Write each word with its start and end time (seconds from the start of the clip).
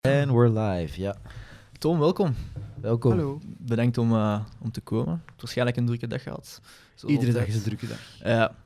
En 0.00 0.32
we're 0.32 0.60
live, 0.60 1.00
ja. 1.00 1.16
Tom, 1.78 1.98
welkom. 1.98 2.34
Welkom. 2.80 3.10
Hallo. 3.10 3.40
Bedankt 3.58 3.98
om, 3.98 4.12
eh, 4.12 4.44
om 4.58 4.70
te 4.70 4.80
komen. 4.80 5.12
Het 5.12 5.34
is 5.36 5.40
waarschijnlijk 5.40 5.76
een 5.76 5.86
drukke 5.86 6.06
dag 6.06 6.22
gehad. 6.22 6.60
Zoals 6.94 7.14
Iedere 7.14 7.32
dag 7.32 7.46
is 7.46 7.54
een 7.54 7.62
drukke 7.62 7.86
dag. 7.86 8.18
Ja, 8.22 8.56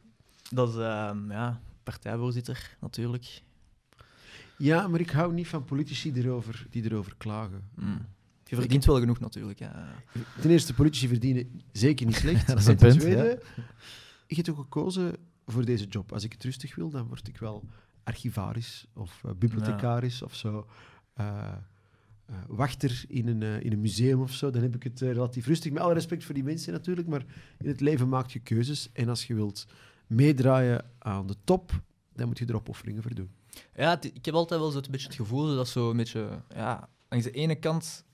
dat 0.51 0.69
is 0.69 0.75
ehm, 0.75 1.31
ja, 1.31 1.61
partijvoorzitter 1.83 2.77
natuurlijk. 2.81 3.43
Ja, 4.59 4.89
maar 4.89 5.01
ik 5.01 5.11
hou 5.11 5.33
niet 5.33 5.49
van 5.49 5.65
politici 5.65 6.12
erover, 6.12 6.67
die 6.71 6.85
erover 6.85 7.15
klagen. 7.17 7.69
Mm. 7.75 8.07
Je 8.45 8.57
verdient 8.57 8.85
wel 8.85 8.98
genoeg 8.98 9.21
natuurlijk. 9.21 9.59
Ja. 9.59 9.95
Ten 10.41 10.51
eerste, 10.51 10.75
politici 10.75 11.09
verdienen 11.09 11.62
zeker 11.73 12.07
niet 12.07 12.16
slecht. 12.16 12.46
Dat 12.48 12.59
is 12.59 12.66
een 12.66 12.77
punt, 12.77 13.01
tweede, 13.01 13.43
ik 14.27 14.37
heb 14.37 14.48
ook 14.48 14.57
gekozen 14.57 15.16
voor 15.46 15.64
deze 15.64 15.87
job. 15.87 16.12
Als 16.12 16.25
ik 16.25 16.32
het 16.32 16.45
rustig 16.45 16.75
wil, 16.75 16.91
dan 16.91 17.07
word 17.07 17.29
ik 17.29 17.39
wel 17.39 17.64
archivaris 18.05 18.87
of 18.93 19.21
eh, 19.25 19.30
bibliothecaris 19.39 20.23
of 20.23 20.35
zo. 20.35 20.66
Eh, 21.15 22.37
wachter 22.47 23.05
in 23.09 23.29
een, 23.29 23.43
eh, 23.43 23.61
in 23.61 23.73
een 23.73 23.80
museum 23.80 24.20
of 24.20 24.33
zo. 24.33 24.51
Dan 24.51 24.62
heb 24.62 24.75
ik 24.75 24.83
het 24.83 25.01
relatief 25.01 25.47
rustig. 25.47 25.73
Met 25.73 25.83
alle 25.83 25.95
respect 25.95 26.25
voor 26.25 26.34
die 26.34 26.45
mensen 26.45 26.73
natuurlijk, 26.73 27.09
maar 27.09 27.25
in 27.59 27.69
het 27.69 27.80
leven 27.80 28.09
maak 28.09 28.30
je 28.30 28.38
keuzes. 28.38 28.91
En 28.93 29.09
als 29.09 29.27
je 29.27 29.35
wilt 29.35 29.66
meedraaien 30.07 30.85
aan 30.98 31.27
de 31.27 31.37
top, 31.45 31.83
dan 32.12 32.27
moet 32.27 32.38
je 32.38 32.47
er 32.47 32.55
opofferingen 32.55 33.02
voor 33.02 33.15
doen. 33.15 33.30
Ja, 33.74 34.01
ik 34.02 34.24
heb 34.24 34.35
altijd 34.35 34.61
wel 34.61 34.73
beetje 34.91 35.07
het 35.07 35.16
gevoel 35.16 35.55
dat 35.55 35.69
zo 35.69 35.91
een 35.91 35.97
beetje... 35.97 36.43
Ja, 36.55 36.88
langs 37.09 37.24
de 37.24 37.33
ene 37.33 37.55
kant, 37.55 38.05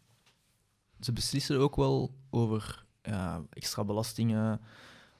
ze 1.00 1.12
beslissen 1.12 1.58
ook 1.58 1.76
wel 1.76 2.14
over 2.30 2.84
extra 3.50 3.84
belastingen. 3.84 4.60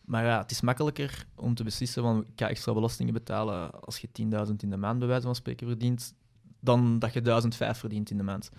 Maar 0.04 0.24
ja, 0.24 0.38
het 0.38 0.50
is 0.50 0.60
makkelijker 0.60 1.26
om 1.34 1.54
te 1.54 1.64
beslissen 1.64 2.02
van 2.02 2.26
ik 2.26 2.32
ga 2.36 2.48
extra 2.48 2.72
belastingen 2.72 3.12
betalen 3.12 3.80
als 3.80 3.98
je 3.98 4.08
10.000 4.48 4.54
in 4.56 4.70
de 4.70 4.76
maand 4.76 4.98
bij 4.98 5.08
wijze 5.08 5.26
van 5.26 5.34
spreken 5.34 5.66
verdient, 5.66 6.14
dan 6.60 6.98
dat 6.98 7.12
je 7.12 7.20
1005 7.20 7.78
verdient 7.78 8.10
in 8.10 8.16
de 8.16 8.22
maand. 8.22 8.50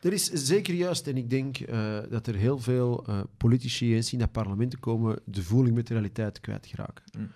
Dat 0.00 0.12
is 0.12 0.24
zeker 0.32 0.74
juist. 0.74 1.06
En 1.06 1.16
ik 1.16 1.30
denk 1.30 1.58
eh, 1.58 1.98
dat 2.10 2.26
er 2.26 2.34
heel 2.34 2.58
veel 2.58 3.04
eh, 3.06 3.20
politici 3.36 3.94
eens 3.94 4.12
in 4.12 4.18
dat 4.18 4.32
parlement 4.32 4.78
komen 4.78 5.18
de 5.24 5.42
voeling 5.42 5.74
met 5.74 5.86
de 5.86 5.94
realiteit 5.94 6.40
kwijtgeraken. 6.40 7.04
Mm. 7.18 7.30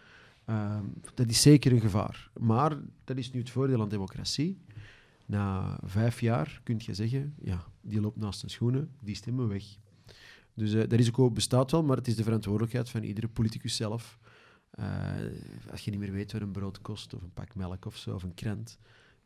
Ehm, 0.44 0.84
dat 1.14 1.28
is 1.28 1.42
zeker 1.42 1.72
een 1.72 1.80
gevaar. 1.80 2.30
Maar 2.40 2.76
dat 3.04 3.16
is 3.16 3.30
nu 3.30 3.40
het 3.40 3.50
voordeel 3.50 3.80
aan 3.80 3.88
democratie. 3.88 4.58
Na 5.26 5.78
vijf 5.84 6.20
jaar 6.20 6.60
kun 6.62 6.80
je 6.84 6.94
zeggen, 6.94 7.34
ja, 7.40 7.64
die 7.80 8.00
loopt 8.00 8.16
naast 8.16 8.38
zijn 8.38 8.50
schoenen, 8.50 8.90
die 9.00 9.14
stemmen 9.14 9.48
weg. 9.48 9.64
Dus 10.54 10.72
eh, 10.72 10.80
dat 10.80 10.92
risico 10.92 11.30
bestaat 11.30 11.70
wel, 11.70 11.82
maar 11.82 11.96
het 11.96 12.08
is 12.08 12.16
de 12.16 12.22
verantwoordelijkheid 12.22 12.90
van 12.90 13.02
iedere 13.02 13.28
politicus 13.28 13.76
zelf. 13.76 14.18
Als 15.70 15.80
je 15.80 15.90
niet 15.90 16.00
meer 16.00 16.12
weet 16.12 16.32
wat 16.32 16.40
een 16.40 16.52
brood 16.52 16.80
kost, 16.80 17.14
of 17.14 17.22
een 17.22 17.32
pak 17.32 17.54
melk 17.54 17.84
of 17.84 17.96
zo, 17.96 18.14
of 18.14 18.22
een 18.22 18.34
krant, 18.34 18.78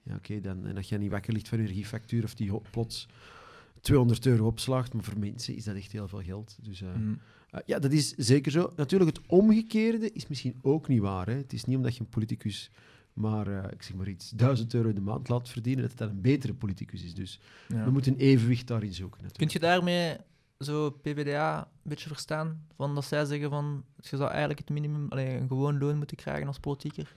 ja, 0.02 0.14
oké, 0.14 0.40
dan, 0.40 0.66
en 0.66 0.76
als 0.76 0.88
je 0.88 0.98
niet 0.98 1.10
wakker 1.10 1.32
ligt 1.32 1.48
van 1.48 1.58
je 1.58 1.64
energiefactuur 1.64 2.24
of 2.24 2.34
die 2.34 2.52
plots 2.70 3.08
200 3.80 4.26
euro 4.26 4.46
opslaagt, 4.46 4.92
maar 4.94 5.04
voor 5.04 5.18
mensen 5.18 5.56
is 5.56 5.64
dat 5.64 5.76
echt 5.76 5.92
heel 5.92 6.08
veel 6.08 6.22
geld. 6.22 6.58
Dus 6.62 6.82
eh, 6.82 6.94
Mm. 6.94 7.18
uh, 7.54 7.60
ja, 7.66 7.78
dat 7.78 7.92
is 7.92 8.14
zeker 8.14 8.52
zo. 8.52 8.72
Natuurlijk, 8.76 9.16
het 9.16 9.26
omgekeerde 9.26 10.12
is 10.12 10.26
misschien 10.26 10.58
ook 10.62 10.88
niet 10.88 11.00
waar. 11.00 11.26
Hè. 11.26 11.34
Het 11.34 11.52
is 11.52 11.64
niet 11.64 11.76
omdat 11.76 11.94
je 11.94 12.00
een 12.00 12.08
politicus 12.08 12.70
maar, 13.12 13.46
eh, 13.46 13.72
ik 13.72 13.82
zeg 13.82 13.94
maar 13.96 14.08
iets, 14.08 14.30
1000 14.30 14.74
euro 14.74 14.88
in 14.88 14.94
de 14.94 15.00
maand 15.00 15.28
laat 15.28 15.48
verdienen, 15.48 15.80
dat 15.82 15.90
het 15.90 15.98
dan 16.00 16.08
een 16.08 16.20
betere 16.20 16.54
politicus 16.54 17.02
is. 17.02 17.14
Dus 17.14 17.40
Ja. 17.68 17.84
we 17.84 17.90
moeten 17.90 18.12
een 18.12 18.18
evenwicht 18.18 18.66
daarin 18.66 18.94
zoeken. 18.94 19.18
Kun 19.20 19.26
Natuurlijk. 19.28 19.52
je 19.52 19.58
daarmee 19.58 20.16
zo 20.58 20.90
PvdA 20.90 21.58
een 21.60 21.90
beetje 21.90 22.08
verstaan? 22.08 22.66
Van 22.76 22.94
dat 22.94 23.04
zij 23.04 23.24
zeggen 23.24 23.50
van 23.50 23.84
je 24.00 24.16
zou 24.16 24.28
eigenlijk 24.30 24.58
het 24.58 24.68
minimum, 24.70 25.06
allee, 25.08 25.36
een 25.36 25.48
gewoon 25.48 25.78
loon 25.78 25.96
moeten 25.96 26.16
krijgen 26.16 26.46
als 26.46 26.58
politieker? 26.58 27.14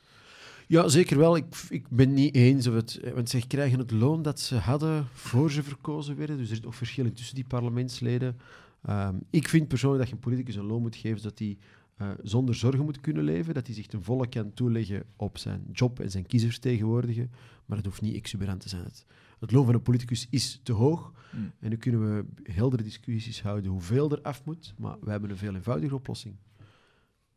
Ja, 0.71 0.87
zeker 0.87 1.17
wel. 1.17 1.35
Ik, 1.35 1.45
ik 1.69 1.89
ben 1.89 2.13
niet 2.13 2.35
eens 2.35 2.67
of 2.67 2.73
het... 2.73 2.99
Want 3.13 3.29
zij 3.29 3.43
krijgen 3.47 3.79
het 3.79 3.91
loon 3.91 4.21
dat 4.21 4.39
ze 4.39 4.55
hadden 4.55 5.07
voor 5.13 5.51
ze 5.51 5.63
verkozen 5.63 6.17
werden. 6.17 6.37
Dus 6.37 6.49
er 6.49 6.57
is 6.57 6.65
ook 6.65 6.73
verschil 6.73 7.13
tussen 7.13 7.35
die 7.35 7.43
parlementsleden. 7.43 8.37
Ehm, 8.81 9.15
ik 9.29 9.47
vind 9.47 9.67
persoonlijk 9.67 10.01
dat 10.01 10.09
je 10.09 10.15
een 10.15 10.21
politicus 10.29 10.55
een 10.55 10.65
loon 10.65 10.81
moet 10.81 10.95
geven 10.95 11.19
zodat 11.19 11.39
hij 11.39 11.57
eh, 11.95 12.09
zonder 12.23 12.55
zorgen 12.55 12.85
moet 12.85 13.01
kunnen 13.01 13.23
leven. 13.23 13.53
Dat 13.53 13.65
hij 13.65 13.75
zich 13.75 13.87
ten 13.87 14.03
volle 14.03 14.27
kan 14.27 14.53
toeleggen 14.53 15.03
op 15.15 15.37
zijn 15.37 15.63
job 15.71 15.99
en 15.99 16.11
zijn 16.11 16.25
kiezers 16.25 16.59
tegenwoordigen. 16.59 17.31
Maar 17.65 17.77
dat 17.77 17.85
hoeft 17.85 18.01
niet 18.01 18.15
exuberant 18.15 18.61
te 18.61 18.69
zijn. 18.69 18.83
Het, 18.83 19.05
het 19.39 19.51
loon 19.51 19.65
van 19.65 19.73
een 19.73 19.81
politicus 19.81 20.27
is 20.29 20.59
te 20.63 20.73
hoog. 20.73 21.13
Mm. 21.31 21.51
En 21.59 21.69
dan 21.69 21.79
kunnen 21.79 22.15
we 22.15 22.25
heldere 22.51 22.83
discussies 22.83 23.41
houden 23.41 23.71
hoeveel 23.71 24.11
er 24.11 24.21
af 24.21 24.45
moet. 24.45 24.73
Maar 24.77 24.97
wij 25.01 25.11
hebben 25.11 25.29
een 25.29 25.37
veel 25.37 25.55
eenvoudigere 25.55 25.95
oplossing. 25.95 26.35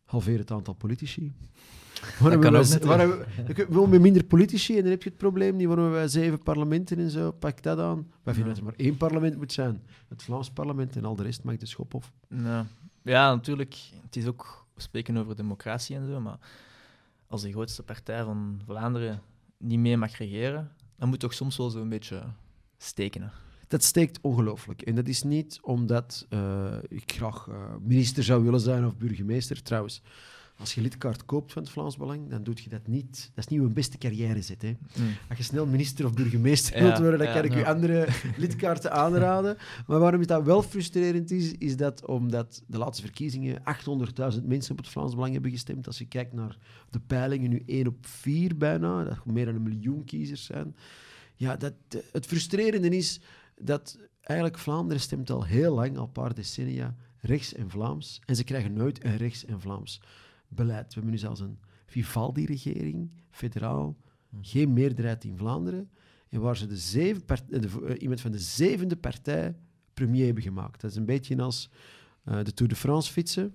Halveer 0.05 0.39
het 0.39 0.51
aantal 0.51 0.75
politici. 0.75 1.33
Waarom 2.19 2.41
kan 2.41 2.55
hebben 2.55 2.61
ook 2.61 2.67
wij- 2.87 3.45
net, 3.47 3.67
waarom 3.69 3.91
we- 3.91 3.99
minder 3.99 4.25
politici 4.25 4.77
en 4.77 4.83
dan 4.83 4.91
heb 4.91 5.03
je 5.03 5.09
het 5.09 5.19
probleem 5.19 5.57
niet 5.57 5.67
waarom 5.67 5.91
wij 5.91 6.09
zeven 6.09 6.43
parlementen 6.43 6.99
en 6.99 7.11
zo. 7.11 7.31
Pak 7.33 7.63
dat 7.63 7.79
aan. 7.79 8.11
Wij 8.23 8.35
vinden 8.35 8.43
Ja. 8.43 8.49
dat 8.49 8.57
er 8.59 8.65
maar 8.65 8.87
één 8.87 8.97
parlement 8.97 9.37
moet 9.37 9.53
zijn. 9.53 9.83
Het 10.09 10.23
Vlaams 10.23 10.51
parlement 10.51 10.97
en 10.97 11.05
al 11.05 11.17
de 11.17 11.23
rest 11.23 11.43
maakt 11.45 11.61
de 11.61 11.67
schop 11.67 11.95
op. 11.95 12.05
Ja. 12.29 12.67
ja, 13.03 13.35
natuurlijk. 13.35 13.77
Het 14.03 14.17
is 14.17 14.27
ook, 14.27 14.67
we 14.75 14.81
spreken 14.81 15.17
over 15.17 15.37
democratie 15.37 15.97
en 15.97 16.07
zo, 16.07 16.21
maar 16.21 16.39
als 17.27 17.43
de 17.43 17.51
grootste 17.51 17.83
partij 17.83 18.25
van 18.25 18.61
Vlaanderen 18.67 19.23
niet 19.59 19.79
mee 19.79 19.97
mag 19.97 20.17
regeren, 20.17 20.73
dan 20.99 21.09
moet 21.09 21.21
toch 21.21 21.35
soms 21.35 21.57
wel 21.57 21.71
zo'n 21.71 21.89
beetje 21.89 22.23
steken. 22.79 23.31
Dat 23.75 23.83
steekt 23.83 24.19
ongelooflijk. 24.21 24.83
En 24.83 24.95
dat 24.95 25.09
is 25.09 25.23
niet 25.23 25.59
omdat 25.63 26.27
eh, 26.29 26.75
ik 26.89 27.13
graag 27.13 27.49
eh, 27.49 27.57
minister 27.81 28.25
zou 28.25 28.45
willen 28.45 28.61
zijn 28.61 28.87
of 28.87 28.97
burgemeester. 28.97 29.63
Trouwens, 29.63 30.03
als 30.57 30.75
je 30.75 30.81
lidkaart 30.81 31.25
koopt 31.25 31.53
van 31.53 31.63
het 31.63 31.71
Vlaams 31.71 31.97
Belang, 31.97 32.31
dan 32.31 32.43
doe 32.43 32.55
je 32.63 32.69
dat 32.69 32.87
niet. 32.87 33.31
Dat 33.35 33.45
is 33.45 33.51
niet 33.51 33.61
je 33.61 33.69
beste 33.69 33.99
carrière 33.99 34.43
zet. 34.43 34.63
Hè. 34.63 34.77
Als 35.29 35.39
je 35.39 35.45
snel 35.45 35.67
minister 35.67 36.05
of 36.05 36.13
burgemeester 36.13 36.83
wilt 36.83 36.99
worden, 36.99 37.19
dan 37.19 37.33
kan 37.33 37.45
ik 37.45 37.53
je 37.53 37.59
ja. 37.59 37.73
andere 37.73 38.09
lidkaarten 38.37 38.93
aanraden. 38.93 39.57
Maar 39.87 39.99
waarom 39.99 40.21
het 40.21 40.29
dat 40.29 40.45
wel 40.45 40.63
frustrerend 40.63 41.31
is, 41.31 41.53
is 41.53 41.77
dat 41.77 42.07
omdat 42.07 42.63
de 42.67 42.79
laatste 42.79 43.03
verkiezingen 43.03 43.59
800.000 43.59 44.45
mensen 44.45 44.73
op 44.73 44.79
het 44.79 44.89
Vlaams 44.89 45.15
Belang 45.15 45.33
hebben 45.33 45.51
gestemd. 45.51 45.87
Als 45.87 45.99
je 45.99 46.07
kijkt 46.07 46.33
naar 46.33 46.59
de 46.91 47.01
peilingen, 47.01 47.51
nu 47.51 47.63
1 47.67 47.87
op 47.87 48.07
4 48.07 48.57
bijna, 48.57 49.05
dat 49.05 49.25
meer 49.25 49.45
dan 49.45 49.55
een 49.55 49.63
miljoen 49.63 50.05
kiezers 50.05 50.45
zijn. 50.45 50.77
Ja, 51.37 51.57
dat, 51.57 51.75
eh, 51.89 52.01
het 52.13 52.27
frustrerende 52.27 52.89
is 52.89 53.21
dat 53.61 53.99
eigenlijk 54.21 54.59
Vlaanderen 54.59 55.03
stemt 55.03 55.31
al 55.31 55.45
heel 55.45 55.75
lang, 55.75 55.97
al 55.97 56.05
een 56.05 56.13
paar 56.13 56.35
decennia, 56.35 56.97
rechts 57.17 57.55
en 57.55 57.71
Vlaams. 57.71 58.21
En 58.25 58.37
ze 58.37 58.45
krijgen 58.45 58.73
nooit 58.73 59.05
een 59.05 59.17
rechts 59.17 59.45
en 59.45 59.61
Vlaams 59.61 60.01
beleid. 60.49 60.87
We 60.87 60.93
hebben 60.95 61.11
nu 61.11 61.19
zelfs 61.19 61.41
een 61.41 61.59
Vivaldi-regering, 61.87 63.11
federaal, 63.31 63.97
geen 64.41 64.73
meerderheid 64.73 65.25
in 65.25 65.37
Vlaanderen. 65.37 65.91
En 66.29 66.41
waar 66.41 66.57
ze 66.57 66.67
de 66.67 66.77
zeven 66.77 67.23
eh, 67.27 67.61
de 67.61 67.87
eh, 67.87 68.03
iemand 68.03 68.21
van 68.21 68.33
de 68.33 68.39
zevende 68.39 68.97
partij 68.97 69.57
premier 69.95 70.25
hebben 70.25 70.43
gemaakt. 70.43 70.81
Dat 70.81 70.91
is 70.91 70.97
een 70.97 71.05
beetje 71.05 71.43
als 71.43 71.71
eh, 72.25 72.45
de 72.45 72.53
Tour 72.53 72.73
de 72.73 72.79
France 72.79 73.13
fietsen. 73.13 73.55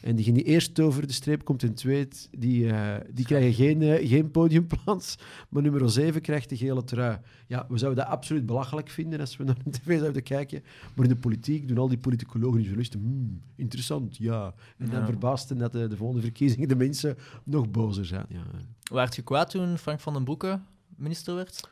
En 0.00 0.16
diegene 0.16 0.36
die 0.36 0.44
eerst 0.46 0.80
over 0.80 1.06
de 1.06 1.12
streep 1.12 1.44
komt 1.44 1.62
en 1.62 1.74
tweet, 1.74 2.28
die, 2.38 2.70
eh, 2.70 3.00
die 3.14 3.24
krijgen 3.24 3.52
geen, 3.54 3.82
eh, 3.82 4.08
geen 4.08 4.30
podiumplaats. 4.30 5.16
Maar 5.48 5.62
nummer 5.62 5.90
7 5.90 6.20
krijgt 6.20 6.48
de 6.48 6.56
gele 6.56 6.84
trui. 6.84 7.18
Ja, 7.46 7.66
we 7.68 7.78
zouden 7.78 8.04
dat 8.04 8.12
absoluut 8.12 8.46
belachelijk 8.46 8.88
vinden 8.90 9.20
als 9.20 9.36
we 9.36 9.44
naar 9.44 9.56
de 9.64 9.70
tv 9.70 9.98
zouden 9.98 10.22
kijken. 10.22 10.62
Maar 10.94 11.04
in 11.04 11.10
de 11.12 11.18
politiek 11.18 11.68
doen 11.68 11.78
al 11.78 11.88
die 11.88 11.98
politicologen 11.98 12.56
en 12.56 12.62
journalisten, 12.62 13.00
hmm, 13.00 13.40
interessant, 13.56 14.16
ja. 14.16 14.54
En 14.78 14.90
dan 14.90 15.00
Ja. 15.00 15.06
verbaasd 15.06 15.58
dat 15.58 15.72
de, 15.72 15.88
de 15.88 15.96
volgende 15.96 16.22
verkiezingen 16.22 16.68
de 16.68 16.76
mensen 16.76 17.16
nog 17.44 17.70
bozer 17.70 18.06
zijn. 18.06 18.26
Ja. 18.28 18.44
Waart 18.90 19.16
je 19.16 19.22
kwaad 19.22 19.50
toen 19.50 19.78
Frank 19.78 20.00
van 20.00 20.12
den 20.12 20.24
Broeke 20.24 20.60
minister 20.96 21.34
werd? 21.34 21.68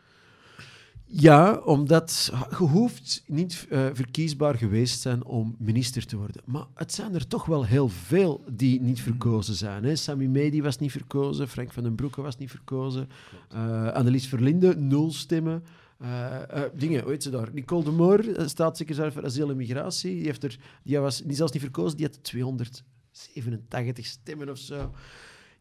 Ja, 1.16 1.54
omdat 1.64 2.32
je 2.50 2.56
hoeft 2.56 3.22
niet 3.26 3.66
eh, 3.70 3.86
verkiesbaar 3.92 4.54
geweest 4.54 5.00
zijn 5.00 5.24
om 5.24 5.56
minister 5.58 6.06
te 6.06 6.16
worden. 6.16 6.42
Maar 6.44 6.66
het 6.74 6.92
zijn 6.92 7.14
er 7.14 7.26
toch 7.26 7.46
wel 7.46 7.64
heel 7.64 7.88
veel 7.88 8.44
die 8.50 8.80
niet 8.80 9.00
verkozen 9.00 9.54
zijn. 9.54 9.84
Hè. 9.84 9.96
Sammy 9.96 10.26
Medi 10.26 10.62
was 10.62 10.78
niet 10.78 10.90
verkozen, 10.90 11.48
Frank 11.48 11.72
van 11.72 11.82
den 11.82 11.94
Broeke 11.94 12.22
was 12.22 12.36
niet 12.36 12.50
verkozen, 12.50 13.08
eh 13.48 13.92
Annelies 13.92 14.26
Verlinde, 14.26 14.76
nul 14.76 15.12
stemmen. 15.12 15.64
Eh, 15.98 16.62
dingen, 16.74 17.02
hoe 17.02 17.10
heet 17.10 17.22
ze 17.22 17.30
daar? 17.30 17.48
Nicole 17.52 17.84
de 17.84 17.90
Moor, 17.90 18.24
staatssecretaris 18.46 19.14
voor 19.14 19.24
asiel 19.24 19.50
en 19.50 19.56
migratie, 19.56 20.14
die, 20.14 20.24
heeft 20.24 20.44
er, 20.44 20.58
die 20.82 20.98
was 20.98 21.20
die 21.20 21.36
zelfs 21.36 21.52
niet 21.52 21.62
verkozen, 21.62 21.96
die 21.96 22.06
had 22.06 22.24
287 22.24 24.06
stemmen 24.06 24.48
of 24.48 24.58
zo. 24.58 24.90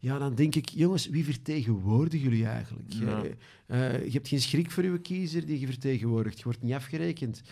Ja, 0.04 0.18
dan 0.18 0.34
denk 0.34 0.54
ik, 0.54 0.68
jongens, 0.68 1.08
wie 1.08 1.24
vertegenwoordigen 1.24 2.28
jullie 2.28 2.46
eigenlijk? 2.46 2.92
Ja. 2.92 3.22
Eh, 3.66 4.04
je 4.04 4.10
hebt 4.10 4.28
geen 4.28 4.40
schrik 4.40 4.70
voor 4.70 4.84
je 4.84 4.98
kiezer 4.98 5.46
die 5.46 5.60
je 5.60 5.66
vertegenwoordigt. 5.66 6.38
Je 6.38 6.44
wordt 6.44 6.62
niet 6.62 6.72
afgerekend. 6.72 7.42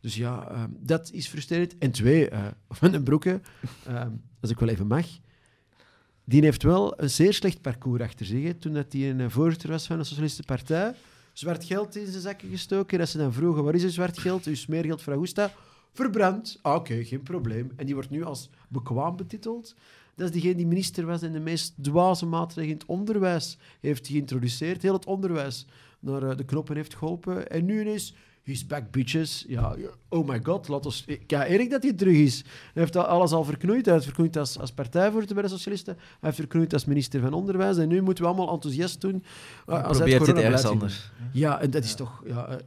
Dus 0.00 0.16
ja, 0.16 0.48
ehm, 0.48 0.70
dat 0.78 1.10
is 1.12 1.28
frustrerend. 1.28 1.78
En 1.78 1.90
twee, 1.90 2.28
eh, 2.28 2.46
Van 2.78 2.90
den 2.90 3.02
Broeke, 3.02 3.40
ehm, 3.86 4.10
als 4.40 4.50
ik 4.50 4.58
wel 4.58 4.68
even 4.68 4.86
mag, 4.86 5.06
die 6.24 6.42
heeft 6.42 6.62
wel 6.62 7.00
een 7.00 7.10
zeer 7.10 7.34
slecht 7.34 7.60
parcours 7.60 8.02
achter 8.02 8.26
zich. 8.26 8.42
hè. 8.42 8.54
Toen 8.54 8.72
dat 8.72 8.92
hij 8.92 9.10
een 9.10 9.20
eh, 9.20 9.28
voorzitter 9.30 9.70
was 9.70 9.86
van 9.86 9.98
de 9.98 10.04
Socialistische 10.04 10.46
Partij, 10.46 10.94
zwart 11.32 11.64
geld 11.64 11.96
in 11.96 12.06
zijn 12.06 12.22
zakken 12.22 12.48
gestoken. 12.48 12.98
Dat 12.98 13.08
ze 13.08 13.18
dan 13.18 13.32
vroegen, 13.32 13.64
waar 13.64 13.74
is 13.74 13.82
er 13.82 13.90
zwart 13.90 14.18
geld? 14.18 14.44
Uw 14.46 14.54
smeergeld 14.54 15.02
voor 15.02 15.12
Augusta? 15.12 15.52
Verbrand. 15.92 16.58
Ah, 16.62 16.74
Oké, 16.74 17.04
geen 17.04 17.22
probleem. 17.22 17.72
En 17.76 17.86
die 17.86 17.94
wordt 17.94 18.10
nu 18.10 18.24
als 18.24 18.50
bekwaam 18.68 19.16
betiteld. 19.16 19.74
Dat 20.14 20.26
is 20.26 20.32
diegene 20.32 20.54
die 20.54 20.66
minister 20.66 21.06
was 21.06 21.22
en 21.22 21.32
de 21.32 21.40
meest 21.40 21.74
dwaze 21.82 22.26
maatregelen 22.26 22.68
in 22.68 22.78
het 22.78 22.86
onderwijs 22.86 23.58
heeft 23.80 24.06
geïntroduceerd. 24.06 24.82
Heel 24.82 24.92
het 24.92 25.06
onderwijs 25.06 25.66
naar 26.00 26.22
eh, 26.22 26.36
de 26.36 26.44
knoppen 26.44 26.76
heeft 26.76 26.94
geholpen. 26.94 27.50
En 27.50 27.64
nu 27.64 27.80
ineens, 27.80 28.14
he's 28.42 28.66
back, 28.66 28.90
bitches. 28.90 29.44
Ja, 29.48 29.76
oh 30.08 30.28
my 30.28 30.40
god, 30.42 30.68
laat 30.68 30.86
ons... 30.86 31.04
Ja, 31.26 31.46
Erik 31.46 31.70
dat 31.70 31.82
hij 31.82 31.92
terug 31.92 32.16
is. 32.16 32.42
Hij 32.42 32.82
heeft 32.82 32.92
dat 32.92 33.06
alles 33.06 33.32
al 33.32 33.44
verknoeid. 33.44 33.84
Hij 33.84 33.94
heeft 33.94 34.06
verknoeid 34.06 34.36
als, 34.36 34.58
als 34.58 34.72
partijvoorzitter 34.72 35.34
bij 35.34 35.44
de 35.44 35.50
Socialisten. 35.50 35.94
Hij 35.96 36.16
heeft 36.20 36.36
verknoeid 36.36 36.72
als 36.72 36.84
minister 36.84 37.20
van 37.20 37.32
Onderwijs. 37.32 37.76
En 37.76 37.88
nu 37.88 38.00
moeten 38.02 38.24
we 38.24 38.30
allemaal 38.30 38.52
enthousiast 38.54 39.00
doen. 39.00 39.24
eh, 39.66 39.84
als 39.84 39.98
hij 39.98 40.08
Probeert 40.08 40.08
dit 40.08 40.18
coronabeleid 40.18 40.52
ergens 40.52 40.70
anders. 40.70 41.10
Ja, 41.32 41.60
en 41.60 41.70
dat 41.70 41.84
is 41.84 41.94
toch 41.94 42.22
ja, 42.26 42.60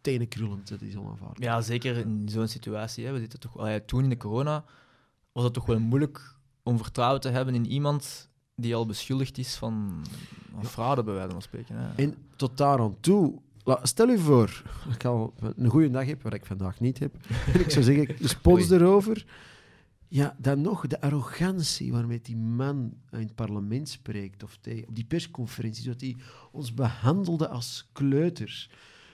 tenenkrullend. 0.00 0.68
Dat 0.68 0.80
is 0.80 0.96
onaanvaardbaar. 0.96 1.48
Ja, 1.48 1.60
zeker 1.60 1.96
in 1.96 2.28
zo'n 2.30 2.48
situatie. 2.48 3.06
Hè. 3.06 3.12
We 3.12 3.18
zitten 3.18 3.40
toch, 3.40 3.58
allee, 3.58 3.84
toen 3.84 4.02
in 4.02 4.08
de 4.08 4.16
corona 4.16 4.64
was 5.32 5.44
het 5.44 5.52
toch 5.52 5.66
wel 5.66 5.80
moeilijk 5.80 6.35
om 6.66 6.76
vertrouwen 6.78 7.20
te 7.20 7.28
hebben 7.28 7.54
in 7.54 7.66
iemand 7.66 8.28
die 8.54 8.74
al 8.74 8.86
beschuldigd 8.86 9.38
is 9.38 9.54
van, 9.54 10.04
van 10.52 10.64
fraude, 10.64 11.02
bij 11.02 11.14
wijze 11.14 11.30
van 11.30 11.42
spreken. 11.42 11.76
Hè. 11.76 12.02
En 12.02 12.14
tot 12.36 12.56
daar 12.56 12.78
aan 12.80 12.96
toe, 13.00 13.38
stel 13.82 14.08
u 14.08 14.18
voor, 14.18 14.62
dat 14.84 14.94
ik 14.98 15.04
al 15.04 15.34
een 15.56 15.70
goede 15.70 15.90
dag 15.90 16.06
heb, 16.06 16.22
wat 16.22 16.34
ik 16.34 16.46
vandaag 16.46 16.80
niet 16.80 16.98
heb, 16.98 17.14
en 17.52 17.60
ik 17.60 17.70
zou 17.70 17.84
zeggen, 17.84 18.16
de 18.18 18.28
spons 18.38 18.70
erover. 18.70 19.26
Ja, 20.08 20.36
dan 20.38 20.60
nog 20.60 20.86
de 20.86 21.00
arrogantie 21.00 21.92
waarmee 21.92 22.20
die 22.22 22.36
man 22.36 22.92
in 23.10 23.18
het 23.18 23.34
parlement 23.34 23.88
spreekt, 23.88 24.42
of 24.42 24.58
tegen, 24.60 24.88
op 24.88 24.94
die 24.94 25.04
persconferentie, 25.04 25.84
dat 25.84 26.00
hij 26.00 26.16
ons 26.52 26.74
behandelde 26.74 27.48
als 27.48 27.88
kleuters. 27.92 28.70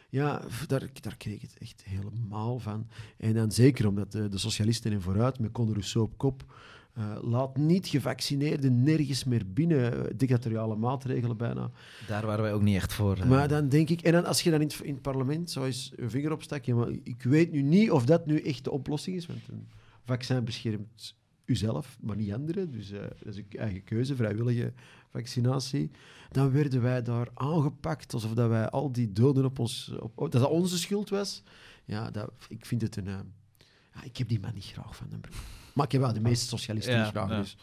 Ja, 0.08 0.43
daar, 0.66 0.90
daar 1.00 1.16
kreeg 1.16 1.34
ik 1.34 1.40
het 1.43 1.56
echt 1.58 1.84
helemaal 1.84 2.58
van. 2.58 2.87
En 3.16 3.34
dan 3.34 3.52
zeker 3.52 3.88
omdat 3.88 4.12
de, 4.12 4.28
de 4.28 4.38
socialisten 4.38 4.93
in 4.93 5.00
vooruit, 5.00 5.38
met 5.38 5.52
Conor 5.52 5.72
Rousseau 5.72 6.06
op 6.06 6.19
kop, 6.19 6.44
eh, 6.92 7.16
laat 7.22 7.56
niet 7.56 7.86
gevaccineerden 7.86 8.82
nergens 8.82 9.24
meer 9.24 9.52
binnen, 9.52 10.06
eh, 10.06 10.12
dictatoriale 10.16 10.76
maatregelen 10.76 11.36
bijna. 11.36 11.70
Daar 12.06 12.26
waren 12.26 12.42
wij 12.42 12.52
ook 12.52 12.62
niet 12.62 12.76
echt 12.76 12.92
voor. 12.92 13.16
eh. 13.16 13.24
Maar 13.28 13.48
dan 13.48 13.68
denk 13.68 13.88
ik, 13.88 14.00
en 14.00 14.12
dan 14.12 14.24
als 14.24 14.42
je 14.42 14.50
dan 14.50 14.60
in 14.60 14.66
het, 14.66 14.80
in 14.82 14.92
het 14.92 15.02
parlement 15.02 15.50
zo 15.50 15.64
eens 15.64 15.92
een 15.96 16.10
vinger 16.10 16.32
opstak, 16.32 16.64
ja, 16.64 16.74
maar 16.74 16.88
ik 17.02 17.22
weet 17.22 17.52
nu 17.52 17.62
niet 17.62 17.90
of 17.90 18.04
dat 18.04 18.26
nu 18.26 18.40
echt 18.40 18.64
de 18.64 18.70
oplossing 18.70 19.16
is, 19.16 19.26
want 19.26 19.40
een 19.48 19.68
vaccin 20.04 20.44
beschermt 20.44 21.14
uzelf, 21.44 21.96
maar 22.00 22.16
niet 22.16 22.32
anderen. 22.32 22.70
Dus 22.70 22.90
dat 22.90 23.12
is 23.24 23.36
een 23.36 23.46
eigen 23.50 23.84
keuze, 23.84 24.16
vrijwillige 24.16 24.72
vaccinatie. 25.10 25.90
Dan 26.30 26.50
werden 26.52 26.82
wij 26.82 27.02
daar 27.02 27.28
aangepakt 27.34 28.14
alsof 28.14 28.32
dat 28.34 28.48
wij 28.48 28.68
al 28.68 28.92
die 28.92 29.12
doden 29.12 29.44
op 29.44 29.58
ons, 29.58 29.92
op, 30.00 30.16
dat 30.16 30.32
dat 30.32 30.50
onze 30.50 30.78
schuld 30.78 31.08
was. 31.08 31.42
Ja, 31.84 32.10
dat, 32.10 32.32
ik 32.48 32.66
vind 32.66 32.82
het 32.82 32.96
een. 32.96 33.04
ja, 33.04 34.02
ik 34.04 34.16
heb 34.16 34.28
die 34.28 34.40
man 34.40 34.54
niet 34.54 34.64
graag 34.64 34.96
van 34.96 35.06
den 35.10 35.20
Broek. 35.20 35.34
Maar 35.74 35.86
ik 35.86 35.92
heb 35.92 36.00
wel 36.00 36.12
de 36.12 36.20
meeste 36.20 36.46
socialisten 36.46 36.94
Ja, 36.94 37.04
graag. 37.04 37.28
ja. 37.30 37.40
Dus. 37.40 37.56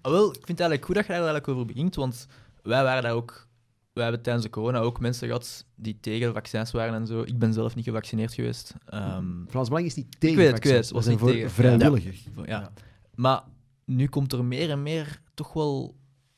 Ah, 0.00 0.12
wel, 0.12 0.28
ik 0.28 0.34
vind 0.34 0.48
het 0.48 0.60
eigenlijk 0.60 0.84
goed 0.84 0.94
dat 0.94 1.04
je 1.04 1.10
daar 1.12 1.20
eigenlijk 1.20 1.48
over 1.48 1.66
begint, 1.66 1.94
want 1.94 2.26
wij 2.62 2.82
waren 2.82 3.02
daar 3.02 3.12
ook... 3.12 3.46
Wij 3.92 4.02
hebben 4.06 4.22
tijdens 4.22 4.44
de 4.46 4.50
corona 4.52 4.78
ook 4.78 5.00
mensen 5.00 5.26
gehad 5.26 5.64
die 5.74 5.98
tegen 6.00 6.32
vaccins 6.32 6.70
waren 6.70 6.94
en 6.94 7.06
zo. 7.06 7.22
Ik 7.22 7.38
ben 7.38 7.52
zelf 7.52 7.74
niet 7.74 7.84
gevaccineerd 7.84 8.34
geweest. 8.34 8.74
Ehm, 8.86 9.26
Vlaams 9.48 9.68
Belang 9.68 9.86
is 9.86 9.94
niet 9.94 10.20
tegen 10.20 10.36
weet 10.36 10.46
het, 10.46 10.56
ik 10.56 10.62
weet 10.64 10.72
het, 10.74 10.90
was 10.90 11.06
niet 11.06 11.18
voor 11.18 11.30
tegen. 11.30 11.50
vrijwilligers. 11.50 12.24
ja. 12.46 12.72
Maar 13.14 13.42
nu 13.84 14.06
komt 14.08 14.32
er 14.32 14.44
meer 14.44 14.70
en 14.70 14.82
meer 14.82 15.20
toch 15.34 15.52
wel 15.52 15.96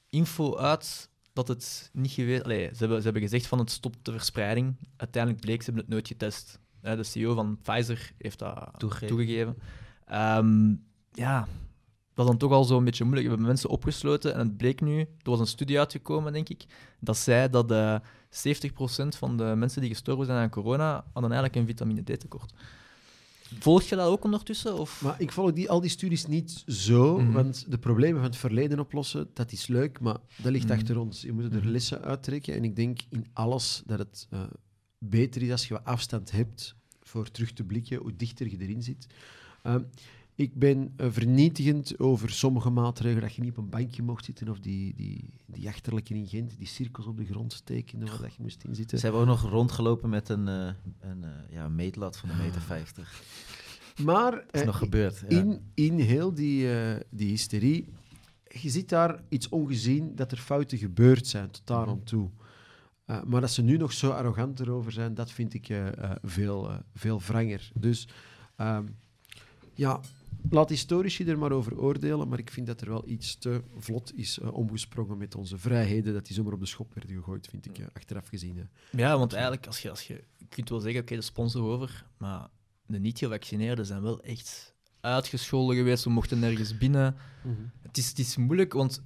info 0.09 0.57
uit 0.57 1.09
dat 1.33 1.49
het 1.49 1.91
niet 1.93 2.11
geweest... 2.13 2.43
Allee, 2.45 2.69
ze, 2.73 2.77
hebben, 2.79 2.97
ze 2.99 3.05
hebben 3.05 3.23
gezegd 3.23 3.47
van 3.47 3.59
het 3.59 3.71
stopt 3.71 3.99
de 4.03 4.13
verspreiding. 4.13 4.77
Uiteindelijk 4.97 5.43
bleek, 5.45 5.59
ze 5.59 5.65
hebben 5.65 5.83
het 5.83 5.93
nooit 5.93 6.09
getest. 6.09 6.59
De 6.81 7.03
CEO 7.03 7.35
van 7.35 7.59
Pfizer 7.63 8.13
heeft 8.19 8.39
dat 8.39 8.71
Toegegeven. 8.79 9.17
toegegeven. 9.17 9.57
Ehm, 10.11 10.75
ja, 11.13 11.41
dat 12.15 12.25
is 12.25 12.31
dan 12.31 12.37
toch 12.37 12.53
al 12.53 12.65
zo'n 12.65 12.85
beetje 12.85 13.05
moeilijk. 13.05 13.27
We 13.27 13.33
hebben 13.33 13.51
mensen 13.53 13.71
opgesloten 13.71 14.33
en 14.35 14.39
het 14.39 14.57
bleek 14.57 14.81
nu, 14.81 14.99
er 15.01 15.07
was 15.31 15.41
een 15.41 15.47
studie 15.47 15.79
uitgekomen, 15.79 16.33
denk 16.33 16.49
ik, 16.49 16.65
dat 17.01 17.17
zei 17.17 17.51
dat 17.51 17.71
eh 17.71 17.97
70% 18.31 19.17
van 19.17 19.37
de 19.37 19.45
mensen 19.57 19.81
die 19.81 19.91
gestorven 19.91 20.27
zijn 20.27 20.39
aan 20.39 20.51
corona 20.51 20.93
hadden 21.13 21.33
eigenlijk 21.33 21.55
een 21.57 21.67
vitamine 21.67 22.03
D-tekort. 22.03 22.53
Volg 23.59 23.83
je 23.83 23.97
dat 23.97 24.07
ook 24.09 24.25
ondertussen? 24.25 24.79
Of? 24.79 25.03
Maar 25.03 25.15
ik 25.21 25.33
volg 25.33 25.53
die, 25.53 25.71
al 25.71 25.81
die 25.81 25.91
studies 25.91 26.27
niet 26.27 26.63
zo, 26.67 27.19
Mhm. 27.21 27.33
want 27.33 27.71
de 27.71 27.79
problemen 27.79 28.21
van 28.21 28.31
het 28.31 28.39
verleden 28.39 28.79
oplossen, 28.81 29.31
dat 29.35 29.53
is 29.53 29.67
leuk, 29.67 30.01
maar 30.01 30.17
dat 30.43 30.53
ligt 30.53 30.65
Mhm. 30.69 30.73
achter 30.73 30.99
ons. 30.99 31.21
Je 31.23 31.33
moet 31.33 31.45
er 31.55 31.61
Mhm. 31.61 31.69
lessen 31.69 32.03
uittrekken 32.03 32.55
en 32.55 32.65
ik 32.65 32.77
denk 32.77 33.01
in 33.09 33.27
alles 33.33 33.83
dat 33.87 33.99
het 33.99 34.27
eh, 34.31 34.41
beter 34.99 35.43
is 35.43 35.51
als 35.51 35.69
je 35.69 35.75
wat 35.75 35.85
afstand 35.85 36.31
hebt 36.31 36.75
voor 37.01 37.31
terug 37.31 37.53
te 37.53 37.65
blikken, 37.65 37.99
hoe 37.99 38.17
dichter 38.17 38.51
je 38.51 38.57
erin 38.61 38.83
zit. 38.83 39.07
Ehm, 39.63 39.83
ik 40.41 40.55
ben 40.55 40.93
eh, 40.97 41.07
vernietigend 41.11 41.99
over 41.99 42.31
sommige 42.31 42.71
maatregelen, 42.71 43.23
dat 43.23 43.35
je 43.35 43.43
niet 43.43 43.51
op 43.51 43.57
een 43.57 43.69
bankje 43.69 44.03
mocht 44.03 44.25
zitten 44.25 44.49
of 44.49 44.59
die, 44.59 44.95
die, 44.95 45.31
die 45.47 45.69
achterlijke 45.69 46.15
in 46.15 46.27
Gent, 46.27 46.59
die 46.59 46.67
cirkels 46.67 47.07
op 47.07 47.17
de 47.17 47.25
grond 47.25 47.67
tekenen 47.67 48.09
waar 48.09 48.21
dat 48.21 48.35
je 48.35 48.43
moest 48.43 48.65
inzitten. 48.65 48.99
Ze 48.99 49.05
hebben 49.05 49.23
ook 49.23 49.29
nog 49.29 49.51
rondgelopen 49.51 50.09
met 50.11 50.29
een, 50.29 50.49
eh, 50.49 50.73
een 51.01 51.25
eh, 51.25 51.31
ja, 51.51 51.69
meetlat 51.69 52.17
van 52.17 52.31
een 52.31 52.37
meter 52.37 52.61
50. 52.61 53.23
Maar 54.05 54.31
Dat 54.31 54.61
is 54.61 54.65
nog 54.65 54.79
gebeurd. 54.79 55.25
Ja. 55.29 55.39
in, 55.39 55.71
in 55.75 55.99
heel 55.99 56.35
die, 56.35 56.69
die 57.11 57.29
hysterie, 57.29 57.89
je 58.49 58.71
ziet 58.71 58.89
daar 58.89 59.23
iets 59.29 59.49
ongezien 59.49 60.15
dat 60.15 60.33
er 60.33 60.39
fouten 60.39 60.79
gebeurd 60.79 61.27
zijn 61.27 61.51
tot 61.51 61.67
daar 61.67 61.87
aan 61.87 62.03
toe. 62.03 62.31
Maar 63.25 63.41
dat 63.41 63.51
ze 63.51 63.63
nu 63.63 63.77
nog 63.77 63.93
zo 63.93 64.11
arrogant 64.11 64.61
erover 64.61 64.93
zijn, 64.93 65.15
dat 65.15 65.31
vind 65.31 65.55
ik 65.55 65.69
veel, 66.23 66.71
veel 66.95 67.21
wranger. 67.21 67.71
Dus 67.75 68.09
ehm, 68.57 68.85
ja, 69.81 70.01
laat 70.51 70.69
historici 70.69 71.25
er 71.25 71.39
maar 71.39 71.53
over 71.53 71.79
oordelen, 71.79 72.29
maar 72.29 72.39
ik 72.39 72.51
vind 72.51 72.67
dat 72.67 72.81
er 72.81 72.89
wel 72.89 73.09
iets 73.09 73.37
te 73.37 73.63
vlot 73.77 74.17
is 74.17 74.39
eh, 74.39 74.55
omgesprongen 74.55 75.19
met 75.19 75.35
onze 75.35 75.59
vrijheden, 75.59 76.13
dat 76.13 76.27
die 76.27 76.35
zomaar 76.35 76.53
op 76.53 76.61
de 76.61 76.67
schop 76.67 76.95
werden 76.95 77.17
gegooid, 77.17 77.47
vind 77.47 77.67
ik, 77.67 77.79
eh, 77.79 77.87
achteraf 77.93 78.29
gezien. 78.29 78.69
Ja, 78.91 79.19
want 79.19 79.33
eigenlijk, 79.33 79.67
als 79.67 79.83
je, 79.83 79.91
als 79.91 80.07
je, 80.07 80.25
je 80.37 80.47
kunt 80.49 80.69
wel 80.69 80.81
zeggen, 80.81 81.01
oké, 81.01 81.15
de 81.15 81.21
sponsor 81.21 81.63
over, 81.63 82.07
maar 82.17 82.49
de 82.87 82.99
niet-gevaccineerden 82.99 83.87
zijn 83.87 84.03
wel 84.03 84.23
echt 84.23 84.75
uitgescholden 85.01 85.77
geweest. 85.77 86.05
We 86.05 86.11
mochten 86.11 86.39
nergens 86.39 86.79
binnen. 86.79 87.17
Het 87.83 87.97
is, 87.97 88.09
het 88.09 88.19
is 88.19 88.37
moeilijk, 88.37 88.73
want... 88.73 89.03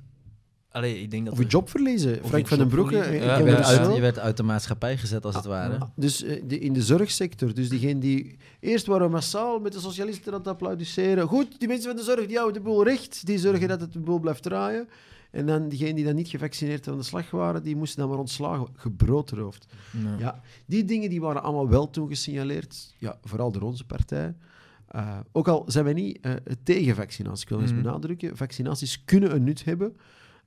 Allee, 0.74 1.00
ik 1.02 1.10
denk 1.10 1.24
dat 1.24 1.32
Of 1.32 1.38
je 1.40 1.46
job 1.46 1.70
verliezen. 1.70 2.22
Of 2.22 2.28
Frank 2.28 2.46
van 2.48 2.58
den 2.58 2.68
Broeke, 2.68 2.98
eh, 2.98 3.24
Ja, 3.24 3.36
je, 3.38 3.44
werd 3.44 3.64
uit, 3.64 3.84
zo. 3.86 3.94
je 3.94 4.00
werd 4.00 4.18
uit 4.18 4.36
de 4.36 4.42
maatschappij 4.42 4.96
gezet, 4.96 5.24
als 5.24 5.34
het 5.34 5.44
ware. 5.44 5.78
Ah, 5.78 5.88
Dus 5.96 6.22
eh, 6.22 6.42
de, 6.46 6.58
in 6.58 6.72
de 6.72 6.82
zorgsector, 6.82 7.54
dus 7.54 7.68
diegenen 7.68 7.98
die... 8.00 8.36
Eerst 8.60 8.86
waren 8.86 9.10
massaal 9.10 9.58
met 9.60 9.72
de 9.72 9.80
socialisten 9.80 10.32
aan 10.32 10.38
het 10.38 10.48
applaudisseren. 10.48 11.26
Goed, 11.28 11.58
die 11.58 11.68
mensen 11.68 11.86
van 11.88 11.96
de 11.96 12.02
zorg, 12.02 12.26
die 12.26 12.36
houden 12.36 12.62
de 12.62 12.68
boel 12.68 12.84
recht. 12.84 13.26
Die 13.26 13.38
zorgen 13.38 13.68
dat 13.68 13.80
het 13.80 13.92
de 13.92 13.98
boel 14.00 14.18
blijft 14.18 14.42
draaien. 14.42 14.88
En 15.30 15.46
dan 15.46 15.68
diegenen 15.68 15.94
die 15.94 16.04
dan 16.04 16.14
niet 16.14 16.28
gevaccineerd 16.28 16.88
aan 16.88 16.96
de 16.96 17.02
slag 17.02 17.30
waren, 17.30 17.62
die 17.62 17.76
moesten 17.76 18.00
dan 18.00 18.08
maar 18.08 18.18
ontslagen. 18.18 18.66
Gebroodroofd. 18.76 19.66
Ja. 20.02 20.14
Ja, 20.18 20.40
die 20.66 20.84
dingen 20.84 21.10
die 21.10 21.20
waren 21.20 21.42
allemaal 21.42 21.68
wel 21.68 21.90
toen 21.90 22.08
gesignaleerd. 22.08 22.94
Ja, 22.98 23.18
vooral 23.24 23.52
door 23.52 23.62
onze 23.62 23.84
partij. 23.86 24.34
Eh, 24.88 25.18
ook 25.32 25.48
al 25.48 25.64
zijn 25.66 25.84
wij 25.84 25.92
niet 25.94 26.18
eh, 26.20 26.32
tegen 26.62 26.94
vaccinatie, 26.94 27.42
ik 27.42 27.48
wil 27.48 27.60
eens 27.60 27.72
Mhm. 27.72 27.82
benadrukken. 27.82 28.36
Vaccinaties 28.36 29.04
kunnen 29.04 29.34
een 29.34 29.44
nut 29.44 29.64
hebben. 29.64 29.96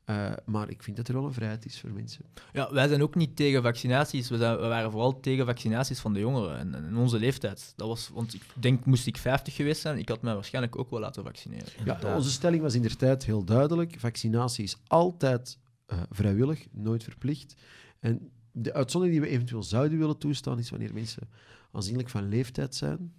Eh, 0.08 0.32
maar 0.46 0.70
ik 0.70 0.84
vind 0.84 0.98
dat 0.98 1.08
er 1.08 1.14
wel 1.14 1.26
een 1.26 1.34
vrijheid 1.34 1.66
is 1.66 1.80
voor 1.80 1.90
mensen. 1.90 2.26
Ja, 2.54 2.74
wij 2.74 2.88
zijn 2.88 3.02
ook 3.02 3.16
niet 3.16 3.36
tegen 3.36 3.62
vaccinaties. 3.62 4.30
We, 4.30 4.38
zijn, 4.38 4.56
we 4.58 4.68
waren 4.68 4.92
vooral 4.92 5.20
tegen 5.20 5.46
vaccinaties 5.46 6.00
van 6.00 6.14
de 6.14 6.20
jongeren 6.20 6.76
en, 6.76 6.98
onze 6.98 7.20
leeftijd. 7.20 7.74
Dat 7.76 7.88
was, 7.88 8.10
want 8.14 8.34
ik 8.34 8.42
denk, 8.54 8.86
moest 8.86 9.08
ik 9.08 9.18
50 9.18 9.56
geweest 9.56 9.82
zijn, 9.82 9.98
ik 9.98 10.10
had 10.10 10.22
mij 10.22 10.34
waarschijnlijk 10.34 10.78
ook 10.78 10.90
wel 10.90 11.00
laten 11.00 11.24
vaccineren. 11.24 11.68
Ja, 11.86 12.16
onze 12.16 12.32
stelling 12.32 12.62
was 12.62 12.74
in 12.74 12.82
der 12.82 12.96
tijd 12.96 13.26
heel 13.26 13.44
duidelijk. 13.44 13.96
Vaccinatie 14.00 14.64
is 14.64 14.78
altijd 14.88 15.58
eh, 15.86 15.98
vrijwillig, 16.10 16.68
nooit 16.72 17.04
verplicht. 17.04 17.56
En 18.00 18.32
de 18.52 18.74
uitzondering 18.74 19.20
die 19.20 19.28
we 19.30 19.36
eventueel 19.36 19.64
zouden 19.64 19.98
willen 19.98 20.18
toestaan, 20.18 20.60
is 20.60 20.70
wanneer 20.70 20.94
mensen 20.94 21.30
aanzienlijk 21.72 22.10
van 22.10 22.28
leeftijd 22.28 22.76
zijn. 22.76 23.14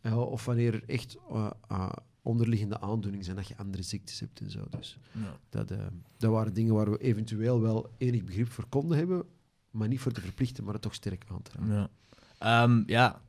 eh, 0.00 0.18
of 0.18 0.44
wanneer 0.44 0.74
er 0.74 0.82
echt 0.86 1.16
onderliggende 2.26 2.80
aandoeningen 2.80 3.24
zijn, 3.24 3.36
dat 3.36 3.48
je 3.48 3.56
andere 3.56 3.82
ziektes 3.82 4.20
hebt 4.20 4.40
en 4.40 4.50
zo. 4.50 4.64
Dus 4.70 4.98
Ja. 5.12 5.36
dat, 5.48 5.70
eh, 5.70 5.78
dat 6.16 6.30
waren 6.30 6.52
dingen 6.54 6.74
waar 6.74 6.90
we 6.90 6.98
eventueel 6.98 7.60
wel 7.60 7.90
enig 7.98 8.24
begrip 8.24 8.52
voor 8.52 8.66
konden 8.68 8.98
hebben, 8.98 9.24
maar 9.70 9.88
niet 9.88 10.00
voor 10.00 10.12
te 10.12 10.20
verplichten, 10.20 10.64
maar 10.64 10.72
het 10.72 10.82
toch 10.82 10.94
sterk 10.94 11.24
aan 11.30 11.42
te 11.42 11.50
raken. 11.58 11.72
Ja. 11.74 11.88
Ehm, 12.38 12.82
ja. 12.86 13.20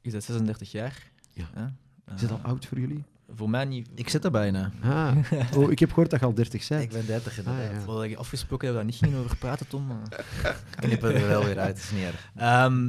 Je 0.00 0.10
bent 0.10 0.24
36 0.24 0.70
jaar. 0.72 1.10
Ja. 1.32 1.48
Ja. 1.54 1.74
Is 2.14 2.20
dat 2.20 2.30
al 2.30 2.38
Eh, 2.38 2.44
oud 2.44 2.66
voor 2.66 2.78
jullie? 2.80 3.04
Voor 3.34 3.50
mij 3.50 3.64
niet. 3.64 3.88
Ik 3.94 4.08
zit 4.08 4.24
er 4.24 4.30
bijna. 4.30 4.72
Ah. 4.82 5.16
Oh, 5.56 5.70
ik 5.70 5.78
heb 5.78 5.88
gehoord 5.88 6.10
dat 6.10 6.20
je 6.20 6.26
al 6.26 6.34
30 6.34 6.68
bent. 6.68 6.82
Ik 6.82 6.90
ben 6.90 7.06
30 7.06 7.38
inderdaad. 7.38 7.68
Ah, 7.68 7.72
ja. 7.78 7.84
We 7.84 7.90
hadden 7.90 8.16
afgesproken 8.16 8.66
dat 8.66 8.76
we 8.76 8.82
daar 8.82 8.90
niet 8.90 9.00
gingen 9.00 9.18
over 9.24 9.36
praten, 9.36 9.68
Tom. 9.68 9.86
maar- 9.86 10.24
Knippen 10.80 11.14
er 11.14 11.26
wel 11.28 11.44
weer 11.44 11.58
uit, 11.58 11.78
is 11.78 11.90
niet 11.90 12.02
erg. 12.02 12.30
Ehm, 12.36 12.84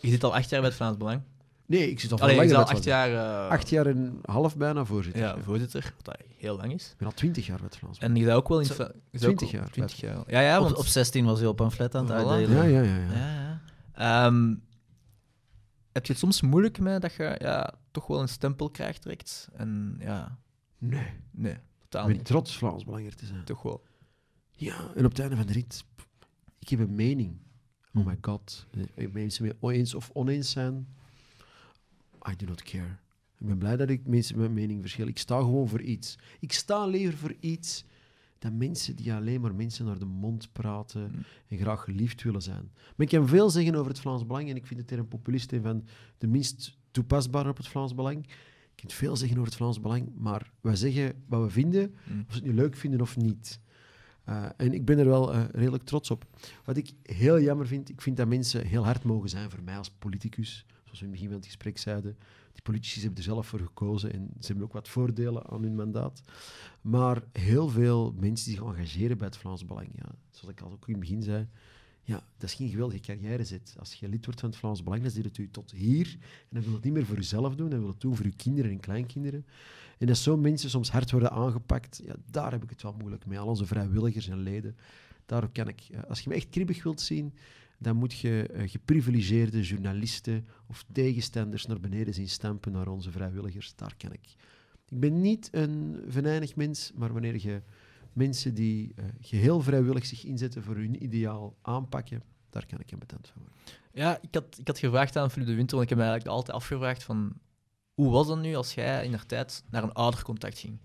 je 0.00 0.08
zit 0.08 0.24
al 0.24 0.34
acht 0.34 0.48
jaar 0.50 0.60
bij 0.60 0.68
het 0.68 0.78
Vlaams 0.78 0.96
Belang. 0.96 1.20
Nee, 1.66 1.90
ik 1.90 2.00
zit 2.00 2.12
al 2.12 2.18
Allee, 2.20 2.34
je 2.34 2.40
langer 2.40 2.56
al 2.56 2.64
acht 2.64 2.84
jaar, 2.84 3.12
eh, 3.44 3.48
Acht 3.50 3.68
jaar 3.68 3.86
en 3.86 4.18
half 4.24 4.56
bijna 4.56 4.84
voorzitter. 4.84 5.22
ja, 5.22 5.38
voorzitter, 5.40 5.92
wat 5.96 6.04
dat 6.04 6.16
heel 6.36 6.56
lang 6.56 6.72
is. 6.72 6.90
Ik 6.90 6.96
ben 6.98 7.06
al 7.06 7.12
twintig 7.14 7.46
jaar 7.46 7.62
het 7.62 7.76
Vlaams. 7.76 7.98
En 7.98 8.16
je 8.16 8.24
bent 8.24 8.36
ook 8.36 8.48
wel 8.48 8.60
in... 8.60 8.66
Zo, 8.66 8.72
het 8.72 8.82
va- 8.82 8.92
je 9.10 9.18
bent 9.18 9.22
20 9.22 9.46
ook 9.48 9.52
al- 9.54 9.58
jaar. 9.60 9.70
20 9.70 10.00
jaar. 10.00 10.22
Ja, 10.26 10.40
ja, 10.40 10.60
want... 10.60 10.72
Op, 10.72 10.78
op 10.78 10.86
16 10.86 11.24
was 11.24 11.38
hij 11.38 11.48
op 11.48 11.60
een 11.60 11.70
flat 11.70 11.94
aan 11.94 12.04
het 12.10 12.12
uitdelen. 12.26 12.56
Ja, 12.56 12.62
ja, 12.62 12.82
ja. 12.82 12.96
ja. 12.96 13.12
Ja, 13.14 13.60
ja. 13.94 14.26
Ehm, 14.26 14.54
heb 15.92 16.06
je 16.06 16.12
het 16.12 16.20
soms 16.20 16.40
moeilijk 16.42 16.78
mee 16.78 16.98
dat 16.98 17.14
je 17.14 17.36
ja, 17.38 17.74
toch 17.90 18.06
wel 18.06 18.20
een 18.20 18.28
stempel 18.28 18.70
krijgt 18.70 19.02
direct? 19.02 19.48
En 19.56 19.96
ja, 20.00 20.38
Nee, 20.78 21.06
nee, 21.30 21.56
totaal 21.78 22.00
ik 22.02 22.06
ben 22.08 22.16
niet. 22.16 22.24
trots 22.26 22.56
Vlaams 22.56 22.84
Belanger 22.84 23.14
te 23.14 23.26
zijn. 23.26 23.44
Toch 23.44 23.62
wel. 23.62 23.82
Ja, 24.50 24.76
en 24.94 25.04
op 25.04 25.10
het 25.10 25.18
einde 25.20 25.36
van 25.36 25.46
de 25.46 25.52
rit, 25.52 25.84
Ik 26.58 26.68
heb 26.68 26.78
een 26.78 26.94
mening. 26.94 27.36
Oh 27.94 28.02
Hm. 28.02 28.08
my 28.08 28.18
god. 28.20 28.66
Mensen 29.12 29.44
mee 29.60 29.74
eens 29.76 29.94
of 29.94 30.10
oneens 30.12 30.50
zijn. 30.50 30.88
I 32.30 32.36
do 32.36 32.46
not 32.46 32.62
care. 32.62 32.96
Ik 33.38 33.46
ben 33.46 33.58
blij 33.58 33.76
dat 33.76 33.88
ik 33.90 34.06
mensen 34.06 34.38
met 34.38 34.50
mening 34.50 34.80
verschil. 34.80 35.06
Ik 35.06 35.18
sta 35.18 35.38
gewoon 35.38 35.68
voor 35.68 35.80
iets. 35.82 36.18
Ik 36.40 36.52
sta 36.52 36.86
liever 36.86 37.18
voor 37.18 37.34
iets 37.40 37.84
dan 38.38 38.56
mensen 38.56 38.96
die 38.96 39.12
alleen 39.12 39.40
maar 39.40 39.54
mensen 39.54 39.84
naar 39.84 39.98
de 39.98 40.04
mond 40.04 40.52
praten 40.52 41.10
Hm. 41.10 41.18
en 41.54 41.58
graag 41.58 41.84
geliefd 41.84 42.22
willen 42.22 42.42
zijn. 42.42 42.70
Maar 42.74 43.06
ik 43.06 43.08
kan 43.08 43.28
veel 43.28 43.50
zeggen 43.50 43.74
over 43.74 43.90
het 43.90 44.00
Vlaams 44.00 44.26
Belang 44.26 44.50
en 44.50 44.56
ik 44.56 44.66
vind 44.66 44.80
de 44.80 44.86
term 44.86 45.08
populist 45.08 45.52
een 45.52 45.62
van 45.62 45.84
de 46.18 46.26
minst 46.26 46.78
toepasbare 46.90 47.48
op 47.48 47.56
het 47.56 47.68
Vlaams 47.68 47.94
Belang. 47.94 48.26
Je 48.26 48.80
kunt 48.80 48.92
veel 48.92 49.16
zeggen 49.16 49.36
over 49.36 49.48
het 49.48 49.56
Vlaams 49.58 49.80
Belang, 49.80 50.08
maar 50.16 50.52
wij 50.60 50.76
zeggen 50.76 51.22
wat 51.26 51.42
we 51.42 51.50
vinden, 51.50 51.94
Hm. 52.04 52.10
of 52.20 52.32
ze 52.34 52.34
het 52.38 52.44
nu 52.44 52.54
leuk 52.54 52.76
vinden 52.76 53.00
of 53.00 53.16
niet. 53.16 53.60
Uh, 54.28 54.46
en 54.56 54.72
ik 54.72 54.84
ben 54.84 54.98
er 54.98 55.06
wel 55.06 55.34
uh, 55.34 55.44
redelijk 55.52 55.84
trots 55.84 56.10
op. 56.10 56.26
Wat 56.64 56.76
ik 56.76 56.92
heel 57.02 57.40
jammer 57.40 57.66
vind, 57.66 57.88
ik 57.88 58.00
vind 58.00 58.16
dat 58.16 58.28
mensen 58.28 58.66
heel 58.66 58.84
hard 58.84 59.04
mogen 59.04 59.28
zijn 59.28 59.50
voor 59.50 59.62
mij 59.62 59.76
als 59.76 59.90
politicus. 59.90 60.66
Zoals 60.84 61.00
we 61.00 61.04
in 61.04 61.10
het 61.10 61.10
begin 61.10 61.26
van 61.26 61.36
het 61.36 61.46
gesprek 61.46 61.78
zeiden. 61.78 62.16
Die 62.52 62.62
politici 62.62 63.00
hebben 63.00 63.18
er 63.18 63.24
zelf 63.24 63.46
voor 63.46 63.58
gekozen 63.58 64.12
en 64.12 64.30
ze 64.40 64.46
hebben 64.46 64.64
ook 64.64 64.72
wat 64.72 64.88
voordelen 64.88 65.46
aan 65.50 65.62
hun 65.62 65.74
mandaat. 65.74 66.22
Maar 66.80 67.22
heel 67.32 67.68
veel 67.68 68.14
mensen 68.18 68.46
die 68.46 68.56
zich 68.56 68.66
engageren 68.66 69.18
bij 69.18 69.26
het 69.26 69.36
Vlaams 69.36 69.64
Belang, 69.64 69.88
ja, 69.94 70.14
zoals 70.30 70.54
ik 70.54 70.60
al 70.60 70.72
ook 70.72 70.88
in 70.88 70.94
het 70.94 71.00
begin 71.02 71.22
zei, 71.22 71.48
ja, 72.04 72.26
dat 72.38 72.48
is 72.48 72.54
geen 72.54 72.68
geweldige 72.68 73.00
carrièrezet. 73.00 73.74
Als 73.78 73.94
je 73.94 74.08
lid 74.08 74.24
wordt 74.24 74.40
van 74.40 74.48
het 74.48 74.58
Vlaams 74.58 74.82
Belang, 74.82 75.02
dan 75.02 75.10
zit 75.10 75.24
het 75.24 75.38
u 75.38 75.48
tot 75.50 75.70
hier. 75.70 76.16
En 76.20 76.48
dan 76.50 76.62
wil 76.62 76.72
het 76.72 76.84
niet 76.84 76.92
meer 76.92 77.06
voor 77.06 77.16
uzelf 77.16 77.54
doen, 77.54 77.70
dan 77.70 77.78
wil 77.78 77.88
het 77.88 78.00
doen 78.00 78.16
voor 78.16 78.24
uw 78.24 78.36
kinderen 78.36 78.70
en 78.70 78.80
kleinkinderen. 78.80 79.46
En 79.98 80.08
als 80.08 80.22
zo'n 80.22 80.40
mensen 80.40 80.70
soms 80.70 80.90
hard 80.90 81.10
worden 81.10 81.30
aangepakt, 81.30 82.00
ja, 82.04 82.14
daar 82.30 82.50
heb 82.50 82.62
ik 82.62 82.70
het 82.70 82.82
wel 82.82 82.94
moeilijk 82.98 83.26
mee. 83.26 83.38
Al 83.38 83.46
onze 83.46 83.66
vrijwilligers 83.66 84.28
en 84.28 84.38
leden. 84.38 84.76
Daar 85.26 85.48
kan 85.48 85.68
ik, 85.68 85.82
als 86.08 86.20
je 86.20 86.28
me 86.28 86.34
echt 86.34 86.48
kribbig 86.48 86.82
wilt 86.82 87.00
zien, 87.00 87.34
dan 87.78 87.96
moet 87.96 88.18
je 88.18 88.50
uh, 88.52 88.68
geprivilegeerde 88.68 89.62
journalisten 89.62 90.46
of 90.66 90.84
tegenstanders 90.92 91.66
naar 91.66 91.80
beneden 91.80 92.14
zien 92.14 92.28
stampen 92.28 92.72
naar 92.72 92.88
onze 92.88 93.10
vrijwilligers. 93.10 93.74
Daar 93.76 93.94
kan 93.96 94.12
ik. 94.12 94.34
Ik 94.88 95.00
ben 95.00 95.20
niet 95.20 95.48
een 95.52 95.96
venijnig 96.08 96.56
mens, 96.56 96.92
maar 96.94 97.12
wanneer 97.12 97.46
je 97.46 97.62
mensen 98.14 98.54
die 98.54 98.92
uh, 98.96 99.04
geheel 99.20 99.60
vrijwillig 99.60 100.06
zich 100.06 100.24
inzetten 100.24 100.62
voor 100.62 100.74
hun 100.74 101.02
ideaal 101.02 101.56
aanpakken, 101.62 102.22
daar 102.50 102.66
kan 102.66 102.80
ik 102.80 102.92
een 102.92 102.98
betent 102.98 103.28
van 103.28 103.42
worden. 103.42 103.62
Ja, 103.92 104.18
ik 104.20 104.34
had, 104.34 104.58
ik 104.58 104.66
had 104.66 104.78
gevraagd 104.78 105.16
aan 105.16 105.30
Philip 105.30 105.48
de 105.48 105.54
Winter, 105.54 105.76
want 105.76 105.90
ik 105.90 105.96
heb 105.96 105.98
me 105.98 106.10
eigenlijk 106.10 106.36
altijd 106.36 106.56
afgevraagd 106.56 107.02
van 107.02 107.32
hoe 107.94 108.10
was 108.10 108.26
dat 108.26 108.38
nu 108.38 108.54
als 108.54 108.74
jij 108.74 109.04
in 109.04 109.10
de 109.10 109.26
tijd 109.26 109.64
naar 109.70 109.82
een 109.82 109.92
oudercontact 109.92 110.58
ging? 110.58 110.78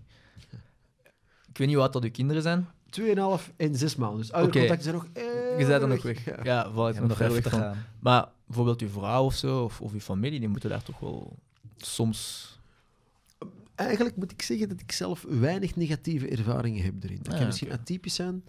Ik 1.48 1.58
weet 1.58 1.66
niet 1.66 1.76
hoe 1.76 1.84
oud 1.84 1.92
dat 1.92 2.04
uw 2.04 2.10
kinderen 2.10 2.42
zijn. 2.42 2.68
2,5 3.00 3.56
en 3.56 3.76
6 3.76 3.96
maanden. 3.96 4.18
Dus 4.18 4.32
oudercontacten 4.32 4.82
zijn 4.82 4.94
nog 4.94 5.06
Je 5.14 5.64
bent 5.66 5.80
dan 5.80 5.88
nog 5.88 6.02
weg. 6.02 6.24
Ja, 6.24 6.38
ja 6.42 6.70
voilà, 6.72 6.96
ja, 6.96 7.00
nog 7.00 7.18
weg 7.18 7.42
te 7.42 7.50
gaan. 7.50 7.86
Maar 7.98 8.28
bijvoorbeeld 8.46 8.80
uw 8.80 8.88
vrouw 8.88 9.24
of 9.24 9.34
zo, 9.34 9.64
of, 9.64 9.80
of 9.80 9.92
uw 9.92 10.00
familie, 10.00 10.40
die 10.40 10.48
moeten 10.48 10.70
daar 10.70 10.82
toch 10.82 10.98
wel 10.98 11.38
soms... 11.76 12.48
Eigenlijk 13.86 14.16
moet 14.16 14.32
ik 14.32 14.42
zeggen 14.42 14.68
dat 14.68 14.80
ik 14.80 14.92
zelf 14.92 15.26
weinig 15.28 15.76
negatieve 15.76 16.28
ervaringen 16.28 16.84
heb 16.84 16.94
erin. 17.04 17.18
Dat 17.22 17.32
Ah, 17.32 17.38
kan 17.38 17.46
misschien 17.46 17.72
atypisch 17.72 18.14
zijn. 18.14 18.44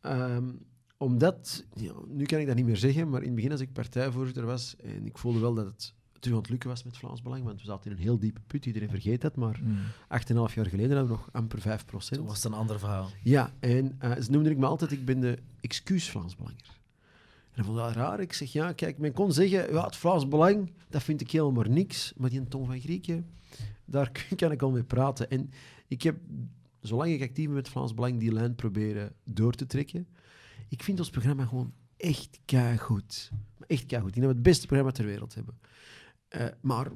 ehm, 0.00 0.48
omdat, 0.96 1.64
ja, 1.74 1.92
nu 2.08 2.24
kan 2.24 2.38
ik 2.38 2.46
dat 2.46 2.56
niet 2.56 2.64
meer 2.64 2.76
zeggen, 2.76 3.08
maar 3.08 3.20
in 3.20 3.26
het 3.26 3.34
begin 3.34 3.50
als 3.50 3.60
ik 3.60 3.72
partijvoorzitter 3.72 4.44
was, 4.46 4.76
en 4.82 5.06
ik 5.06 5.18
voelde 5.18 5.38
wel 5.38 5.54
dat 5.54 5.66
het 5.66 5.94
terug 6.12 6.34
aan 6.36 6.42
het 6.42 6.50
lukken 6.50 6.68
was 6.68 6.82
met 6.84 6.96
Vlaams 6.96 7.22
Belang, 7.22 7.44
want 7.44 7.60
we 7.60 7.66
zaten 7.66 7.90
in 7.90 7.96
een 7.96 8.02
heel 8.02 8.18
diepe 8.18 8.40
put, 8.46 8.66
iedereen 8.66 8.88
vergeet 8.90 9.20
dat, 9.20 9.36
maar 9.36 9.56
Hmm. 9.58 9.78
8,5 10.08 10.54
jaar 10.54 10.66
geleden 10.66 10.96
hadden 10.96 11.04
we 11.16 11.20
nog 11.20 11.28
amper 11.32 11.60
5 11.60 11.84
procent. 11.84 12.18
Toen 12.20 12.28
was 12.28 12.44
een 12.44 12.52
ander 12.52 12.78
verhaal. 12.78 13.10
Ja, 13.22 13.52
en 13.60 13.96
eh, 13.98 14.10
ze 14.20 14.30
noemden 14.30 14.52
ik 14.52 14.58
me 14.58 14.66
altijd, 14.66 14.92
ik 14.92 15.04
ben 15.04 15.20
de 15.20 15.38
excuus 15.60 16.10
Vlaams 16.10 16.36
Belanger. 16.36 16.80
En 17.50 17.62
dat 17.62 17.64
vond 17.64 17.78
ik 17.78 17.84
wel 17.84 17.92
raar. 17.92 18.20
Ik 18.20 18.32
zeg, 18.32 18.52
ja, 18.52 18.72
kijk, 18.72 18.98
men 18.98 19.12
kon 19.12 19.32
zeggen, 19.32 19.72
ja, 19.72 19.84
het 19.84 19.96
Vlaams 19.96 20.28
Belang, 20.28 20.72
dat 20.88 21.02
vind 21.02 21.20
ik 21.20 21.30
helemaal 21.30 21.64
niks. 21.64 22.12
Maar 22.16 22.30
die 22.30 22.48
Tom 22.48 22.66
van 22.66 22.80
Grieken, 22.80 23.26
daar 23.84 24.26
kan 24.36 24.52
ik 24.52 24.62
al 24.62 24.70
mee 24.70 24.84
praten. 24.84 25.30
En 25.30 25.50
ik 25.88 26.02
heb, 26.02 26.16
zolang 26.80 27.10
ik 27.10 27.22
actief 27.22 27.46
ben 27.46 27.54
met 27.54 27.68
Vlaams 27.68 27.94
Belang, 27.94 28.18
die 28.18 28.32
lijn 28.32 28.54
proberen 28.54 29.12
door 29.24 29.52
te 29.52 29.66
trekken. 29.66 30.06
Ik 30.68 30.82
vind 30.82 30.98
ons 30.98 31.10
programma 31.10 31.44
gewoon 31.44 31.72
echt 31.96 32.40
goed. 32.78 33.30
Echt 33.66 33.82
goed. 33.82 33.90
Ik 33.90 33.90
denk 33.90 34.14
dat 34.14 34.14
we 34.14 34.26
het 34.26 34.42
beste 34.42 34.66
programma 34.66 34.92
ter 34.92 35.04
wereld 35.04 35.34
hebben. 35.34 35.58
Eh, 36.28 36.46
maar 36.60 36.90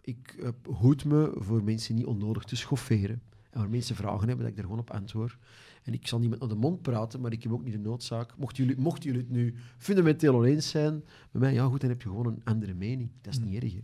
ik 0.00 0.36
uh, 0.38 0.48
hoed 0.62 1.04
me 1.04 1.32
voor 1.34 1.64
mensen 1.64 1.94
niet 1.94 2.06
onnodig 2.06 2.44
te 2.44 2.56
schofferen. 2.56 3.22
En 3.50 3.60
waar 3.60 3.70
mensen 3.70 3.96
vragen 3.96 4.28
hebben, 4.28 4.38
dat 4.38 4.48
ik 4.48 4.54
daar 4.54 4.64
gewoon 4.64 4.80
op 4.80 4.90
antwoord. 4.90 5.38
En 5.82 5.92
ik 5.92 6.06
zal 6.06 6.18
niet 6.18 6.30
met 6.30 6.40
naar 6.40 6.48
de 6.48 6.54
mond 6.54 6.82
praten, 6.82 7.20
maar 7.20 7.32
ik 7.32 7.42
heb 7.42 7.52
ook 7.52 7.64
niet 7.64 7.72
de 7.72 7.78
noodzaak. 7.78 8.36
Mochten 8.36 8.64
jullie, 8.64 8.80
mochten 8.80 9.04
jullie 9.04 9.20
het 9.20 9.30
nu 9.30 9.54
fundamenteel 9.76 10.34
oneens 10.34 10.68
zijn 10.68 10.94
met 11.30 11.42
mij, 11.42 11.52
ja 11.52 11.66
goed, 11.66 11.80
dan 11.80 11.90
heb 11.90 12.02
je 12.02 12.08
gewoon 12.08 12.26
een 12.26 12.44
andere 12.44 12.74
mening. 12.74 13.10
Dat 13.20 13.32
is 13.32 13.38
niet 13.38 13.62
erg. 13.62 13.72
Hè. 13.72 13.80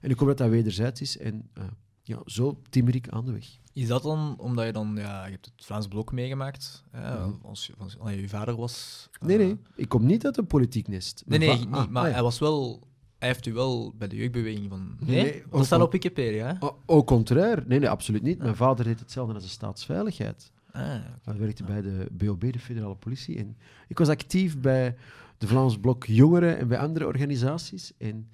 En 0.00 0.10
ik 0.10 0.18
hoop 0.18 0.28
dat 0.28 0.38
dat 0.38 0.48
wederzijds 0.48 1.00
is. 1.00 1.18
En 1.18 1.48
uh, 1.58 1.64
ja, 2.06 2.22
zo 2.24 2.60
timmer 2.70 2.94
ik 2.94 3.08
aan 3.08 3.24
de 3.24 3.32
weg. 3.32 3.58
Is 3.72 3.86
dat 3.88 4.02
dan 4.02 4.34
omdat 4.38 4.66
je 4.66 4.72
dan, 4.72 4.96
ja, 4.96 5.24
je 5.24 5.30
hebt 5.30 5.44
het 5.56 5.64
Vlaams 5.64 5.88
Blok 5.88 6.12
meegemaakt, 6.12 6.84
hè, 6.90 7.16
als, 7.42 7.66
je, 7.66 7.72
als, 7.78 7.98
als 7.98 8.10
je 8.10 8.28
vader 8.28 8.56
was? 8.56 9.08
Nee, 9.20 9.38
eh, 9.38 9.44
nee, 9.44 9.58
ik 9.74 9.88
kom 9.88 10.06
niet 10.06 10.24
uit 10.24 10.36
een 10.36 10.46
politiek 10.46 10.88
nest. 10.88 11.22
Nee, 11.26 11.38
nee, 11.38 11.58
niet, 11.58 11.66
ah, 11.70 11.88
maar 11.88 12.02
ah, 12.02 12.08
ja. 12.08 12.14
hij 12.14 12.22
was 12.22 12.38
wel... 12.38 12.86
Hij 13.18 13.28
heeft 13.28 13.46
u 13.46 13.52
wel 13.52 13.94
bij 13.98 14.08
de 14.08 14.16
jeugdbeweging 14.16 14.68
van... 14.68 14.96
Nee, 15.00 15.22
nee, 15.22 15.42
dat 15.50 15.64
staat 15.64 15.80
op 15.80 15.92
Wikipedia, 15.92 16.46
hè? 16.46 16.58
Au, 16.58 16.72
au 16.86 17.04
contraire. 17.04 17.64
Nee, 17.66 17.78
nee, 17.78 17.88
absoluut 17.88 18.22
niet. 18.22 18.38
Mijn 18.38 18.56
vader 18.56 18.84
deed 18.84 19.00
hetzelfde 19.00 19.34
als 19.34 19.42
de 19.42 19.48
staatsveiligheid. 19.48 20.52
Ah, 20.72 20.82
Hij 21.22 21.36
werkte 21.38 21.64
bij 21.64 21.82
de 21.82 22.06
BOB, 22.10 22.52
de 22.52 22.58
federale 22.58 22.94
politie. 22.94 23.38
En 23.38 23.56
ik 23.88 23.98
was 23.98 24.08
actief 24.08 24.60
bij 24.60 24.96
de 25.38 25.46
Vlaams 25.46 25.78
Blok 25.78 26.04
Jongeren 26.04 26.58
en 26.58 26.68
bij 26.68 26.78
andere 26.78 27.06
organisaties. 27.06 27.92
En 27.98 28.30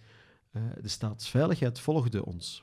eh, 0.50 0.62
de 0.80 0.88
staatsveiligheid 0.88 1.80
volgde 1.80 2.24
ons. 2.24 2.62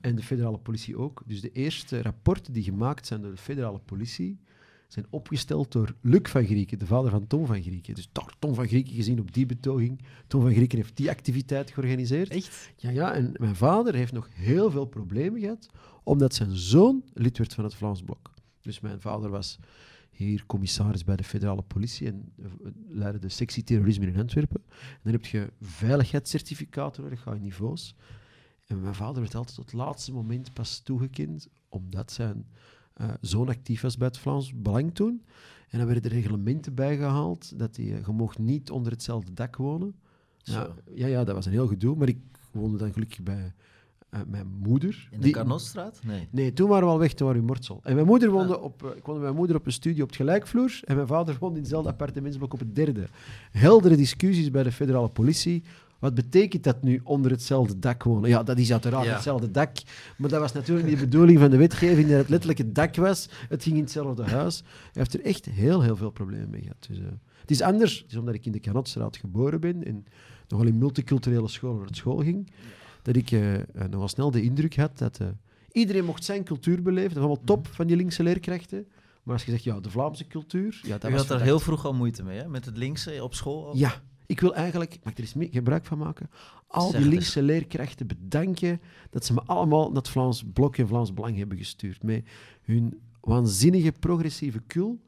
En 0.00 0.16
de 0.16 0.22
federale 0.22 0.58
politie 0.58 0.96
ook. 0.96 1.22
Dus 1.26 1.40
de 1.40 1.52
eerste 1.52 2.02
rapporten 2.02 2.52
die 2.52 2.62
gemaakt 2.62 3.06
zijn 3.06 3.22
door 3.22 3.30
de 3.30 3.36
federale 3.36 3.78
politie 3.78 4.38
zijn 4.92 5.06
opgesteld 5.10 5.72
door 5.72 5.94
Luc 6.00 6.30
van 6.30 6.44
Grieken, 6.44 6.78
de 6.78 6.86
vader 6.86 7.10
van 7.10 7.26
Tom 7.26 7.46
van 7.46 7.62
Grieken. 7.62 7.94
Dus 7.94 8.08
daar 8.12 8.34
Tom 8.38 8.54
van 8.54 8.66
Grieken 8.66 8.94
gezien 8.94 9.20
op 9.20 9.34
die 9.34 9.46
betoging. 9.46 10.00
Tom 10.26 10.40
van 10.40 10.52
Grieken 10.52 10.78
heeft 10.78 10.96
die 10.96 11.10
activiteit 11.10 11.70
georganiseerd. 11.70 12.30
Echt? 12.30 12.72
Ja, 12.76 12.90
ja, 12.90 13.12
en 13.12 13.32
mijn 13.36 13.56
vader 13.56 13.94
heeft 13.94 14.12
nog 14.12 14.28
heel 14.32 14.70
veel 14.70 14.84
problemen 14.84 15.40
gehad, 15.40 15.68
omdat 16.02 16.34
zijn 16.34 16.56
zoon 16.56 17.04
lid 17.12 17.38
werd 17.38 17.54
van 17.54 17.64
het 17.64 17.74
Vlaams 17.74 18.02
Blok. 18.02 18.30
Dus 18.60 18.80
mijn 18.80 19.00
vader 19.00 19.30
was 19.30 19.58
hier 20.10 20.46
commissaris 20.46 21.04
bij 21.04 21.16
de 21.16 21.24
federale 21.24 21.62
politie 21.62 22.06
en 22.06 22.32
eh, 22.42 22.46
leidde 22.88 23.18
de 23.18 23.28
sectie 23.28 23.64
terrorisme 23.64 24.06
in 24.06 24.18
Antwerpen. 24.18 24.62
En 24.68 25.00
dan 25.02 25.12
heb 25.12 25.26
je 25.26 25.52
veiligheidscertificaten, 25.60 27.10
dat 27.10 27.18
gaat 27.18 27.34
in 27.34 27.42
niveaus. 27.42 27.94
En 28.70 28.80
mijn 28.80 28.94
vader 28.94 29.20
werd 29.20 29.34
altijd 29.34 29.56
tot 29.56 29.64
het 29.64 29.74
laatste 29.74 30.12
moment 30.12 30.52
pas 30.52 30.78
toegekend, 30.78 31.48
omdat 31.68 32.12
zijn 32.12 32.46
eh, 32.94 33.08
zoon 33.20 33.48
actief 33.48 33.80
was 33.80 33.96
bij 33.96 34.06
het 34.06 34.18
Vlaams 34.18 34.52
Belang 34.54 34.94
toen. 34.94 35.22
En 35.68 35.78
dan 35.78 35.86
werden 35.86 36.10
er 36.10 36.16
reglementen 36.16 36.74
bijgehaald 36.74 37.58
dat 37.58 37.76
hij, 37.76 37.84
eh, 37.86 38.06
je 38.06 38.12
mocht 38.12 38.38
niet 38.38 38.70
onder 38.70 38.92
hetzelfde 38.92 39.32
dak 39.32 39.56
wonen. 39.56 39.94
Ja, 40.42 40.68
ja, 40.94 41.06
ja, 41.06 41.24
dat 41.24 41.34
was 41.34 41.46
een 41.46 41.52
heel 41.52 41.66
gedoe. 41.66 41.96
Maar 41.96 42.08
ik 42.08 42.18
woonde 42.52 42.78
dan 42.78 42.92
gelukkig 42.92 43.22
bij 43.22 43.52
eh, 44.08 44.20
mijn 44.26 44.46
moeder. 44.46 45.08
In 45.10 45.16
de 45.18 45.24
Die- 45.24 45.32
Carnotstraat? 45.32 46.00
Nee. 46.04 46.28
Nee, 46.30 46.52
toen 46.52 46.68
waren 46.68 46.84
we 46.86 46.92
al 46.92 46.98
weg, 46.98 47.12
toen 47.14 47.26
waren 47.26 47.42
we 47.42 47.46
in 47.48 47.52
Mortsel. 47.52 47.80
En 47.82 47.94
mijn 47.94 48.06
moeder 48.06 48.30
woonde 48.30 48.60
op, 48.60 48.84
eh, 48.84 48.96
ik 48.96 49.04
woonde 49.06 49.22
mijn 49.22 49.34
moeder 49.34 49.56
op 49.56 49.66
een 49.66 49.72
studie 49.72 50.02
op 50.02 50.08
het 50.08 50.16
gelijkvloer. 50.16 50.80
En 50.84 50.94
mijn 50.94 51.06
vader 51.06 51.36
woonde 51.40 51.54
in 51.56 51.60
hetzelfde 51.62 51.90
appartementsblok 51.90 52.52
op 52.52 52.58
het 52.58 52.74
derde. 52.74 53.06
Heldere 53.50 53.96
discussies 53.96 54.50
bij 54.50 54.62
de 54.62 54.72
federale 54.72 55.08
politie. 55.08 55.62
Wat 56.00 56.14
betekent 56.14 56.64
dat 56.64 56.82
nu 56.82 57.00
onder 57.04 57.30
hetzelfde 57.30 57.78
dak 57.78 58.02
wonen? 58.02 58.28
Ja, 58.30 58.42
dat 58.42 58.58
is 58.58 58.72
uiteraard 58.72 59.04
Ja. 59.06 59.12
hetzelfde 59.12 59.50
dak. 59.50 59.76
Maar 60.16 60.30
dat 60.30 60.40
was 60.40 60.52
natuurlijk 60.52 60.88
niet 60.88 60.98
de 60.98 61.04
bedoeling 61.04 61.38
van 61.38 61.50
de 61.50 61.56
wetgeving 61.56 62.08
dat 62.08 62.18
het 62.18 62.28
letterlijk 62.28 62.58
het 62.58 62.74
dak 62.74 62.96
was. 62.96 63.28
Het 63.48 63.62
ging 63.62 63.76
in 63.76 63.82
hetzelfde 63.82 64.22
huis. 64.24 64.58
Hij 64.62 64.90
heeft 64.92 65.14
er 65.14 65.24
echt 65.24 65.44
heel, 65.44 65.82
heel 65.82 65.96
veel 65.96 66.10
problemen 66.10 66.50
mee 66.50 66.60
gehad. 66.62 66.86
Dus, 66.88 66.98
eh, 66.98 67.04
het 67.40 67.50
is 67.50 67.60
anders. 67.62 67.98
Het 67.98 68.10
is 68.10 68.16
omdat 68.16 68.34
ik 68.34 68.46
in 68.46 68.52
de 68.52 68.60
Kanotstraat 68.60 69.16
geboren 69.16 69.60
ben 69.60 69.84
en 69.84 70.04
nogal 70.48 70.66
in 70.66 70.78
multiculturele 70.78 71.48
scholen 71.48 71.80
naar 71.80 71.94
school 71.94 72.18
ging, 72.18 72.50
dat 73.02 73.16
ik 73.16 73.30
eh, 73.30 73.40
nogal 73.90 74.08
snel 74.08 74.30
de 74.30 74.42
indruk 74.42 74.76
had 74.76 74.98
dat 74.98 75.20
iedereen 75.72 76.04
mocht 76.04 76.24
zijn 76.24 76.44
cultuur 76.44 76.82
beleven. 76.82 77.08
Dat 77.14 77.18
was 77.18 77.24
allemaal 77.26 77.44
top 77.44 77.66
van 77.66 77.86
die 77.86 77.96
linkse 77.96 78.22
leerkrachten. 78.22 78.86
Maar 79.22 79.34
als 79.34 79.44
je 79.44 79.50
zegt, 79.50 79.64
ja, 79.64 79.80
de 79.80 79.90
Vlaamse 79.90 80.26
cultuur... 80.26 80.80
Ja, 80.82 80.88
dat 80.98 81.02
Je 81.02 81.08
had 81.10 81.10
er 81.12 81.18
verdacht. 81.18 81.42
heel 81.42 81.60
vroeg 81.60 81.84
al 81.86 81.92
moeite 81.94 82.22
mee, 82.22 82.38
hè? 82.38 82.48
Met 82.48 82.64
het 82.64 82.76
linkse 82.76 83.24
op 83.24 83.34
school. 83.34 83.66
al? 83.66 83.76
Ja, 83.76 84.02
ik 84.30 84.40
wil 84.40 84.54
eigenlijk, 84.54 84.98
mag 85.02 85.12
ik 85.12 85.18
er 85.18 85.24
eens 85.24 85.52
gebruik 85.52 85.84
van 85.84 85.98
maken, 85.98 86.30
al 86.66 86.90
die 86.90 87.06
linkse 87.08 87.42
leerkrachten 87.42 88.06
bedanken 88.06 88.80
dat 89.10 89.24
ze 89.24 89.32
me 89.32 89.40
allemaal 89.40 89.86
naar 89.86 89.96
het 89.96 90.08
Vlaams 90.08 90.44
Blok 90.52 90.76
en 90.76 90.86
Vlaams 90.86 91.14
Belang 91.14 91.36
hebben 91.36 91.58
gestuurd. 91.58 92.02
Met 92.02 92.28
hun 92.62 93.00
waanzinnige 93.20 93.92
progressieve 93.92 94.60
kul 94.66 95.00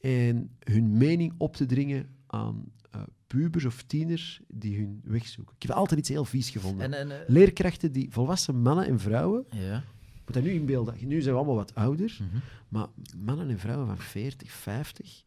en 0.00 0.50
hun 0.58 0.96
mening 0.96 1.34
op 1.38 1.56
te 1.56 1.66
dringen 1.66 2.08
aan 2.26 2.64
eh, 2.90 3.02
pubers 3.26 3.64
of 3.64 3.82
tieners 3.82 4.40
die 4.48 4.78
hun 4.78 5.00
weg 5.04 5.26
zoeken. 5.26 5.54
Ik 5.58 5.62
heb 5.62 5.76
altijd 5.76 6.00
iets 6.00 6.08
heel 6.08 6.24
vies 6.24 6.50
gevonden. 6.50 6.92
En, 6.92 7.10
en, 7.10 7.20
eh, 7.20 7.28
Leerkrachten 7.28 7.92
die, 7.92 8.06
volwassen 8.10 8.62
mannen 8.62 8.86
en 8.86 9.00
vrouwen, 9.00 9.46
ja. 9.50 9.76
ik 9.76 10.22
moet 10.24 10.34
dat 10.34 10.42
nu 10.42 10.50
inbeelden, 10.50 10.94
nu 11.00 11.20
zijn 11.20 11.34
we 11.34 11.40
allemaal 11.40 11.56
wat 11.56 11.74
ouder, 11.74 12.18
Mhm. 12.20 12.38
maar 12.68 12.86
mannen 13.16 13.50
en 13.50 13.58
vrouwen 13.58 13.86
van 13.86 13.98
40, 13.98 14.50
50. 14.50 15.24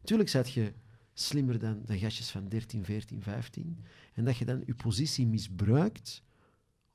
Natuurlijk 0.00 0.28
zet 0.28 0.52
je 0.52 0.72
slimmer 1.20 1.58
dan, 1.58 1.80
dan 1.84 1.98
gastjes 1.98 2.30
van 2.30 2.48
13, 2.48 2.84
14, 2.84 3.22
15. 3.22 3.78
En 4.14 4.24
dat 4.24 4.36
je 4.36 4.44
dan 4.44 4.62
je 4.66 4.74
positie 4.74 5.26
misbruikt 5.26 6.22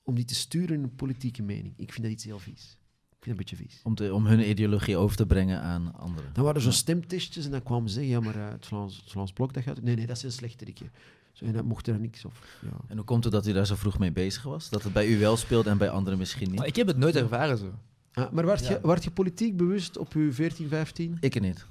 om 0.03 0.15
die 0.15 0.25
te 0.25 0.35
sturen 0.35 0.75
in 0.75 0.83
een 0.83 0.95
politieke 0.95 1.43
mening. 1.43 1.73
Ik 1.77 1.91
vind 1.91 2.03
dat 2.03 2.11
iets 2.13 2.23
heel 2.23 2.39
vies. 2.39 2.77
Ik 3.17 3.23
vind 3.31 3.37
dat 3.37 3.49
een 3.49 3.57
beetje 3.57 3.71
vies. 3.73 3.81
Om, 3.83 3.95
te, 3.95 4.13
om 4.13 4.25
hun 4.25 4.49
ideologie 4.49 4.97
over 4.97 5.15
te 5.17 5.25
brengen 5.25 5.61
aan 5.61 5.95
anderen. 5.95 6.33
Dan 6.33 6.43
waren 6.43 6.59
er 6.59 6.65
zo 6.65 6.71
stemtestjes 6.71 7.45
en 7.45 7.51
dan 7.51 7.63
kwamen 7.63 7.89
ze 7.89 7.95
zeggen, 7.95 8.11
ja, 8.13 8.19
maar 8.19 8.35
eh, 8.35 8.51
het, 8.51 8.65
Vlaams, 8.65 8.97
het 8.97 9.11
Vlaams 9.11 9.33
Blok, 9.33 9.53
dat 9.53 9.63
gaat... 9.63 9.81
Nee, 9.81 9.95
nee, 9.95 10.05
dat 10.05 10.17
is 10.17 10.23
een 10.23 10.31
slechterikke. 10.31 10.85
Zo, 11.33 11.45
en 11.45 11.53
dat 11.53 11.65
mocht 11.65 11.87
er 11.87 11.99
niks 11.99 12.25
of... 12.25 12.59
Ja. 12.61 12.77
En 12.87 12.95
hoe 12.95 13.05
komt 13.05 13.23
het 13.23 13.33
dat 13.33 13.47
u 13.47 13.53
daar 13.53 13.65
zo 13.65 13.75
vroeg 13.75 13.99
mee 13.99 14.11
bezig 14.11 14.43
was? 14.43 14.69
Dat 14.69 14.83
het 14.83 14.93
bij 14.93 15.07
u 15.07 15.19
wel 15.19 15.37
speelde 15.37 15.69
en 15.69 15.77
bij 15.77 15.89
anderen 15.89 16.19
misschien 16.19 16.49
niet? 16.49 16.57
Maar 16.57 16.67
ik 16.67 16.75
heb 16.75 16.87
het 16.87 16.97
nooit 16.97 17.15
ervaren 17.15 17.57
zo. 17.57 17.73
Ah, 18.13 18.31
maar 18.31 18.45
werd, 18.45 18.65
Ja. 18.65 18.69
je, 18.69 18.87
werd 18.87 19.03
je 19.03 19.11
politiek 19.11 19.57
bewust 19.57 19.97
op 19.97 20.13
je 20.13 20.31
14, 20.31 20.67
15? 20.67 21.17
Ik 21.19 21.35
er 21.35 21.41
niet. 21.41 21.65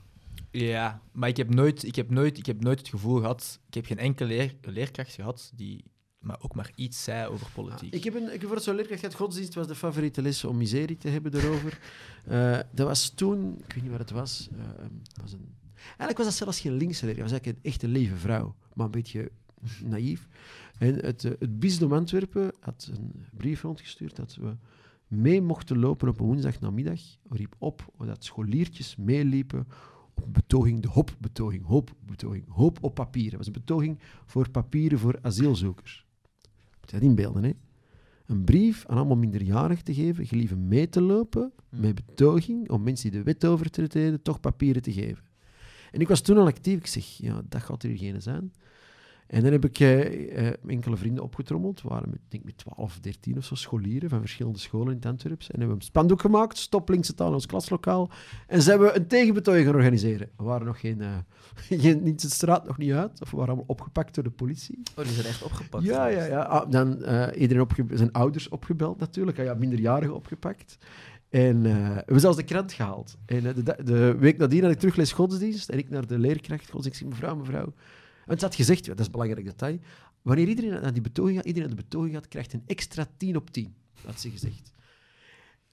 Ja, 0.58 1.00
maar 1.12 1.28
ik 1.28 1.37
heb 1.37 1.54
nooit, 1.54 1.84
ik 1.84 1.94
heb 1.94 2.11
nooit, 2.11 2.38
ik 2.38 2.46
heb 2.46 2.62
nooit 2.62 2.78
het 2.78 2.88
gevoel 2.88 3.18
gehad... 3.20 3.61
Ik 3.68 3.75
heb 3.75 3.87
geen 3.87 3.99
enkele 3.99 4.28
leer, 4.28 4.54
leerkracht 4.61 5.14
gehad 5.14 5.52
die 5.54 5.84
maar 6.25 6.38
ook 6.40 6.54
maar 6.54 6.70
iets 6.75 7.04
zei 7.04 7.28
over 7.28 7.46
politiek. 7.54 7.92
Ah, 7.92 7.99
ik 7.99 8.04
heb 8.04 8.14
een, 8.14 8.32
ik 8.32 8.40
heb 8.40 8.49
voor 8.49 8.61
zo'n 8.61 8.75
leerkracht 8.75 9.00
gehad, 9.00 9.16
godsdienst 9.16 9.54
was 9.54 9.66
de 9.66 9.75
favoriete 9.75 10.23
les 10.23 10.44
om 10.44 10.56
miserie 10.56 10.96
te 10.96 11.08
hebben 11.08 11.34
erover. 11.34 11.78
Eh, 12.25 12.58
dat 12.73 12.87
was 12.87 13.11
toen, 13.11 13.58
ik 13.66 13.73
weet 13.73 13.82
niet 13.82 13.90
wat 13.90 14.00
het 14.00 14.11
was, 14.11 14.49
eh, 14.52 14.84
was 15.23 15.32
een, 15.32 15.54
eigenlijk 15.87 16.16
was 16.16 16.26
dat 16.26 16.34
zelfs 16.34 16.61
geen 16.61 16.76
linkse 16.76 17.06
leerkracht, 17.06 17.30
dat 17.30 17.40
was 17.40 17.40
eigenlijk 17.40 17.58
een 17.58 17.70
echte 17.73 17.88
lieve 17.88 18.16
vrouw, 18.16 18.54
maar 18.75 18.87
een 18.87 18.92
beetje 18.92 19.30
naïef. 19.84 20.28
En 20.78 20.94
het, 20.94 21.25
eh, 21.25 21.32
het 21.38 21.58
bisdom 21.58 21.92
Antwerpen 21.92 22.52
had 22.61 22.90
een 22.92 23.26
brief 23.37 23.62
rondgestuurd 23.62 24.16
dat 24.16 24.34
we 24.34 24.56
mee 25.06 25.42
mochten 25.42 25.78
lopen 25.78 26.08
op 26.08 26.20
een 26.20 26.26
woensdagnamiddag. 26.26 27.00
riep 27.28 27.54
op 27.58 27.92
dat 27.99 28.25
scholiertjes 28.25 28.96
meeliepen 28.96 29.66
op 30.14 30.25
een 30.25 30.33
betoging, 30.33 30.80
de 30.80 30.88
HOP-betoging, 30.88 31.64
HOP-betoging, 31.64 32.44
hoop 32.49 32.78
op 32.80 32.94
papieren. 32.94 33.30
Dat 33.30 33.38
was 33.38 33.47
een 33.47 33.62
betoging 33.64 33.99
voor 34.26 34.50
papieren 34.50 34.99
voor 34.99 35.18
asielzoekers. 35.23 36.06
Moet 36.80 36.90
je 36.90 36.97
dat 36.97 37.09
inbeelden, 37.09 37.44
hè? 37.44 37.52
Een 38.26 38.44
brief 38.44 38.87
aan 38.87 38.97
allemaal 38.97 39.16
minderjarigen 39.16 39.85
te 39.85 39.94
geven, 39.94 40.26
gelieve 40.26 40.56
mee 40.56 40.88
te 40.88 41.00
lopen 41.00 41.52
met 41.68 41.94
betoging 41.94 42.71
om 42.71 42.83
mensen 42.83 43.11
die 43.11 43.18
de 43.18 43.25
wet 43.25 43.44
overtreden 43.44 44.23
toch 44.23 44.40
papieren 44.40 44.83
te 44.83 44.92
geven. 44.92 45.25
En 45.90 46.00
ik 46.00 46.09
was 46.09 46.21
toen 46.21 46.38
al 46.38 46.47
actief. 46.47 46.78
Ik 46.78 46.87
zeg, 46.87 47.04
ja, 47.04 47.42
dat 47.49 47.62
gaat 47.62 47.83
er 47.83 47.97
geen 47.97 48.23
zijn. 48.23 48.52
En 49.35 49.43
dan 49.43 49.53
heb 49.53 49.64
ik 49.64 49.81
eh, 49.81 50.47
eh, 50.47 50.55
enkele 50.67 50.97
vrienden 50.97 51.25
opgetrommeld. 51.25 51.83
We 51.83 51.88
waren 51.88 52.11
met, 52.11 52.19
ik 52.19 52.31
denk 52.31 52.45
met 52.45 52.57
12, 52.57 53.00
13 53.00 53.37
of 53.37 53.45
zo 53.45 53.55
scholieren 53.55 54.09
van 54.11 54.21
verschillende 54.21 54.59
scholen 54.59 54.88
in 54.88 54.97
het 54.97 55.07
Antwerps. 55.07 55.50
En 55.50 55.59
hebben 55.59 55.76
we 55.76 55.83
een 55.83 55.88
spandoek 55.88 56.21
gemaakt, 56.21 56.59
stop 56.59 56.88
linkse 56.88 57.14
taal 57.14 57.29
in 57.29 57.35
ons 57.35 57.47
klaslokaal. 57.47 58.11
En 58.47 58.62
zijn 58.62 58.79
we 58.79 58.97
een 58.97 59.07
tegenbetoging 59.07 59.67
gaan 59.67 59.75
organiseren. 59.75 60.31
We 60.37 60.45
waren 60.45 60.67
nog 60.67 60.81
geen, 60.81 61.00
eh, 61.00 61.09
geen 61.81 62.03
niet 62.03 62.23
de 62.23 62.31
straat 62.31 62.67
nog 62.67 62.79
niet 62.79 62.93
uit. 62.93 63.21
Of 63.21 63.31
we 63.31 63.37
waren 63.37 63.53
allemaal 63.53 63.75
opgepakt 63.75 64.14
door 64.14 64.25
de 64.25 64.31
politie. 64.31 64.83
Oh, 64.97 65.05
die 65.05 65.14
zijn 65.14 65.26
echt 65.26 65.43
opgepakt. 65.43 65.85
Ja, 65.85 66.07
ja, 66.07 66.25
ja. 66.25 66.43
Ah, 66.43 66.71
dan 66.71 66.91
iedereen 67.35 67.62
opge 67.62 67.85
zijn 67.93 68.12
ouders 68.12 68.49
opgebeld 68.49 68.99
natuurlijk. 68.99 69.38
Ah, 69.38 69.45
ja, 69.45 69.55
minderjarigen 69.55 70.14
opgepakt. 70.14 70.79
En 71.29 71.62
we 71.62 71.69
hebben 71.69 72.21
zelfs 72.21 72.37
de 72.37 72.45
krant 72.45 72.73
gehaald. 72.73 73.17
En 73.26 73.43
de, 73.43 73.76
de 73.85 74.17
week 74.19 74.38
nadien 74.38 74.62
had 74.62 74.73
ik 74.73 74.79
terugles 74.79 75.12
godsdienst. 75.12 75.69
En 75.69 75.79
ik 75.79 75.91
naar 75.91 76.07
de 76.07 76.19
leerkracht 76.19 76.71
godsdienst. 76.71 77.00
Ik 77.00 77.07
zeg, 77.07 77.19
mevrouw, 77.19 77.37
mevrouw. 77.37 77.73
Het 78.26 78.40
had 78.40 78.54
gezegd, 78.54 78.87
dat 78.87 78.99
is 78.99 79.07
een 79.07 79.12
belangrijk 79.12 79.47
detail. 79.47 79.78
Wanneer 80.23 80.49
iedereen 80.49 80.81
naar 80.81 80.93
die 80.93 81.02
betoging 81.02 81.37
gaat, 81.37 81.47
iedereen 81.47 81.69
naar 81.69 81.76
de 81.76 81.83
betoging 81.83 82.14
gaat, 82.14 82.28
krijgt 82.28 82.52
een 82.52 82.62
extra 82.66 83.07
10 83.16 83.37
op 83.37 83.50
10. 83.50 83.75
Had 84.04 84.21
ze 84.21 84.31
gezegd. 84.31 84.73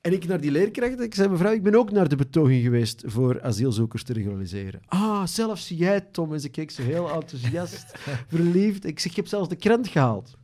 En 0.02 0.14
ik 0.14 0.28
naar 0.28 0.42
die 0.42 0.52
leerkracht, 0.52 1.00
ik 1.00 1.16
zei, 1.16 1.30
mevrouw, 1.30 1.52
ik 1.52 1.64
ben 1.64 1.76
ook 1.76 1.92
naar 1.92 2.10
de 2.10 2.16
betoging 2.16 2.64
geweest 2.64 3.04
voor 3.06 3.42
asielzoekers 3.42 4.04
te 4.04 4.14
regulariseren. 4.14 4.82
Ah, 4.86 5.26
zelfs 5.26 5.70
jij, 5.70 6.02
Tom. 6.02 6.34
En 6.34 6.40
ze 6.40 6.50
keek 6.50 6.72
zo 6.72 6.82
heel 6.82 7.12
enthousiast, 7.12 7.98
verliefd. 8.28 8.86
Ik 8.86 9.00
zeg, 9.00 9.12
ik 9.12 9.18
heb 9.18 9.28
zelfs 9.28 9.50
de 9.50 9.56
krant 9.56 9.88
gehaald. 9.88 10.38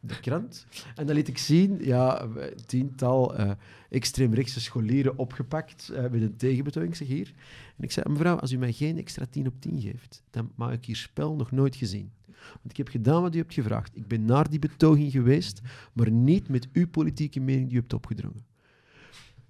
De 0.00 0.20
krant. 0.20 0.66
En 0.94 1.06
dan 1.06 1.16
liet 1.16 1.28
ik 1.28 1.38
zien, 1.38 1.78
ja, 1.80 2.28
tiental 2.66 3.36
eh 3.36 3.50
extreemrechtse 3.96 4.60
scholieren 4.60 5.18
opgepakt 5.18 5.88
eh, 5.88 6.02
met 6.02 6.22
een 6.22 6.36
tegenbetoging. 6.36 6.92
Ik 6.92 6.98
zeg 6.98 7.08
hier. 7.08 7.32
En 7.76 7.84
ik 7.84 7.92
zei, 7.92 8.08
mevrouw, 8.10 8.36
als 8.36 8.52
u 8.52 8.56
mij 8.58 8.72
geen 8.72 8.98
extra 8.98 9.26
10 9.30 9.46
op 9.46 9.54
10 9.60 9.80
geeft, 9.80 10.22
dan 10.30 10.50
maak 10.54 10.72
ik 10.72 10.84
hier 10.84 10.96
spel 10.96 11.36
nog 11.36 11.50
nooit 11.52 11.76
gezien. 11.76 12.10
Want 12.36 12.70
ik 12.70 12.76
heb 12.76 12.88
gedaan 12.88 13.22
wat 13.22 13.34
u 13.34 13.38
hebt 13.38 13.54
gevraagd. 13.54 13.96
Ik 13.96 14.06
ben 14.06 14.24
naar 14.24 14.50
die 14.50 14.58
betoging 14.58 15.12
geweest, 15.12 15.60
maar 15.92 16.10
niet 16.10 16.48
met 16.48 16.68
uw 16.72 16.88
politieke 16.88 17.40
mening 17.40 17.66
die 17.66 17.76
u 17.76 17.80
hebt 17.80 17.92
opgedrongen. 17.92 18.44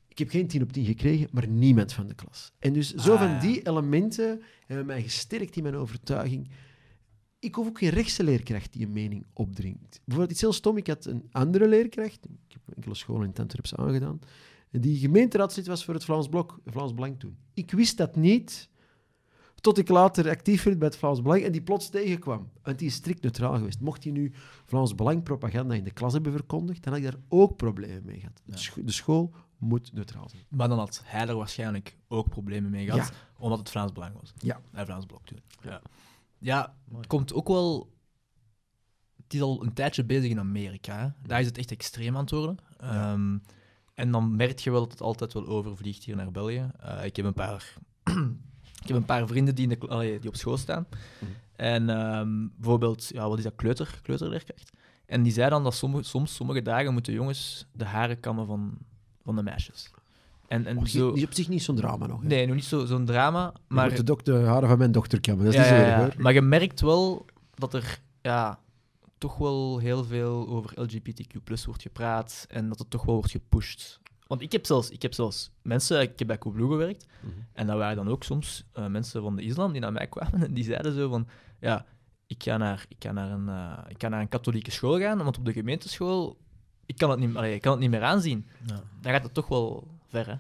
Ik 0.09 0.19
heb 0.19 0.31
geen 0.31 0.47
10 0.47 0.63
op 0.63 0.73
10 0.73 0.85
gekregen, 0.85 1.29
maar 1.33 1.49
niemand 1.49 1.93
van 1.93 2.07
de 2.07 2.15
klas. 2.15 2.53
En 2.59 2.73
dus 2.73 2.95
zo 2.95 3.13
Ah, 3.13 3.19
van 3.21 3.29
ja. 3.31 3.41
die 3.41 3.67
elementen 3.69 4.43
hebben 4.67 4.87
mij 4.87 5.03
gesterkt 5.03 5.57
in 5.57 5.63
mijn 5.63 5.75
overtuiging. 5.75 6.49
Ik 7.47 7.55
hoef 7.55 7.67
ook 7.67 7.79
geen 7.79 7.91
rechtse 7.91 8.25
leerkracht 8.25 8.73
die 8.73 8.87
een 8.87 8.93
mening 8.93 9.25
opdringt. 9.33 10.01
Bijvoorbeeld 10.05 10.31
iets 10.31 10.41
heel 10.41 10.53
stom. 10.53 10.77
Ik 10.77 10.87
had 10.87 11.05
een 11.05 11.29
andere 11.33 11.69
leerkracht, 11.69 12.25
ik 12.25 12.53
heb 12.53 12.75
enkele 12.77 12.95
scholen 12.95 13.29
in 13.29 13.35
Antwerps 13.41 13.75
aangedaan, 13.75 14.21
die 14.71 14.99
gemeenteraadslid 14.99 15.67
was 15.67 15.85
voor 15.85 15.95
het 15.95 16.05
Vlaams 16.05 16.29
Blok, 16.29 16.59
Vlaams 16.67 16.95
Belang 16.95 17.19
toen. 17.21 17.37
Ik 17.55 17.71
wist 17.71 17.97
dat 17.97 18.17
niet, 18.17 18.69
tot 19.61 19.79
ik 19.79 19.89
later 19.89 20.29
actief 20.29 20.63
werd 20.63 20.79
bij 20.79 20.89
het 20.89 20.97
Vlaams 20.97 21.23
Belang 21.23 21.43
en 21.43 21.53
die 21.53 21.63
plots 21.63 21.89
tegenkwam. 21.89 22.49
Want 22.63 22.79
die 22.79 22.89
is 22.89 22.95
strikt 22.95 23.23
neutraal 23.23 23.55
geweest. 23.57 23.81
Mocht 23.81 24.03
hij 24.05 24.13
nu 24.13 24.33
Vlaams 24.65 24.95
Belang 24.95 25.23
propaganda 25.23 25.75
in 25.75 25.85
de 25.85 25.91
klas 25.91 26.13
hebben 26.13 26.33
verkondigd, 26.33 26.83
dan 26.85 26.93
had 26.93 27.03
ik 27.03 27.09
daar 27.11 27.21
ook 27.29 27.57
problemen 27.57 28.03
mee 28.05 28.19
gehad. 28.21 28.43
De 28.45 28.57
scho- 28.59 28.85
De 28.85 28.93
school 28.93 29.33
moet 29.59 29.93
neutraal 29.93 30.29
zijn. 30.29 30.43
Maar 30.49 30.69
dan 30.69 30.79
had 30.79 31.01
hij 31.05 31.27
er 31.29 31.37
waarschijnlijk 31.37 31.97
ook 32.09 32.29
problemen 32.29 32.71
mee 32.71 32.85
gehad, 32.85 33.09
Ja. 33.09 33.15
omdat 33.39 33.59
het 33.59 33.71
Vlaams 33.71 33.93
Belang 33.93 34.15
was. 34.21 34.33
Ja. 34.39 34.61
Eh, 34.73 34.85
Vlaams 34.85 35.07
Blok 35.07 35.27
toen. 35.27 35.39
Ja, 35.63 35.83
ja 36.47 36.75
het 36.97 37.07
komt 37.07 37.35
ook 37.35 37.49
wel... 37.49 37.95
Het 39.23 39.35
is 39.35 39.41
al 39.41 39.63
een 39.63 39.73
tijdje 39.73 40.05
bezig 40.05 40.31
in 40.31 40.39
Amerika. 40.39 40.99
Hè. 40.99 41.09
Daar 41.29 41.41
is 41.41 41.47
het 41.47 41.59
echt 41.59 41.71
extreem 41.71 42.15
aan 42.15 42.21
het 42.21 42.31
worden. 42.31 42.59
Ehm, 42.79 43.39
en 43.95 44.11
dan 44.11 44.37
merk 44.37 44.59
je 44.59 44.71
wel 44.71 44.81
dat 44.81 44.91
het 44.91 45.01
altijd 45.01 45.33
wel 45.33 45.47
overvliegt 45.47 46.05
hier 46.05 46.17
naar 46.17 46.31
België. 46.31 46.71
Eh, 46.79 47.05
ik, 47.05 47.17
heb 47.17 47.25
een 47.25 47.35
paar, 47.35 47.75
ik 48.83 48.87
heb 48.87 48.97
een 48.97 49.05
paar 49.05 49.27
vrienden 49.27 49.55
die, 49.55 49.69
in 49.69 49.79
de, 49.79 49.89
allee, 49.89 50.19
die 50.19 50.29
op 50.29 50.37
school 50.37 50.57
staan. 50.57 50.87
Mhm. 50.91 51.31
En 51.57 51.91
ehm, 51.91 52.47
bijvoorbeeld, 52.57 53.09
ja, 53.09 53.29
wat 53.29 53.39
is 53.39 53.45
dat, 53.45 53.55
kleuter, 53.57 53.99
kleuterleerkracht. 54.03 54.71
En 55.07 55.23
die 55.23 55.33
zei 55.33 55.51
dan 55.51 55.63
dat 55.63 55.75
sommige, 55.75 56.03
soms 56.03 56.35
sommige 56.35 56.63
dagen 56.63 56.93
moeten 56.93 57.13
jongens 57.13 57.67
de 57.73 57.85
haren 57.85 58.21
kammen 58.21 58.47
van, 58.47 58.79
van 59.23 59.37
de 59.37 59.43
meisjes. 59.43 59.91
En, 60.49 60.67
en 60.67 60.87
zo... 60.87 61.11
Is 61.13 61.25
op 61.25 61.33
zich 61.35 61.49
niet 61.49 61.63
zo'n 61.63 61.77
drama 61.77 62.07
nog. 62.07 62.21
hè. 62.21 62.27
Nee, 62.27 62.47
nog 62.47 62.55
niet 62.55 62.65
zo- 62.65 62.85
zo'n 62.87 63.05
drama, 63.05 63.53
Je 63.55 63.61
maar... 63.75 63.87
moet 63.89 63.97
de, 63.97 64.03
dok- 64.03 64.25
de 64.25 64.33
haren 64.39 64.69
van 64.69 64.79
mijn 64.79 64.93
dochter 64.93 65.21
kammen. 65.21 65.45
Dat 65.45 65.55
is 65.55 65.61
Ja, 65.61 65.67
niet 65.67 65.71
zo 65.71 65.77
ja, 65.85 65.87
erg, 65.91 65.97
ja. 65.97 66.03
hoor. 66.15 66.23
Maar 66.23 66.33
je 66.33 66.43
merkt 66.43 66.81
wel 66.81 67.25
dat 67.55 67.75
er 67.75 68.01
ja, 68.23 68.59
toch 69.19 69.37
wel 69.37 69.79
heel 69.79 70.05
veel 70.05 70.49
over 70.49 70.71
LGBTQ 70.81 71.65
wordt 71.65 71.83
gepraat 71.83 72.47
en 72.49 72.69
dat 72.69 72.79
het 72.79 72.91
toch 72.91 73.05
wel 73.05 73.15
wordt 73.15 73.31
gepusht. 73.31 74.01
Want 74.27 74.41
ik 74.41 74.53
heb 74.53 74.67
zelfs, 74.67 74.91
ik 74.91 75.03
heb 75.03 75.15
zelfs 75.15 75.51
mensen, 75.63 76.01
ik 76.01 76.19
heb 76.19 76.29
bij 76.29 76.39
Koebloe 76.39 76.71
gewerkt, 76.71 77.07
Mhm. 77.21 77.33
en 77.53 77.67
dat 77.67 77.77
waren 77.77 77.97
dan 77.97 78.09
ook 78.09 78.25
soms 78.25 78.65
eh, 78.73 78.87
mensen 78.87 79.23
van 79.23 79.37
de 79.37 79.43
islam 79.43 79.73
die 79.73 79.81
naar 79.81 79.93
mij 79.93 80.07
kwamen 80.07 80.43
en 80.43 80.55
die 80.55 80.65
zeiden 80.65 80.95
zo 80.95 81.09
van, 81.09 81.27
ja, 81.61 81.85
ik 82.27 82.43
ga 82.43 82.57
naar, 82.57 82.85
ik 82.89 82.97
ga 82.99 83.13
naar, 83.13 83.31
een, 83.31 83.49
eh, 83.49 83.79
ik 83.89 84.03
ga 84.03 84.09
naar 84.09 84.21
een 84.21 84.29
katholieke 84.29 84.71
school 84.71 84.99
gaan, 84.99 85.19
want 85.19 85.39
op 85.39 85.45
de 85.45 85.53
gemeenteschool, 85.53 86.37
ik 86.87 86.97
kan 86.99 87.11
het 87.11 87.19
niet, 87.19 87.37
allee, 87.37 87.55
ik 87.55 87.61
kan 87.61 87.73
het 87.73 87.81
niet 87.81 87.91
meer 87.91 88.03
aanzien. 88.03 88.47
Ja. 88.67 88.83
Dan 89.01 89.13
gaat 89.13 89.23
het 89.23 89.35
toch 89.35 89.49
wel 89.49 89.89
ver, 90.09 90.27
hè? 90.27 90.35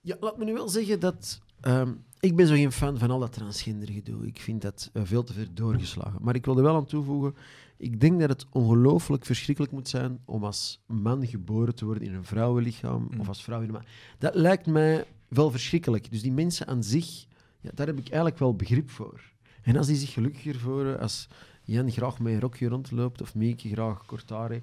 Ja, 0.00 0.16
laat 0.20 0.38
me 0.38 0.44
nu 0.44 0.52
wel 0.52 0.68
zeggen 0.68 1.00
dat... 1.00 1.40
ehm, 1.60 1.92
ik 2.20 2.36
ben 2.36 2.46
zo 2.46 2.54
geen 2.54 2.72
fan 2.72 2.98
van 2.98 3.10
al 3.10 3.18
dat 3.18 3.32
transgender 3.32 3.90
gedoe. 3.92 4.26
Ik 4.26 4.40
vind 4.40 4.62
dat 4.62 4.90
eh, 4.92 5.02
veel 5.04 5.24
te 5.24 5.32
ver 5.32 5.48
doorgeslagen. 5.54 6.18
Maar 6.22 6.34
ik 6.34 6.44
wil 6.44 6.56
er 6.56 6.62
wel 6.62 6.76
aan 6.76 6.86
toevoegen... 6.86 7.34
Ik 7.80 8.00
denk 8.00 8.20
dat 8.20 8.28
het 8.28 8.46
ongelooflijk 8.50 9.24
verschrikkelijk 9.26 9.72
moet 9.74 9.88
zijn 9.88 10.18
om 10.24 10.44
als 10.44 10.80
man 10.86 11.26
geboren 11.26 11.74
te 11.74 11.84
worden 11.84 12.02
in 12.04 12.14
een 12.14 12.24
vrouwenlichaam 12.24 13.08
Mm. 13.10 13.20
of 13.20 13.28
als 13.28 13.42
vrouw 13.42 13.58
in 13.60 13.66
een 13.66 13.72
man. 13.72 13.84
Dat 14.18 14.34
lijkt 14.34 14.66
mij 14.66 15.04
wel 15.28 15.50
verschrikkelijk. 15.50 16.10
Dus 16.10 16.22
die 16.22 16.32
mensen 16.32 16.66
aan 16.66 16.82
zich, 16.82 17.26
ja, 17.60 17.70
daar 17.74 17.86
heb 17.86 17.98
ik 17.98 18.06
eigenlijk 18.06 18.38
wel 18.38 18.54
begrip 18.56 18.90
voor. 18.90 19.20
En 19.62 19.76
als 19.76 19.86
die 19.86 19.96
zich 19.96 20.12
gelukkiger 20.12 20.58
voelen, 20.58 21.00
als 21.00 21.28
Jan 21.62 21.90
graag 21.90 22.18
met 22.18 22.32
een 22.32 22.40
rokje 22.40 22.68
rondloopt 22.68 23.20
of 23.22 23.34
Mieke 23.34 23.68
graag 23.68 24.06
kortare, 24.06 24.62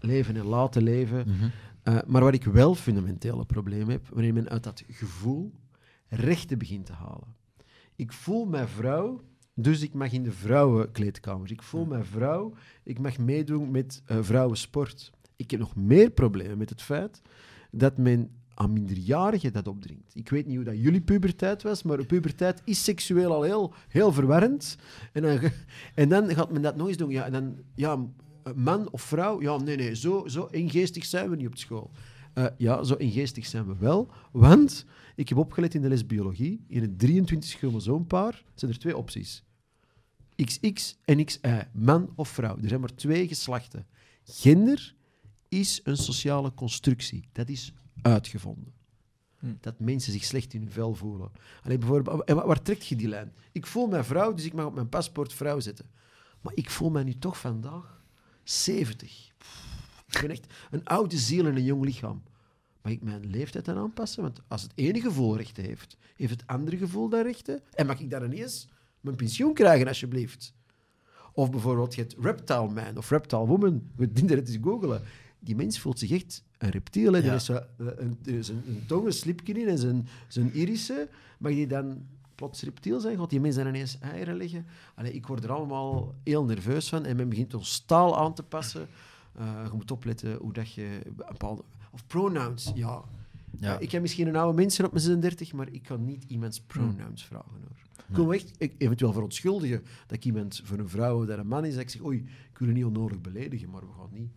leven 0.00 0.36
en 0.36 0.44
laten 0.46 0.82
leven, 0.82 1.24
Mhm. 1.28 1.48
Uh, 1.88 1.98
maar 2.06 2.22
waar 2.22 2.34
ik 2.34 2.44
wel 2.44 2.74
fundamenteel 2.74 3.38
een 3.38 3.46
probleem 3.46 3.88
heb, 3.88 4.08
wanneer 4.08 4.32
men 4.32 4.48
uit 4.48 4.62
dat 4.62 4.84
gevoel 4.90 5.52
rechten 6.08 6.58
begint 6.58 6.86
te 6.86 6.92
halen. 6.92 7.34
Ik 7.96 8.12
voel 8.12 8.44
mij 8.44 8.66
vrouw, 8.66 9.20
dus 9.54 9.82
ik 9.82 9.94
mag 9.94 10.12
in 10.12 10.22
de 10.22 10.32
vrouwenkleedkamers. 10.32 11.50
Ik 11.50 11.62
voel 11.62 11.84
mij 11.84 12.04
vrouw, 12.04 12.52
ik 12.82 12.98
mag 12.98 13.18
meedoen 13.18 13.70
met 13.70 14.02
uh, 14.10 14.18
vrouwensport. 14.20 15.12
Ik 15.36 15.50
heb 15.50 15.60
nog 15.60 15.76
meer 15.76 16.10
problemen 16.10 16.58
met 16.58 16.70
het 16.70 16.82
feit 16.82 17.22
dat 17.70 17.98
men 17.98 18.30
aan 18.54 18.72
minderjarigen 18.72 19.52
dat 19.52 19.68
opdringt. 19.68 20.14
Ik 20.14 20.28
weet 20.28 20.46
niet 20.46 20.56
hoe 20.56 20.64
dat 20.64 20.78
jullie 20.78 21.00
puberteit 21.00 21.62
was, 21.62 21.82
maar 21.82 22.04
puberteit 22.04 22.62
is 22.64 22.84
seksueel 22.84 23.32
al 23.32 23.42
heel, 23.42 23.74
heel 23.88 24.12
verwarrend. 24.12 24.76
En 25.12 25.22
dan, 25.22 25.38
en 25.94 26.08
dan 26.08 26.34
gaat 26.34 26.52
men 26.52 26.62
dat 26.62 26.76
nog 26.76 26.88
eens 26.88 26.96
doen. 26.96 27.10
Ja, 27.10 27.24
en 27.24 27.32
dan, 27.32 27.56
ja, 27.74 28.06
man 28.54 28.90
of 28.90 29.02
vrouw? 29.02 29.42
Ja, 29.42 29.56
nee, 29.56 29.76
nee, 29.76 29.94
zo, 29.94 30.26
zo 30.26 30.48
ingeestig 30.50 31.04
zijn 31.04 31.30
we 31.30 31.36
niet 31.36 31.46
op 31.46 31.56
school. 31.56 31.90
Eh, 32.36 32.46
ja, 32.56 32.82
zo 32.82 32.94
ingeestig 32.94 33.46
zijn 33.46 33.66
we 33.66 33.76
wel. 33.78 34.10
Want 34.32 34.84
ik 35.14 35.28
heb 35.28 35.38
opgelet 35.38 35.74
in 35.74 35.82
de 35.82 35.88
les 35.88 36.06
biologie. 36.06 36.64
In 36.68 36.82
het 36.82 36.98
23 36.98 37.50
chromosoompaar 37.50 38.44
zijn 38.54 38.70
er 38.70 38.78
twee 38.78 38.96
opties. 38.96 39.44
XX 40.34 40.98
en 41.04 41.24
XY. 41.24 41.62
Man 41.72 42.12
of 42.14 42.28
vrouw. 42.28 42.56
Er 42.62 42.68
zijn 42.68 42.80
maar 42.80 42.94
twee 42.94 43.28
geslachten. 43.28 43.86
Gender 44.24 44.94
is 45.48 45.80
een 45.84 45.96
sociale 45.96 46.54
constructie. 46.54 47.28
Dat 47.32 47.48
is 47.48 47.72
uitgevonden. 48.02 48.72
Hm. 49.38 49.54
Dat 49.60 49.80
mensen 49.80 50.12
zich 50.12 50.24
slecht 50.24 50.54
in 50.54 50.60
hun 50.60 50.70
vel 50.70 50.94
voelen. 50.94 51.30
Alleen 51.62 51.78
bijvoorbeeld, 51.78 52.24
en 52.24 52.36
waar, 52.36 52.46
waar 52.46 52.62
trekt 52.62 52.86
je 52.86 52.96
die 52.96 53.08
lijn? 53.08 53.32
Ik 53.52 53.66
voel 53.66 53.86
mij 53.86 54.04
vrouw, 54.04 54.34
dus 54.34 54.44
ik 54.44 54.52
mag 54.52 54.66
op 54.66 54.74
mijn 54.74 54.88
paspoort 54.88 55.32
vrouw 55.32 55.60
zetten. 55.60 55.90
Maar 56.40 56.52
ik 56.54 56.70
voel 56.70 56.90
mij 56.90 57.02
nu 57.02 57.18
toch 57.18 57.38
vandaag 57.38 57.95
70. 58.50 59.30
Pff, 59.38 60.04
Ik 60.08 60.20
ben 60.20 60.30
echt 60.30 60.46
een 60.70 60.84
oude 60.84 61.18
ziel 61.18 61.46
en 61.46 61.56
een 61.56 61.64
jong 61.64 61.84
lichaam. 61.84 62.22
Mag 62.82 62.92
ik 62.92 63.02
mijn 63.02 63.26
leeftijd 63.26 63.68
aan 63.68 63.76
aanpassen? 63.76 64.22
Want 64.22 64.40
als 64.48 64.62
het 64.62 64.72
ene 64.74 65.00
gevoel 65.00 65.36
rechten 65.36 65.64
heeft, 65.64 65.96
heeft 66.16 66.30
het 66.30 66.46
andere 66.46 66.76
gevoel 66.76 67.08
daar 67.08 67.24
rechten? 67.24 67.62
En 67.74 67.86
mag 67.86 68.00
ik 68.00 68.10
daar 68.10 68.24
ineens 68.24 68.68
mijn 69.00 69.16
pensioen 69.16 69.54
krijgen, 69.54 69.88
alsjeblieft? 69.88 70.54
Of 71.32 71.50
bijvoorbeeld, 71.50 71.94
je 71.94 72.00
hebt 72.00 72.16
Reptile 72.20 72.68
Man 72.68 72.96
of 72.96 73.10
Reptile 73.10 73.46
Woman. 73.46 73.82
Dienen 74.12 74.36
het 74.36 74.48
eens 74.48 74.58
googelen. 74.62 75.02
Die 75.38 75.56
mens 75.56 75.78
voelt 75.78 75.98
zich 75.98 76.10
echt 76.10 76.44
een 76.58 76.70
reptiel. 76.70 77.12
Hè. 77.12 77.22
Er 77.22 77.34
is 77.34 77.44
zo, 77.44 77.54
eh, 77.54 77.62
een, 77.76 78.18
is 78.24 78.48
een, 78.48 78.62
een 78.68 78.84
tong, 78.86 79.06
een 79.06 79.12
slipje 79.12 79.52
in 79.52 79.68
en 79.68 79.78
zijn, 79.78 80.08
zijn 80.28 80.52
irissen. 80.52 81.08
Mag 81.38 81.52
die 81.52 81.66
dan 81.66 82.06
plots 82.36 82.62
reptiel 82.62 83.00
zijn? 83.00 83.18
Gaat 83.18 83.30
die 83.30 83.40
mens 83.40 83.56
dan 83.56 83.66
ineens 83.66 83.98
eieren 83.98 84.36
leggen? 84.36 84.66
Allee, 84.94 85.12
ik 85.12 85.26
word 85.26 85.44
er 85.44 85.52
allemaal 85.52 86.14
heel 86.22 86.44
nerveus 86.44 86.88
van. 86.88 87.04
En 87.04 87.16
men 87.16 87.28
begint 87.28 87.54
ons 87.54 87.78
taal 87.78 88.18
aan 88.18 88.34
te 88.34 88.42
passen. 88.42 88.88
Eh, 89.32 89.64
je 89.64 89.76
moet 89.76 89.90
opletten 89.90 90.36
hoe 90.36 90.52
dat 90.52 90.72
je 90.72 91.00
bepaalde... 91.16 91.62
Of 91.90 92.06
pronouns, 92.06 92.72
ja. 92.74 93.02
Ja. 93.60 93.74
Eh, 93.76 93.80
ik 93.80 93.92
heb 93.92 94.02
misschien 94.02 94.26
een 94.26 94.36
oude 94.36 94.56
mensen 94.56 94.84
op 94.84 94.92
mijn 94.92 95.04
36, 95.04 95.52
maar 95.52 95.68
ik 95.70 95.82
kan 95.82 96.04
niet 96.04 96.24
iemands 96.28 96.60
pronouns 96.60 97.24
vragen. 97.24 97.50
Hoor. 97.50 97.76
Ik 98.08 98.16
wil 98.16 98.32
echt 98.32 98.52
ik, 98.58 98.74
eventueel 98.78 99.12
verontschuldigen 99.12 99.82
dat 100.06 100.16
ik 100.16 100.24
iemand 100.24 100.60
voor 100.64 100.78
een 100.78 100.88
vrouw 100.88 101.24
dat 101.24 101.38
een 101.38 101.46
man 101.46 101.64
is, 101.64 101.72
dat 101.72 101.82
ik 101.82 101.90
zeg, 101.90 102.04
oei, 102.04 102.18
ik 102.50 102.58
wil 102.58 102.68
je 102.68 102.74
niet 102.74 102.84
onnodig 102.84 103.20
beledigen, 103.20 103.70
maar 103.70 103.80
we 103.80 103.92
gaan 103.98 104.08
niet 104.12 104.30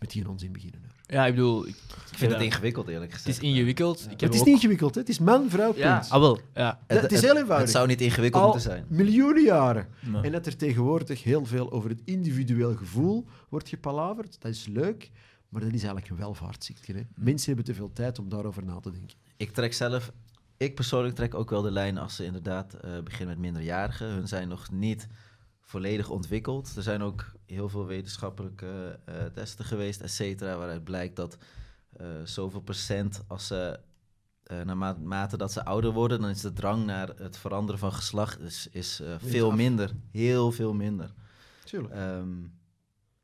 met 0.00 0.10
die 0.10 0.28
onzin 0.28 0.52
beginnen. 0.52 0.80
Hoor. 0.82 0.90
Ja, 1.06 1.26
ik 1.26 1.34
bedoel... 1.34 1.66
Ik, 1.66 1.74
Ik 2.10 2.16
vind 2.18 2.32
het 2.32 2.40
ingewikkeld, 2.40 2.88
eerlijk 2.88 3.12
Het 3.12 3.20
gezegd. 3.22 3.42
is 3.42 3.48
ingewikkeld. 3.50 4.00
Ik 4.04 4.10
heb 4.10 4.20
Het 4.20 4.34
is 4.34 4.40
ook- 4.40 4.46
niet 4.46 4.54
ingewikkeld, 4.54 4.94
hè? 4.94 5.00
het 5.00 5.08
is 5.10 5.18
man, 5.18 5.50
vrouw, 5.50 5.72
Ja, 5.76 5.98
punt. 5.98 6.10
ah, 6.12 6.20
wel. 6.20 6.38
Ja. 6.54 6.80
Dat- 6.86 7.00
het 7.02 7.12
is 7.12 7.20
heel 7.20 7.30
eenvoudig. 7.36 7.58
Het 7.60 7.70
zou 7.70 7.86
niet 7.86 8.00
ingewikkeld 8.00 8.42
Al 8.42 8.48
moeten 8.52 8.70
zijn. 8.70 8.84
miljoenen 8.88 9.42
jaren. 9.42 9.88
En 10.22 10.32
dat 10.32 10.46
er 10.46 10.56
tegenwoordig 10.56 11.22
heel 11.22 11.44
veel 11.44 11.72
over 11.72 11.90
het 11.90 12.00
individueel 12.04 12.74
gevoel 12.74 13.26
wordt 13.48 13.68
gepalaverd, 13.68 14.36
dat 14.40 14.50
is 14.52 14.66
leuk, 14.66 15.10
maar 15.48 15.60
dat 15.60 15.72
is 15.72 15.82
eigenlijk 15.82 16.08
een 16.10 16.16
welvaartsziekte. 16.16 16.92
Hè? 16.92 17.02
Mensen 17.14 17.46
hebben 17.46 17.64
te 17.64 17.74
veel 17.74 17.92
tijd 17.92 18.18
om 18.18 18.28
daarover 18.28 18.64
na 18.64 18.80
te 18.80 18.90
denken. 18.90 19.16
Ik 19.36 19.52
trek 19.52 19.72
zelf, 19.74 20.12
ik 20.56 20.74
persoonlijk 20.74 21.14
trek 21.14 21.34
ook 21.34 21.50
wel 21.50 21.62
de 21.62 21.70
lijn 21.70 21.98
als 21.98 22.16
ze 22.16 22.24
inderdaad 22.24 22.74
eh, 22.74 22.90
beginnen 23.04 23.28
met 23.28 23.38
minderjarigen. 23.38 24.06
Hun 24.06 24.28
zijn 24.28 24.48
nog 24.48 24.70
niet 24.70 25.06
volledig 25.70 26.08
ontwikkeld. 26.08 26.76
Er 26.76 26.82
zijn 26.82 27.02
ook 27.02 27.32
heel 27.46 27.68
veel 27.68 27.86
wetenschappelijke 27.86 28.98
eh, 29.04 29.14
testen 29.24 29.64
geweest, 29.64 30.00
et 30.00 30.10
cetera, 30.10 30.56
waaruit 30.56 30.84
blijkt 30.84 31.16
dat 31.16 31.38
eh, 31.92 32.06
zoveel 32.24 32.60
procent 32.60 33.22
als 33.26 33.46
ze 33.46 33.80
uh, 34.52 34.62
naarmate 34.62 35.36
dat 35.36 35.52
ze 35.52 35.64
ouder 35.64 35.92
worden, 35.92 36.20
dan 36.20 36.30
is 36.30 36.40
de 36.40 36.52
drang 36.52 36.84
naar 36.84 37.08
het 37.16 37.36
veranderen 37.36 37.80
van 37.80 37.92
geslacht 37.92 38.40
is, 38.40 38.68
is 38.70 39.00
uh, 39.00 39.14
veel 39.18 39.50
af. 39.50 39.56
minder. 39.56 39.92
Heel 40.10 40.52
veel 40.52 40.74
minder. 40.74 41.12
Tuurlijk. 41.64 41.94
Um, 41.94 42.58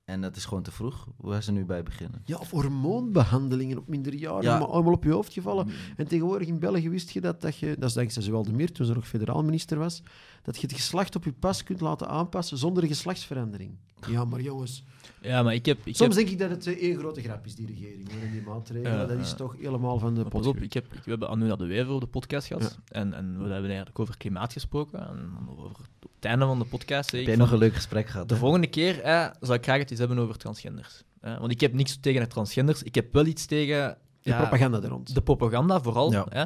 en 0.05 0.21
dat 0.21 0.37
is 0.37 0.45
gewoon 0.45 0.63
te 0.63 0.71
vroeg 0.71 1.09
waar 1.17 1.43
ze 1.43 1.53
nu 1.53 1.65
bij 1.65 1.83
beginnen. 1.83 2.21
Ja, 2.25 2.37
of 2.37 2.51
hormoonbehandelingen 2.51 3.79
op 3.79 3.89
minderjarigen, 3.89 4.51
Ja. 4.53 4.59
maar 4.59 4.69
allemaal 4.69 4.93
op 4.93 5.05
je 5.05 5.11
hoofd 5.11 5.33
gevallen. 5.33 5.69
En 5.97 6.07
tegenwoordig 6.07 6.49
in 6.49 6.59
België 6.59 6.91
wist 6.91 7.11
je 7.11 7.21
dat, 7.21 7.41
dat 7.41 7.59
je, 7.59 7.77
dat 7.79 7.89
is 7.89 7.95
dankzij 7.95 8.23
zowel 8.23 8.43
de 8.43 8.53
Miert, 8.53 8.75
toen 8.75 8.87
ze 8.87 8.95
nog 8.95 9.09
federaal 9.09 9.43
minister 9.45 9.79
was, 9.79 10.03
dat 10.47 10.57
je 10.57 10.67
het 10.67 10.77
geslacht 10.77 11.17
op 11.17 11.25
je 11.25 11.33
pas 11.33 11.63
kunt 11.63 11.81
laten 11.81 12.09
aanpassen 12.09 12.59
zonder 12.59 12.87
geslachtsverandering. 12.87 13.77
Ja, 14.09 14.25
maar 14.25 14.41
jongens, 14.41 14.85
Ja, 15.21 15.43
maar 15.43 15.55
ik 15.55 15.67
heb... 15.67 15.79
Ik 15.85 15.97
soms 15.97 16.17
heb, 16.17 16.27
denk 16.27 16.29
ik 16.29 16.39
dat 16.39 16.51
het 16.51 16.67
eh, 16.67 16.83
één 16.83 16.99
grote 16.99 17.23
grap 17.23 17.47
is, 17.47 17.55
die 17.55 17.67
regering, 17.67 18.09
en 18.09 18.31
die 18.33 18.43
maatregelen. 18.43 19.09
Dat 19.09 19.19
is 19.19 19.35
toch 19.35 19.57
helemaal 19.61 19.99
van 19.99 20.15
de 20.15 20.23
pas 20.23 20.31
pot. 20.31 20.47
op, 20.47 20.57
ik 20.57 20.73
heb, 20.73 20.85
ik, 20.85 21.05
we 21.05 21.11
hebben 21.11 21.29
Anu 21.29 21.57
de 21.57 21.67
Wever 21.67 21.93
op 21.93 22.01
de 22.01 22.07
podcast 22.07 22.47
gehad. 22.47 22.79
En, 22.89 23.15
en 23.15 23.37
we 23.37 23.49
hebben 23.49 23.67
eigenlijk 23.67 23.99
over 23.99 24.17
klimaat 24.17 24.53
gesproken. 24.53 25.09
En 25.09 25.49
over, 25.51 25.65
op 25.67 26.11
het 26.15 26.25
einde 26.25 26.47
van 26.47 26.59
de 26.59 26.65
podcast 26.65 27.11
Heb 27.11 27.21
ik 27.21 27.27
jij 27.27 27.37
nog 27.37 27.51
een 27.51 27.59
leuk 27.59 27.75
gesprek 27.75 28.09
gehad? 28.09 28.29
De 28.29 28.35
hè? 28.35 28.41
volgende 28.41 28.67
keer 28.67 29.01
eh, 29.01 29.29
zal 29.41 29.55
ik 29.55 29.65
graag 29.65 29.79
het 29.79 29.91
eens 29.91 29.99
hebben 29.99 30.19
over 30.19 30.37
transgenders. 30.37 31.03
Eh, 31.21 31.39
want 31.39 31.53
ik 31.53 31.61
heb 31.61 31.73
niks 31.73 31.97
tegen 32.01 32.21
de 32.21 32.27
transgenders. 32.27 32.83
Ik 32.83 32.95
heb 32.95 33.13
wel 33.13 33.27
iets 33.27 33.47
tegen 33.47 33.99
De 34.21 34.31
ja, 34.31 34.39
propaganda 34.39 34.83
er 34.83 34.89
rond. 34.89 35.15
de 35.15 35.23
propaganda, 35.23 35.81
vooral. 35.81 36.13
Ja. 36.13 36.27
Hè? 36.29 36.45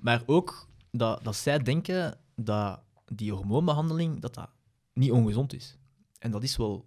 Maar 0.00 0.22
ook 0.26 0.66
dat, 0.90 1.24
dat 1.24 1.36
zij 1.36 1.58
denken 1.58 2.18
dat 2.34 2.80
die 3.12 3.32
hormoonbehandeling 3.32 4.20
dat 4.20 4.34
dat 4.34 4.50
niet 4.92 5.10
ongezond 5.10 5.52
is. 5.54 5.76
En 6.18 6.30
dat 6.30 6.42
is 6.42 6.56
wel... 6.56 6.86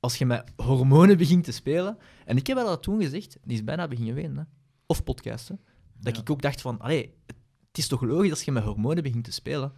Als 0.00 0.16
je 0.16 0.26
met 0.26 0.52
hormonen 0.56 1.16
begint 1.16 1.44
te 1.44 1.52
spelen... 1.52 1.98
En 2.24 2.36
ik 2.36 2.46
heb 2.46 2.56
dat 2.56 2.82
toen 2.82 3.02
gezegd, 3.02 3.38
die 3.44 3.56
is 3.56 3.64
bijna 3.64 3.88
beginnen 3.88 4.14
wenen. 4.14 4.36
Hè? 4.36 4.42
Of 4.86 5.04
podcasten. 5.04 5.60
Dat 5.98 6.14
Ja. 6.14 6.20
ik 6.20 6.30
ook 6.30 6.42
dacht 6.42 6.60
van... 6.60 6.80
Allee, 6.80 7.14
het 7.68 7.78
is 7.78 7.86
toch 7.86 8.02
logisch 8.02 8.30
als 8.30 8.42
je 8.42 8.52
met 8.52 8.62
hormonen 8.62 9.02
begint 9.02 9.24
te 9.24 9.32
spelen... 9.32 9.72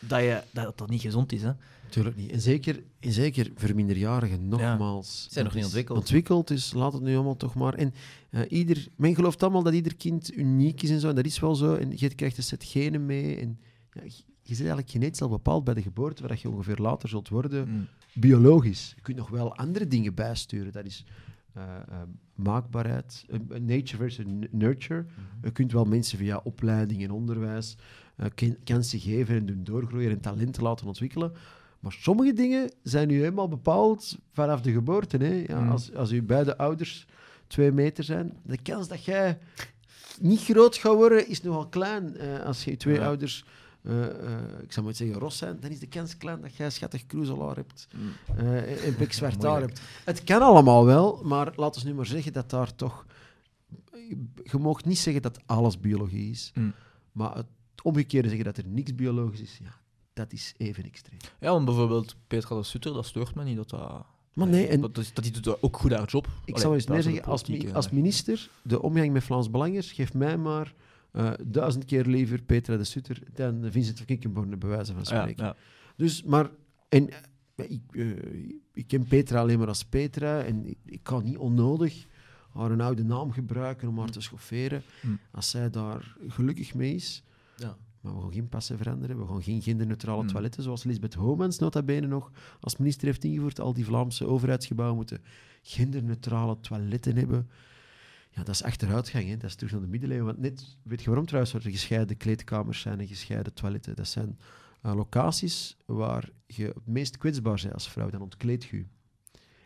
Dat, 0.00 0.20
je, 0.20 0.42
dat 0.52 0.78
dat 0.78 0.88
niet 0.90 1.00
gezond 1.00 1.32
is, 1.32 1.42
hè? 1.42 1.52
Tuurlijk 1.88 2.16
niet. 2.16 2.30
En 2.30 2.40
zeker, 2.40 2.82
en 3.00 3.12
zeker 3.12 3.50
voor 3.54 3.74
minderjarigen, 3.74 4.48
nogmaals. 4.48 5.22
Ze 5.22 5.28
zijn 5.32 5.44
nog 5.44 5.54
niet 5.54 5.64
ontwikkeld. 5.64 5.98
Ontwikkeld, 5.98 6.48
dus 6.48 6.72
laat 6.72 6.92
het 6.92 7.02
nu 7.02 7.14
allemaal 7.14 7.36
toch 7.36 7.54
maar. 7.54 7.74
En 7.74 7.94
eh, 8.30 8.40
ieder, 8.48 8.88
men 8.96 9.14
gelooft 9.14 9.42
allemaal 9.42 9.62
dat 9.62 9.72
ieder 9.72 9.96
kind 9.96 10.36
uniek 10.36 10.82
is 10.82 10.90
en 10.90 11.00
zo, 11.00 11.08
en 11.08 11.14
dat 11.14 11.24
is 11.26 11.38
wel 11.38 11.54
zo. 11.54 11.74
En 11.74 11.92
je 11.94 12.14
krijgt 12.14 12.36
een 12.36 12.42
set 12.42 12.64
genen 12.64 13.06
mee. 13.06 13.36
En 13.36 13.60
ja, 13.92 14.02
je 14.48 14.54
zit 14.54 14.66
eigenlijk 14.66 14.90
genetisch 14.90 15.22
al 15.22 15.28
bepaald 15.28 15.64
bij 15.64 15.74
de 15.74 15.82
geboorte, 15.82 16.26
waar 16.26 16.38
je 16.42 16.50
ongeveer 16.50 16.76
later 16.76 17.08
zult 17.08 17.28
worden, 17.28 17.68
Mm. 17.68 17.86
biologisch. 18.14 18.92
Je 18.96 19.02
kunt 19.02 19.16
nog 19.16 19.28
wel 19.28 19.56
andere 19.56 19.86
dingen 19.86 20.14
bijsturen. 20.14 20.72
Dat 20.72 20.84
is 20.84 21.04
eh, 21.52 21.62
eh, 21.62 22.02
maakbaarheid, 22.34 23.24
eh, 23.28 23.38
nature 23.60 23.96
versus 23.96 24.24
nurture. 24.50 25.04
Je 25.42 25.50
kunt 25.50 25.72
wel 25.72 25.84
mensen 25.84 26.18
via 26.18 26.40
opleiding 26.44 27.02
en 27.02 27.10
onderwijs 27.10 27.76
kansen 28.64 29.00
geven 29.00 29.36
en 29.36 29.46
doen 29.46 29.64
doorgroeien 29.64 30.10
en 30.10 30.20
talenten 30.20 30.62
laten 30.62 30.86
ontwikkelen. 30.86 31.32
Maar 31.80 31.92
sommige 31.92 32.32
dingen 32.32 32.70
zijn 32.82 33.08
nu 33.08 33.18
helemaal 33.18 33.48
bepaald 33.48 34.18
vanaf 34.32 34.60
de 34.60 34.72
geboorte. 34.72 35.16
Hè? 35.16 35.44
Ja, 35.46 35.60
Mm. 35.60 35.70
als, 35.70 35.94
als 35.94 36.10
uw 36.10 36.22
beide 36.24 36.58
ouders 36.58 37.06
twee 37.46 37.72
meter 37.72 38.04
zijn, 38.04 38.32
de 38.42 38.58
kans 38.62 38.88
dat 38.88 39.04
jij 39.04 39.38
niet 40.20 40.40
groot 40.44 40.76
gaat 40.76 40.94
worden 40.94 41.28
is 41.28 41.42
nogal 41.42 41.66
klein. 41.68 42.20
Als 42.44 42.64
je 42.64 42.76
twee 42.76 42.94
Ja. 42.94 43.06
ouders, 43.06 43.44
eh, 43.86 44.04
eh, 44.04 44.62
ik 44.62 44.72
zou 44.72 44.86
maar 44.86 44.94
zeggen, 44.94 45.18
ros 45.18 45.36
zijn, 45.36 45.60
dan 45.60 45.70
is 45.70 45.78
de 45.78 45.86
kans 45.86 46.16
klein 46.16 46.40
dat 46.40 46.56
jij 46.56 46.70
schattig 46.70 47.06
cruiselaar 47.06 47.56
hebt 47.56 47.88
Mm. 47.96 48.12
en 48.84 48.94
pik 48.96 49.12
zwart 49.12 49.42
haar 49.42 49.60
hebt. 49.66 49.80
Het 50.04 50.24
kan 50.24 50.42
allemaal 50.42 50.84
wel, 50.84 51.20
maar 51.24 51.52
laten 51.56 51.82
we 51.82 51.88
nu 51.88 51.94
maar 51.94 52.06
zeggen 52.06 52.32
dat 52.32 52.50
daar 52.50 52.74
toch... 52.74 53.06
Je 54.44 54.58
mag 54.58 54.84
niet 54.84 54.98
zeggen 54.98 55.22
dat 55.22 55.38
alles 55.46 55.80
biologie 55.80 56.30
is, 56.30 56.50
Mm. 56.54 56.72
maar 57.12 57.36
het 57.36 57.46
omgekeerde 57.82 58.28
zeggen 58.28 58.44
dat 58.46 58.56
er 58.56 58.66
niks 58.66 58.94
biologisch 58.94 59.40
is, 59.40 59.58
ja, 59.62 59.80
dat 60.12 60.32
is 60.32 60.54
even 60.56 60.84
extreem. 60.84 61.18
Ja, 61.40 61.50
want 61.50 61.64
bijvoorbeeld 61.64 62.16
Petra 62.26 62.56
de 62.56 62.62
Sutter, 62.62 62.92
dat 62.92 63.06
stoort 63.06 63.34
me 63.34 63.44
niet 63.44 63.56
dat 63.56 63.70
dat... 63.70 64.04
Maar 64.32 64.46
nee, 64.48 64.66
en 64.66 64.80
dat, 64.80 65.12
die 65.14 65.40
doet 65.40 65.62
ook 65.62 65.76
goed 65.76 65.92
haar 65.92 66.08
job. 66.08 66.26
ik 66.26 66.48
Allee, 66.48 66.60
zou 66.60 66.74
eens 66.74 66.86
meer 66.86 67.02
zeggen, 67.02 67.24
als, 67.24 67.44
als 67.72 67.86
eh. 67.86 67.92
minister, 67.92 68.50
de 68.62 68.82
omgang 68.82 69.12
met 69.12 69.24
Vlaams 69.24 69.50
Belangers 69.50 69.92
geeft 69.92 70.14
mij 70.14 70.36
maar 70.36 70.74
eh, 71.16 71.32
duizend 71.44 71.84
keer 71.84 72.04
liever 72.06 72.42
Petra 72.42 72.76
de 72.76 72.84
Sutter 72.84 73.22
dan 73.34 73.66
Vincent 73.70 73.96
van 73.96 74.06
Kikkenborne, 74.06 74.56
bij 74.56 74.68
wijze 74.68 74.92
van 74.92 75.06
spreken. 75.06 75.44
ja. 75.44 75.56
Dus, 75.96 76.22
maar... 76.22 76.50
En, 76.88 77.08
eh, 77.10 77.70
ik, 77.70 77.80
eh, 77.90 78.06
ik 78.72 78.86
ken 78.86 79.04
Petra 79.06 79.40
alleen 79.40 79.58
maar 79.58 79.68
als 79.68 79.84
Petra 79.84 80.42
en 80.42 80.66
ik, 80.66 80.78
ik 80.84 81.00
kan 81.02 81.24
niet 81.24 81.36
onnodig 81.36 82.06
haar 82.52 82.70
een 82.70 82.80
oude 82.80 83.04
naam 83.04 83.32
gebruiken 83.32 83.88
om 83.88 83.98
haar 83.98 84.10
te 84.10 84.20
schofferen. 84.20 84.82
Mm. 85.02 85.18
Als 85.30 85.50
zij 85.50 85.70
daar 85.70 86.16
gelukkig 86.28 86.74
mee 86.74 86.94
is. 86.94 87.22
Ja. 87.56 87.76
Maar 88.00 88.14
we 88.14 88.20
gaan 88.20 88.32
geen 88.32 88.48
passen 88.48 88.76
veranderen. 88.76 89.18
We 89.18 89.26
gaan 89.26 89.42
geen 89.42 89.62
genderneutrale 89.62 90.22
Mm. 90.22 90.28
toiletten, 90.28 90.62
zoals 90.62 90.84
Lisbeth 90.84 91.14
Homans 91.14 91.58
nota 91.58 91.82
bene 91.82 92.06
nog 92.06 92.30
als 92.60 92.76
minister 92.76 93.06
heeft 93.06 93.24
ingevoerd. 93.24 93.60
Al 93.60 93.72
die 93.72 93.84
Vlaamse 93.84 94.26
overheidsgebouwen 94.26 94.96
moeten 94.96 95.20
genderneutrale 95.62 96.60
toiletten 96.60 97.16
hebben. 97.16 97.48
Ja, 98.36 98.42
dat 98.42 98.54
is 98.54 98.62
achteruitgang. 98.62 99.28
Hè. 99.28 99.36
Dat 99.36 99.50
is 99.50 99.54
terug 99.54 99.72
naar 99.72 99.80
de 99.80 99.86
middeleeuwen. 99.86 100.26
Want 100.26 100.38
net, 100.38 100.76
weet 100.82 101.00
je 101.00 101.06
waarom 101.06 101.26
trouwens, 101.26 101.54
er 101.54 101.60
gescheiden 101.60 102.16
kleedkamers 102.16 102.80
zijn 102.80 103.00
en 103.00 103.06
gescheiden 103.06 103.54
toiletten? 103.54 103.96
Dat 103.96 104.08
zijn 104.08 104.38
eh, 104.82 104.94
locaties 104.94 105.76
waar 105.86 106.30
je 106.46 106.64
het 106.66 106.86
meest 106.86 107.16
kwetsbaar 107.18 107.60
bent 107.62 107.74
als 107.74 107.88
vrouw. 107.88 108.10
Dan 108.10 108.20
ontkleed 108.22 108.64
je. 108.64 108.76
je. 108.76 108.84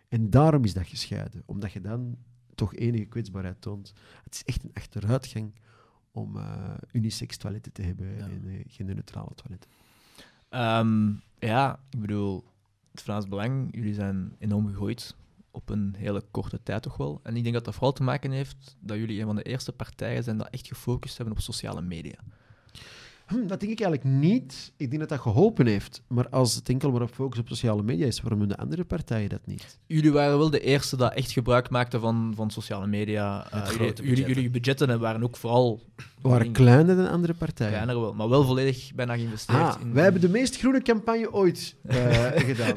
En 0.08 0.30
daarom 0.30 0.64
is 0.64 0.72
dat 0.74 0.86
gescheiden. 0.86 1.42
Omdat 1.46 1.72
je 1.72 1.80
dan 1.80 2.16
toch 2.54 2.74
enige 2.74 3.04
kwetsbaarheid 3.04 3.60
toont. 3.60 3.92
Het 4.24 4.34
is 4.34 4.44
echt 4.44 4.64
een 4.64 4.70
achteruitgang 4.74 5.52
om 6.12 6.36
eh, 6.36 6.74
unisex 6.92 7.36
toiletten 7.36 7.72
te 7.72 7.82
hebben 7.82 8.16
Ja. 8.16 8.24
en 8.24 8.42
eh, 8.48 8.60
genderneutrale 8.66 9.34
toiletten. 9.34 9.70
Ehm, 10.48 11.12
ja, 11.38 11.80
ik 11.90 12.00
bedoel, 12.00 12.44
het 12.90 13.02
Vlaams 13.02 13.28
Belang, 13.28 13.74
jullie 13.74 13.94
zijn 13.94 14.34
enorm 14.38 14.66
gegooid 14.66 15.16
op 15.50 15.68
een 15.68 15.94
hele 15.98 16.22
korte 16.30 16.62
tijd 16.62 16.82
toch 16.82 16.96
wel. 16.96 17.20
En 17.22 17.36
ik 17.36 17.42
denk 17.42 17.54
dat 17.54 17.64
dat 17.64 17.74
vooral 17.74 17.92
te 17.92 18.02
maken 18.02 18.30
heeft 18.30 18.76
dat 18.80 18.96
jullie 18.96 19.20
een 19.20 19.26
van 19.26 19.36
de 19.36 19.42
eerste 19.42 19.72
partijen 19.72 20.22
zijn 20.22 20.38
dat 20.38 20.50
echt 20.50 20.66
gefocust 20.66 21.16
hebben 21.16 21.36
op 21.36 21.42
sociale 21.42 21.80
media. 21.82 22.18
Hm, 23.30 23.46
dat 23.46 23.60
denk 23.60 23.72
ik 23.72 23.80
eigenlijk 23.80 24.04
niet. 24.20 24.72
Ik 24.76 24.88
denk 24.88 25.00
dat 25.00 25.08
dat 25.08 25.20
geholpen 25.20 25.66
heeft. 25.66 26.02
Maar 26.06 26.28
als 26.28 26.54
het 26.54 26.68
enkel 26.68 26.90
maar 26.90 27.02
op 27.02 27.14
focus 27.14 27.38
op 27.38 27.48
sociale 27.48 27.82
media 27.82 28.06
is, 28.06 28.20
waarom 28.20 28.38
doen 28.38 28.48
de 28.48 28.56
andere 28.56 28.84
partijen 28.84 29.28
dat 29.28 29.40
niet? 29.44 29.78
Jullie 29.86 30.12
waren 30.12 30.38
wel 30.38 30.50
de 30.50 30.60
eerste 30.60 30.96
dat 30.96 31.14
echt 31.14 31.30
gebruik 31.30 31.70
maakten 31.70 32.00
van, 32.00 32.32
van 32.36 32.50
sociale 32.50 32.86
media. 32.86 33.36
Met 33.52 33.62
Eh, 33.62 33.68
grote 33.68 33.78
jullie, 33.78 33.92
jullie, 33.94 34.04
budgetten. 34.14 34.34
jullie 34.34 34.50
budgetten 34.50 35.00
waren 35.00 35.22
ook 35.22 35.36
vooral 35.36 35.80
We 36.22 36.28
waren 36.28 36.52
kleiner 36.52 36.96
dan 36.96 37.08
andere 37.08 37.34
partijen. 37.34 37.72
kleiner 37.72 38.00
wel, 38.00 38.14
maar 38.14 38.28
wel 38.28 38.44
volledig 38.44 38.92
bijna 38.94 39.14
geïnvesteerd 39.14 39.58
Ah, 39.58 39.76
in... 39.80 39.92
wij 39.92 40.02
hebben 40.02 40.20
de 40.20 40.28
meest 40.28 40.56
groene 40.56 40.82
campagne 40.82 41.32
ooit 41.32 41.76
eh, 41.82 42.26
gedaan. 42.50 42.74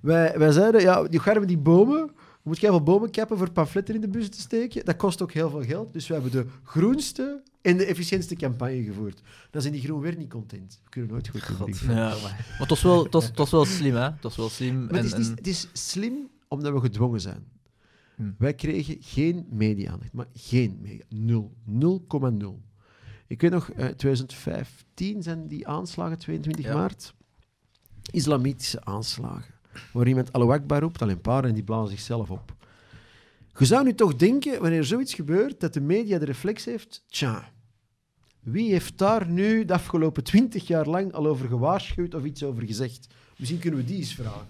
Wij, 0.00 0.38
wij 0.38 0.52
zeiden, 0.52 0.80
ja, 0.80 1.02
die 1.02 1.20
garmen 1.20 1.46
die 1.48 1.58
bomen, 1.58 2.10
je 2.16 2.48
moet 2.48 2.58
heel 2.58 2.70
veel 2.70 2.82
bomen 2.82 3.10
kappen 3.10 3.38
voor 3.38 3.50
pamfletten 3.50 3.94
in 3.94 4.00
de 4.00 4.08
bus 4.08 4.28
te 4.28 4.40
steken. 4.40 4.84
Dat 4.84 4.96
kost 4.96 5.22
ook 5.22 5.32
heel 5.32 5.50
veel 5.50 5.62
geld. 5.62 5.92
Dus 5.92 6.06
we 6.06 6.14
hebben 6.14 6.32
de 6.32 6.46
groenste 6.62 7.42
en 7.62 7.76
de 7.76 7.84
efficiëntste 7.84 8.34
campagne 8.36 8.82
gevoerd. 8.84 9.22
Dan 9.50 9.60
zijn 9.62 9.72
die 9.74 9.82
groen 9.82 10.00
weer 10.00 10.16
niet 10.16 10.30
content. 10.30 10.80
We 10.84 10.90
kunnen 10.90 11.10
nooit 11.10 11.28
goed 11.28 11.58
doen. 11.58 11.94
Ja, 11.94 12.08
maar 12.22 12.46
het 12.58 12.68
was 12.68 12.82
wel, 12.82 13.02
het 13.04 13.12
was, 13.12 13.24
het 13.24 13.38
was 13.38 13.50
wel 13.50 13.64
slim, 13.64 13.94
hè? 13.94 14.00
Het 14.02 14.22
was 14.22 14.36
wel 14.36 14.48
slim. 14.48 14.84
Maar 14.86 14.94
het 14.94 15.04
is, 15.04 15.12
en- 15.12 15.18
het 15.18 15.20
is- 15.20 15.28
en- 15.28 15.34
het 15.36 15.46
is 15.46 15.68
slim 15.90 16.28
omdat 16.48 16.72
we 16.72 16.80
gedwongen 16.80 17.20
zijn. 17.20 17.44
Hm. 18.16 18.30
Wij 18.38 18.54
kregen 18.54 18.96
geen 19.00 19.46
media-aandacht, 19.50 20.12
maar 20.12 20.26
geen 20.34 20.78
media. 20.82 21.04
Nul. 21.08 21.52
0,0. 21.64 22.62
Ik 23.26 23.40
weet 23.40 23.50
nog, 23.50 23.70
eh 23.70 23.86
2015 23.86 25.22
zijn 25.22 25.48
die 25.48 25.68
aanslagen, 25.68 26.18
22 26.18 26.64
Ja. 26.64 26.74
maart. 26.74 27.14
Islamitische 28.10 28.84
aanslagen. 28.84 29.54
Waar 29.92 30.08
iemand 30.08 30.32
Allahu 30.32 30.52
Akbar 30.52 30.80
roept, 30.80 31.02
alleen 31.02 31.14
een 31.14 31.20
paar, 31.20 31.44
en 31.44 31.54
die 31.54 31.62
blazen 31.62 31.90
zichzelf 31.96 32.30
op. 32.30 32.54
Je 33.58 33.64
zou 33.64 33.84
nu 33.84 33.94
toch 33.94 34.16
denken, 34.16 34.60
wanneer 34.60 34.84
zoiets 34.84 35.14
gebeurt, 35.14 35.60
dat 35.60 35.74
de 35.74 35.80
media 35.80 36.18
de 36.18 36.24
reflex 36.24 36.64
heeft. 36.64 37.04
Tja, 37.08 37.52
wie 38.40 38.70
heeft 38.70 38.98
daar 38.98 39.28
nu 39.28 39.64
de 39.64 39.72
afgelopen 39.72 40.24
twintig 40.24 40.66
jaar 40.66 40.86
lang 40.86 41.12
al 41.12 41.26
over 41.26 41.48
gewaarschuwd 41.48 42.14
of 42.14 42.24
iets 42.24 42.42
over 42.42 42.62
gezegd? 42.62 43.06
Misschien 43.36 43.58
kunnen 43.60 43.80
we 43.80 43.86
die 43.86 43.96
eens 43.96 44.14
vragen. 44.14 44.46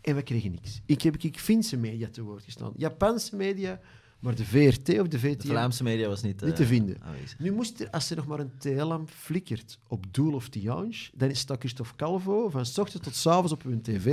En 0.00 0.14
we 0.14 0.22
kregen 0.22 0.50
niks. 0.50 0.80
Ik 0.86 1.02
heb 1.02 1.16
ik 1.16 1.38
Finse 1.38 1.76
media 1.76 2.08
te 2.08 2.22
woord 2.22 2.44
gestaan, 2.44 2.72
Japanse 2.76 3.36
media, 3.36 3.80
maar 4.22 4.34
de 4.34 4.44
VRT 4.44 4.88
of 4.88 5.08
de 5.08 5.08
De 5.08 5.18
VTM 5.18 5.48
Vlaamse 5.48 5.82
media 5.82 6.08
was 6.08 6.22
niet, 6.22 6.40
niet 6.40 6.50
eh, 6.50 6.56
te 6.56 6.66
vinden. 6.66 6.96
aanwezig. 7.00 7.38
Nu 7.38 7.52
moest 7.52 7.80
er, 7.80 7.90
als 7.90 8.10
er 8.10 8.16
nog 8.16 8.26
maar 8.26 8.40
een 8.40 8.58
TL 8.58 8.94
flikkert 9.06 9.78
op 9.88 10.14
Doel 10.14 10.34
of 10.34 10.48
Tiange, 10.48 11.10
dan 11.14 11.28
is 11.30 11.46
dat 11.46 11.58
Christophe 11.58 11.96
Calvo 11.96 12.48
van 12.48 12.66
s 12.66 12.78
ochtends 12.78 13.04
tot 13.04 13.14
s 13.14 13.26
avonds 13.26 13.52
op 13.52 13.62
hun 13.62 13.82
tv. 13.82 14.04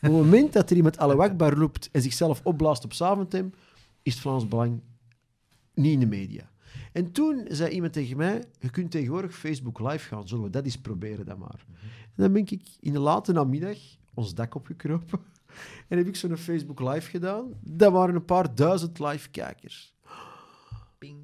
Maar 0.00 0.10
op 0.10 0.16
het 0.16 0.24
moment 0.24 0.52
dat 0.52 0.70
er 0.70 0.76
iemand 0.76 0.98
Allahu 0.98 1.20
Akbar 1.20 1.52
roept 1.52 1.88
en 1.92 2.02
zichzelf 2.02 2.40
opblaast 2.44 2.84
op 2.84 2.92
Zaventem, 2.92 3.52
is 4.02 4.12
het 4.12 4.22
Vlaams 4.22 4.48
Belang 4.48 4.80
niet 5.74 5.92
in 5.92 6.00
de 6.00 6.06
media. 6.06 6.50
En 6.92 7.12
toen 7.12 7.44
zei 7.48 7.70
iemand 7.74 7.92
tegen 7.92 8.16
mij, 8.16 8.44
je 8.58 8.70
kunt 8.70 8.90
tegenwoordig 8.90 9.36
Facebook 9.36 9.78
live 9.78 10.08
gaan, 10.08 10.28
zullen 10.28 10.44
we 10.44 10.50
dat 10.50 10.64
eens 10.64 10.78
proberen 10.78 11.26
dan 11.26 11.38
maar. 11.38 11.64
En 12.02 12.22
dan 12.22 12.32
ben 12.32 12.42
ik 12.42 12.62
in 12.80 12.92
de 12.92 12.98
late 12.98 13.32
namiddag 13.32 13.78
ons 14.14 14.34
dak 14.34 14.54
opgekropen 14.54 15.20
en 15.88 15.98
heb 15.98 16.06
ik 16.06 16.16
zo'n 16.16 16.36
Facebook 16.36 16.80
live 16.80 17.10
gedaan. 17.10 17.54
Dat 17.60 17.92
waren 17.92 18.14
een 18.14 18.24
paar 18.24 18.54
duizend 18.54 18.98
live 18.98 19.30
kijkers. 19.30 19.94
Ping. 20.98 21.18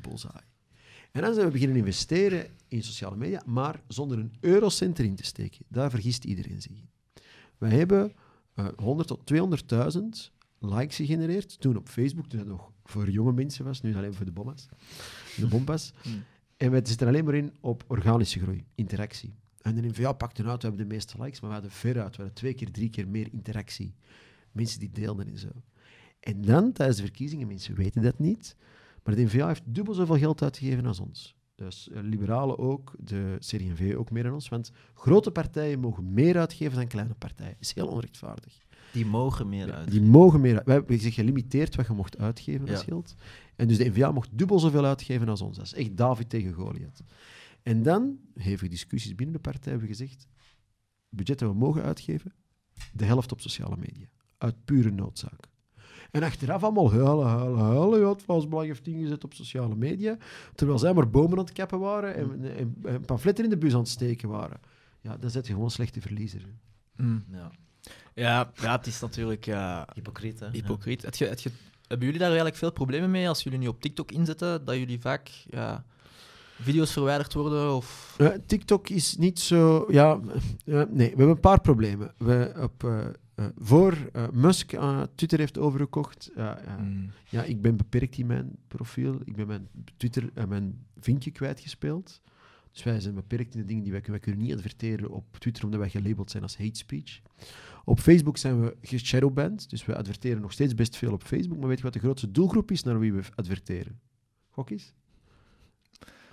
Bullseye. 0.00 0.42
En 1.12 1.22
dan 1.22 1.34
zijn 1.34 1.46
we 1.46 1.52
beginnen 1.52 1.76
investeren 1.76 2.46
in 2.68 2.82
sociale 2.82 3.16
media, 3.16 3.42
maar 3.46 3.82
zonder 3.88 4.18
een 4.18 4.32
eurocent 4.40 4.98
erin 4.98 5.14
te 5.14 5.24
steken. 5.24 5.64
Daar 5.68 5.90
vergist 5.90 6.24
iedereen 6.24 6.62
zich 6.62 6.72
in. 6.72 6.88
Wij 7.58 7.70
hebben 7.70 8.12
eh 8.54 8.66
100 8.76 9.08
tot 9.08 9.32
200.000 9.96 10.32
likes 10.58 10.96
gegenereerd. 10.96 11.60
Toen 11.60 11.76
op 11.76 11.88
Facebook, 11.88 12.26
toen 12.26 12.38
dat 12.38 12.48
nog 12.48 12.72
voor 12.84 13.10
jonge 13.10 13.32
mensen 13.32 13.64
was, 13.64 13.80
nu 13.80 13.96
alleen 13.96 14.14
voor 14.14 14.24
de 14.24 14.32
bommas. 14.32 14.68
De 15.36 15.46
bompas. 15.46 15.92
Hmm. 16.02 16.24
En 16.56 16.70
we 16.70 16.80
zitten 16.82 17.06
alleen 17.06 17.24
maar 17.24 17.34
in 17.34 17.56
op 17.60 17.84
organische 17.86 18.40
groei, 18.40 18.64
interactie. 18.74 19.34
En 19.64 19.74
de 19.74 19.82
NVA 19.88 20.12
pakte 20.12 20.44
uit, 20.44 20.62
we 20.62 20.68
hebben 20.68 20.88
de 20.88 20.94
meeste 20.94 21.22
likes, 21.22 21.40
maar 21.40 21.48
we 21.50 21.54
hadden 21.56 21.72
veruit, 21.72 22.10
we 22.10 22.16
hadden 22.16 22.34
twee 22.34 22.54
keer, 22.54 22.70
drie 22.70 22.90
keer 22.90 23.08
meer 23.08 23.28
interactie. 23.32 23.94
Mensen 24.52 24.80
die 24.80 24.90
deelden 24.92 25.28
en 25.28 25.38
zo. 25.38 25.48
En 26.20 26.40
dan, 26.42 26.72
tijdens 26.72 26.98
de 26.98 27.04
verkiezingen, 27.04 27.46
mensen 27.46 27.74
weten 27.74 28.02
dat 28.02 28.18
niet, 28.18 28.56
maar 29.04 29.14
de 29.14 29.22
NVA 29.22 29.46
heeft 29.46 29.62
dubbel 29.64 29.94
zoveel 29.94 30.18
geld 30.18 30.42
uitgegeven 30.42 30.86
als 30.86 31.00
ons. 31.00 31.34
Dus 31.54 31.88
eh, 31.90 32.02
liberalen 32.02 32.58
ook, 32.58 32.94
de 32.98 33.36
CD&V 33.38 33.94
ook 33.96 34.10
meer 34.10 34.22
dan 34.22 34.32
ons. 34.32 34.48
Want 34.48 34.72
grote 34.94 35.30
partijen 35.30 35.80
mogen 35.80 36.12
meer 36.12 36.38
uitgeven 36.38 36.76
dan 36.76 36.86
kleine 36.86 37.14
partijen. 37.14 37.52
Dat 37.52 37.60
is 37.60 37.74
heel 37.74 37.86
onrechtvaardig. 37.88 38.58
Die 38.92 39.06
mogen 39.06 39.48
meer 39.48 39.72
uit. 39.72 39.90
Die 39.90 40.02
mogen 40.02 40.40
meer 40.40 40.62
Wij 40.64 40.74
hebben 40.74 40.98
zich 41.00 41.14
gelimiteerd 41.14 41.74
wat 41.74 41.86
je 41.86 41.92
mocht 41.92 42.18
uitgeven 42.18 42.68
als 42.68 42.78
Ja. 42.78 42.84
geld. 42.84 43.14
En 43.56 43.68
dus 43.68 43.78
de 43.78 43.84
NVA 43.88 44.12
mocht 44.12 44.28
dubbel 44.38 44.58
zoveel 44.58 44.84
uitgeven 44.84 45.28
als 45.28 45.40
ons. 45.40 45.56
Dat 45.56 45.66
is 45.66 45.74
echt 45.74 45.96
David 45.96 46.28
tegen 46.28 46.52
Goliath. 46.52 47.02
En 47.64 47.82
dan, 47.82 48.18
hevige 48.34 48.70
discussies 48.70 49.14
binnen 49.14 49.34
de 49.34 49.40
partij, 49.40 49.72
hebben 49.72 49.88
we 49.88 49.94
gezegd, 49.94 50.20
het 50.20 50.28
budget 51.08 51.38
dat 51.38 51.48
we 51.50 51.54
mogen 51.54 51.82
uitgeven, 51.82 52.32
de 52.92 53.04
helft 53.04 53.32
op 53.32 53.40
sociale 53.40 53.76
media. 53.76 54.06
Uit 54.38 54.64
pure 54.64 54.90
noodzaak. 54.90 55.52
En 56.10 56.22
achteraf 56.22 56.62
allemaal 56.62 56.90
huilen, 56.92 57.26
huilen, 57.26 57.58
huilen. 57.58 58.00
Ja, 58.00 58.08
het 58.08 58.22
Vlaams 58.22 58.48
Belang 58.48 58.66
heeft 58.66 58.86
ingezet 58.86 59.24
op 59.24 59.34
sociale 59.34 59.76
media. 59.76 60.16
Terwijl 60.54 60.78
zij 60.78 60.92
maar 60.94 61.10
bomen 61.10 61.38
aan 61.38 61.44
het 61.44 61.52
kappen 61.52 61.78
waren 61.78 62.14
en, 62.14 62.56
en, 62.56 62.76
en 62.84 63.00
pamfletten 63.04 63.44
in 63.44 63.50
de 63.50 63.58
bus 63.58 63.72
aan 63.72 63.78
het 63.78 63.88
steken 63.88 64.28
waren. 64.28 64.60
Ja, 65.00 65.16
dan 65.16 65.30
zet 65.30 65.46
je 65.46 65.52
gewoon 65.52 65.70
slechte 65.70 66.00
verliezer. 66.00 66.42
Mm. 66.96 67.24
Ja. 67.30 67.50
Ja, 68.14 68.52
ja, 68.54 68.76
het 68.76 68.86
is 68.86 69.00
natuurlijk 69.00 69.44
ja, 69.44 69.88
Hypocriet, 69.94 70.40
hè? 70.40 70.50
hypocriet. 70.50 71.02
Het 71.02 71.16
ge- 71.16 71.24
het 71.24 71.40
ge- 71.40 71.50
hebben 71.80 72.04
jullie 72.06 72.18
daar 72.18 72.28
eigenlijk 72.28 72.58
veel 72.58 72.72
problemen 72.72 73.10
mee 73.10 73.28
als 73.28 73.42
jullie 73.42 73.58
nu 73.58 73.66
op 73.66 73.80
TikTok 73.80 74.12
inzetten? 74.12 74.64
Dat 74.64 74.76
jullie 74.76 75.00
vaak 75.00 75.28
ja, 75.28 75.84
video's 76.60 76.92
verwijderd 76.92 77.34
worden? 77.34 77.74
Of... 77.74 78.14
Eh, 78.18 78.28
TikTok 78.46 78.88
is 78.88 79.16
niet 79.16 79.40
zo. 79.40 79.86
Ja, 79.90 80.20
eh, 80.64 80.74
nee, 80.74 80.86
we 80.88 81.02
hebben 81.04 81.28
een 81.28 81.40
paar 81.40 81.60
problemen. 81.60 82.14
We 82.18 82.52
op, 82.60 82.84
eh, 82.84 83.06
eh, 83.34 83.44
voor 83.58 83.96
eh, 84.12 84.28
Musk 84.32 84.72
eh, 84.72 85.02
Twitter 85.14 85.38
heeft 85.38 85.58
overgekocht. 85.58 86.30
ja, 86.36 86.58
ja, 86.66 86.76
Mm. 86.76 87.10
ja, 87.28 87.42
ik 87.42 87.62
ben 87.62 87.76
beperkt 87.76 88.18
in 88.18 88.26
mijn 88.26 88.56
profiel. 88.68 89.20
Ik 89.24 89.36
ben 89.36 89.46
mijn 89.46 89.68
Twitter 89.96 90.30
en 90.34 90.48
mijn 90.48 90.84
vinkje 91.00 91.30
kwijtgespeeld. 91.30 92.20
Dus 92.72 92.82
wij 92.82 93.00
zijn 93.00 93.14
beperkt 93.14 93.54
in 93.54 93.60
de 93.60 93.66
dingen 93.66 93.82
die 93.82 93.92
wij 93.92 94.00
kunnen. 94.00 94.20
Wij 94.20 94.30
kunnen 94.30 94.48
niet 94.48 94.56
adverteren 94.56 95.10
op 95.10 95.36
Twitter 95.38 95.64
omdat 95.64 95.80
wij 95.80 95.88
gelabeld 95.90 96.30
zijn 96.30 96.42
als 96.42 96.56
hate 96.56 96.78
speech. 96.78 97.20
Op 97.84 98.00
Facebook 98.00 98.36
zijn 98.36 98.60
we 98.60 98.76
geshadowband, 98.82 99.70
dus 99.70 99.84
we 99.84 99.96
adverteren 99.96 100.40
nog 100.42 100.52
steeds 100.52 100.74
best 100.74 100.96
veel 100.96 101.12
op 101.12 101.22
Facebook. 101.22 101.58
Maar 101.58 101.68
weet 101.68 101.76
je 101.76 101.82
wat 101.84 101.92
de 101.92 101.98
grootste 101.98 102.30
doelgroep 102.30 102.70
is 102.70 102.82
naar 102.82 102.98
wie 102.98 103.12
we 103.12 103.22
adverteren? 103.34 104.00
Gok 104.50 104.70
eens. 104.70 104.92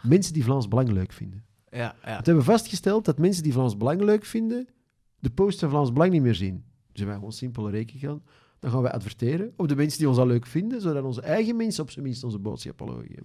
Mensen 0.13 0.33
die 0.33 0.43
Vlaams 0.43 0.67
Belang 0.67 0.89
leuk 0.89 1.11
vinden. 1.11 1.43
Ja, 1.69 1.95
ja. 2.03 2.17
We 2.17 2.23
hebben 2.23 2.43
vastgesteld 2.43 3.05
dat 3.05 3.17
mensen 3.17 3.43
die 3.43 3.53
Vlaams 3.53 3.77
Belang 3.77 4.01
leuk 4.01 4.25
vinden, 4.25 4.67
de 5.19 5.29
post 5.29 5.59
van 5.59 5.69
Vlaams 5.69 5.93
Belang 5.93 6.11
niet 6.11 6.21
meer 6.21 6.35
zien. 6.35 6.63
Dus 6.91 7.03
wij 7.05 7.13
gewoon 7.13 7.31
simpele 7.31 7.69
reken 7.69 7.99
gaan. 7.99 8.21
Dan 8.59 8.71
gaan 8.71 8.81
wij 8.81 8.91
adverteren 8.91 9.53
op 9.55 9.67
de 9.67 9.75
mensen 9.75 9.99
die 9.99 10.09
ons 10.09 10.17
al 10.17 10.27
leuk 10.27 10.45
vinden, 10.45 10.81
zodat 10.81 11.03
onze 11.03 11.21
eigen 11.21 11.55
mensen 11.55 11.83
op 11.83 11.91
zijn 11.91 12.05
minst 12.05 12.23
onze 12.23 12.39
boodschap 12.39 12.81
al. 12.81 13.01
Ja. 13.01 13.21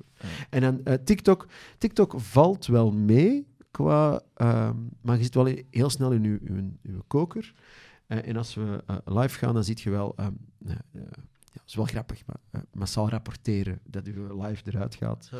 En 0.51 0.61
dan 0.61 0.81
eh, 0.85 0.95
TikTok. 1.05 1.47
TikTok 1.79 2.15
valt 2.17 2.67
wel 2.67 2.91
mee, 2.93 3.47
qua, 3.71 4.23
ehm, 4.35 4.77
maar 5.01 5.17
je 5.17 5.23
zit 5.23 5.35
wel 5.35 5.55
heel 5.71 5.91
snel 5.91 6.13
in 6.13 6.25
uw, 6.25 6.39
uw, 6.45 6.71
uw 6.83 7.03
koker. 7.07 7.55
Eh, 8.07 8.29
en 8.29 8.37
als 8.37 8.55
we 8.55 8.83
eh, 8.87 8.97
live 9.05 9.39
gaan, 9.39 9.55
dan 9.55 9.65
zie 9.65 9.79
je 9.83 9.91
wel... 9.91 10.13
ehm, 10.17 10.33
eh, 10.67 10.73
eh, 10.73 10.79
ja, 10.93 11.23
dat 11.53 11.63
is 11.67 11.75
wel 11.75 11.85
grappig, 11.85 12.23
maar 12.27 12.63
massaal 12.73 13.09
rapporteren 13.09 13.81
dat 13.85 14.07
u 14.07 14.33
live 14.43 14.63
eruit 14.65 14.95
gaat. 14.95 15.31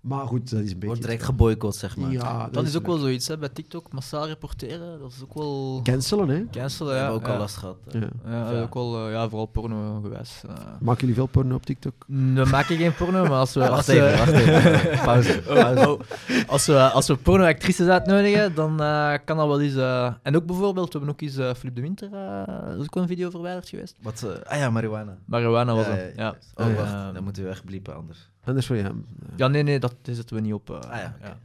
Maar 0.00 0.26
goed, 0.26 0.50
dat 0.50 0.60
is 0.60 0.66
een 0.66 0.72
beetje... 0.72 0.86
Wordt 0.86 1.00
direct 1.02 1.22
geboycott, 1.22 1.76
zeg 1.76 1.96
maar. 1.96 2.10
Ja, 2.12 2.48
Dat 2.52 2.66
is 2.66 2.76
ook 2.76 2.86
wel 2.86 2.96
zoiets 2.98 3.28
hè, 3.28 3.38
bij 3.38 3.48
TikTok. 3.48 3.92
Massaal 3.92 4.26
reporteren, 4.26 4.98
dat 5.00 5.10
is 5.12 5.22
ook 5.22 5.34
wel... 5.34 5.80
Cancelen, 5.82 6.28
hè? 6.28 6.44
Cancelen, 6.50 6.92
We 6.92 6.98
ja. 6.98 7.04
hebben 7.04 7.20
ook 7.20 7.26
ja. 7.26 7.32
al 7.32 7.38
last 7.38 7.56
gehad. 7.56 7.76
eh. 7.90 8.00
Ja. 8.00 8.08
Ja, 8.24 8.50
dat 8.52 8.62
ook 8.62 8.74
wel, 8.74 9.06
eh, 9.06 9.12
ja, 9.12 9.28
vooral 9.28 9.46
porno 9.46 10.00
gewijs. 10.02 10.42
eh. 10.48 10.54
Maken 10.80 11.00
jullie 11.00 11.14
veel 11.14 11.26
porno 11.26 11.54
op 11.54 11.66
TikTok? 11.66 11.94
We 12.06 12.46
maken 12.50 12.76
geen 12.76 12.94
porno, 12.94 13.22
maar 13.22 13.38
als 13.38 13.52
we... 13.54 13.60
Wacht 13.68 13.72
als 13.72 13.86
even, 13.86 14.10
we- 14.10 14.16
wacht 14.16 14.32
even. 14.32 14.98
Pauze. 15.04 15.42
Oh, 15.48 15.88
oh. 15.90 16.00
Als 16.46 16.66
we, 16.66 16.78
als 16.90 17.06
we 17.06 17.16
pornoactrices 17.16 17.88
uitnodigen, 17.88 18.54
dan 18.54 18.80
eh, 18.82 19.14
kan 19.24 19.36
dat 19.36 19.46
wel 19.46 19.60
eens... 19.60 19.74
eh, 19.76 20.12
En 20.22 20.36
ook 20.36 20.46
bijvoorbeeld, 20.46 20.92
we 20.92 20.98
hebben 20.98 21.14
ook 21.14 21.20
eens 21.20 21.36
eh 21.36 21.54
Philippe 21.54 21.80
de 21.80 21.86
Winter, 21.86 22.08
eh 22.12 22.48
er 22.48 22.76
is 22.78 22.82
ook 22.84 22.94
wel 22.94 23.02
een 23.02 23.08
video 23.08 23.30
verwijderd 23.30 23.68
geweest. 23.68 23.96
Wat, 24.02 24.22
eh, 24.22 24.52
ah 24.52 24.58
ja, 24.58 24.70
marihuana. 24.70 25.16
Marihuana 25.24 25.74
was 25.74 25.86
ja, 25.86 25.92
het, 25.92 26.12
ja. 26.16 26.34
Oh, 26.54 26.74
wacht. 26.76 27.14
Dan 27.14 27.24
moeten 27.24 27.42
we 27.42 27.48
echt 27.48 27.64
bliepen 27.64 27.96
anders. 27.96 28.28
Anders 28.44 28.66
voor 28.66 28.76
ja. 28.76 28.92
Ja, 29.36 29.48
nee, 29.48 29.62
nee, 29.62 29.78
dat 29.78 29.94
zetten 30.02 30.36
we 30.36 30.42
niet 30.42 30.52
op. 30.52 30.70
eh, 30.70 30.76
Ah 30.76 30.96
ja, 30.96 31.16
oké. 31.18 31.38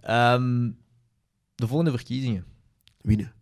Ehm, 0.00 0.70
de 1.54 1.66
volgende 1.66 1.90
verkiezingen. 1.90 2.44
Winnen. 3.00 3.32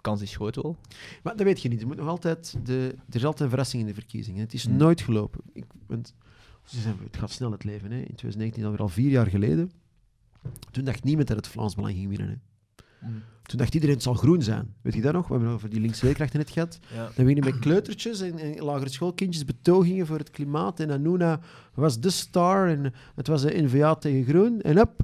Kans 0.00 0.20
is 0.22 0.34
groot 0.36 0.54
wel. 0.56 0.76
Maar 1.22 1.36
dat 1.36 1.46
weet 1.46 1.62
je 1.62 1.68
niet. 1.68 1.80
Je 1.80 1.86
moet 1.86 1.96
nog 1.96 2.08
altijd 2.08 2.56
de, 2.64 2.94
er 3.08 3.14
is 3.14 3.24
altijd 3.24 3.40
een 3.42 3.48
verrassing 3.48 3.82
in 3.82 3.88
de 3.88 3.94
verkiezingen. 3.94 4.40
Het 4.40 4.54
is 4.54 4.64
Hmm. 4.64 4.76
nooit 4.76 5.00
gelopen. 5.00 5.40
Ik, 5.52 5.64
want, 5.86 6.14
het 6.70 7.16
gaat 7.16 7.30
snel 7.30 7.50
het 7.52 7.64
leven. 7.64 7.90
Hè. 7.90 7.96
In 7.96 8.02
2019, 8.14 8.64
alweer 8.64 8.80
al 8.80 8.88
vier 8.88 9.10
jaar 9.10 9.26
geleden, 9.26 9.70
toen 10.70 10.84
dacht 10.84 11.04
niemand 11.04 11.28
dat 11.28 11.36
het 11.36 11.48
Vlaams 11.48 11.74
Belang 11.74 11.94
ging 11.94 12.08
winnen. 12.08 12.42
Hè. 12.98 13.08
Toen 13.42 13.58
dacht 13.58 13.74
iedereen, 13.74 13.94
het 13.94 14.04
zal 14.04 14.14
groen 14.14 14.42
zijn. 14.42 14.74
Weet 14.82 14.94
je 14.94 15.00
dat 15.00 15.12
nog? 15.12 15.28
We 15.28 15.34
hebben 15.34 15.52
over 15.52 15.70
die 15.70 15.80
linkse 15.80 16.04
leerkrachten 16.04 16.38
net 16.38 16.50
gehad. 16.50 16.78
Ja. 16.94 16.96
Dan 16.96 17.24
beginnen 17.24 17.44
met 17.44 17.58
kleutertjes 17.58 18.20
en, 18.20 18.38
en 18.38 18.64
lagere 18.64 18.90
schoolkindjes 18.90 19.44
betogingen 19.44 20.06
voor 20.06 20.18
het 20.18 20.30
klimaat. 20.30 20.80
En 20.80 20.90
Anuna 20.90 21.40
was 21.74 22.00
de 22.00 22.10
star 22.10 22.68
en 22.68 22.92
het 23.14 23.26
was 23.26 23.42
de 23.42 23.62
NVA 23.62 23.94
tegen 23.94 24.24
groen. 24.24 24.60
En 24.60 24.76
up, 24.76 25.00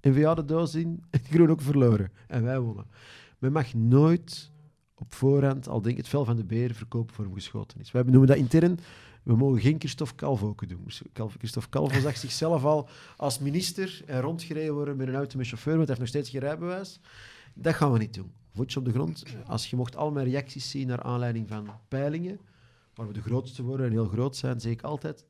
NVA 0.00 0.34
de 0.34 0.44
doos 0.44 0.74
in 0.74 1.02
en 1.10 1.20
groen 1.32 1.50
ook 1.50 1.60
verloren. 1.60 2.10
En 2.26 2.42
wij 2.42 2.60
wonnen. 2.60 2.86
Men 3.38 3.52
mag 3.52 3.74
nooit 3.74 4.50
op 4.94 5.14
voorhand 5.14 5.68
al 5.68 5.82
denk 5.82 5.96
het 5.96 6.08
vel 6.08 6.24
van 6.24 6.36
de 6.36 6.44
beer 6.44 6.74
verkopen 6.74 7.14
voor 7.14 7.24
hem 7.24 7.34
geschoten 7.34 7.80
is. 7.80 7.92
Wij 7.92 8.02
noemen 8.02 8.26
dat 8.26 8.36
intern, 8.36 8.78
we 9.22 9.36
mogen 9.36 9.60
geen 9.60 9.78
Christophe 9.78 10.14
Calvo 10.14 10.54
doen. 10.66 10.84
Christophe 11.38 11.68
Calvo 11.68 12.00
zag 12.00 12.16
zichzelf 12.16 12.64
al 12.64 12.88
als 13.16 13.38
minister 13.38 14.02
en 14.06 14.20
rondgereden 14.20 14.74
worden 14.74 14.96
met 14.96 15.08
een 15.08 15.14
auto 15.14 15.38
met 15.38 15.46
chauffeur, 15.46 15.76
want 15.76 15.88
hij 15.88 15.96
heeft 15.96 16.12
nog 16.12 16.22
steeds 16.22 16.30
geen 16.30 16.48
rijbewijs. 16.48 17.00
Dat 17.58 17.74
gaan 17.74 17.92
we 17.92 17.98
niet 17.98 18.14
doen. 18.14 18.32
Voetje 18.52 18.78
op 18.78 18.84
de 18.84 18.92
grond. 18.92 19.24
Als 19.46 19.70
je 19.70 19.76
mocht 19.76 19.96
al 19.96 20.10
mijn 20.10 20.26
reacties 20.26 20.70
zien 20.70 20.86
naar 20.86 21.02
aanleiding 21.02 21.48
van 21.48 21.70
peilingen, 21.88 22.40
waar 22.94 23.06
we 23.06 23.12
de 23.12 23.22
grootste 23.22 23.62
worden 23.62 23.86
en 23.86 23.92
heel 23.92 24.08
groot 24.08 24.36
zijn, 24.36 24.60
zeg 24.60 24.72
ik 24.72 24.82
altijd, 24.82 25.24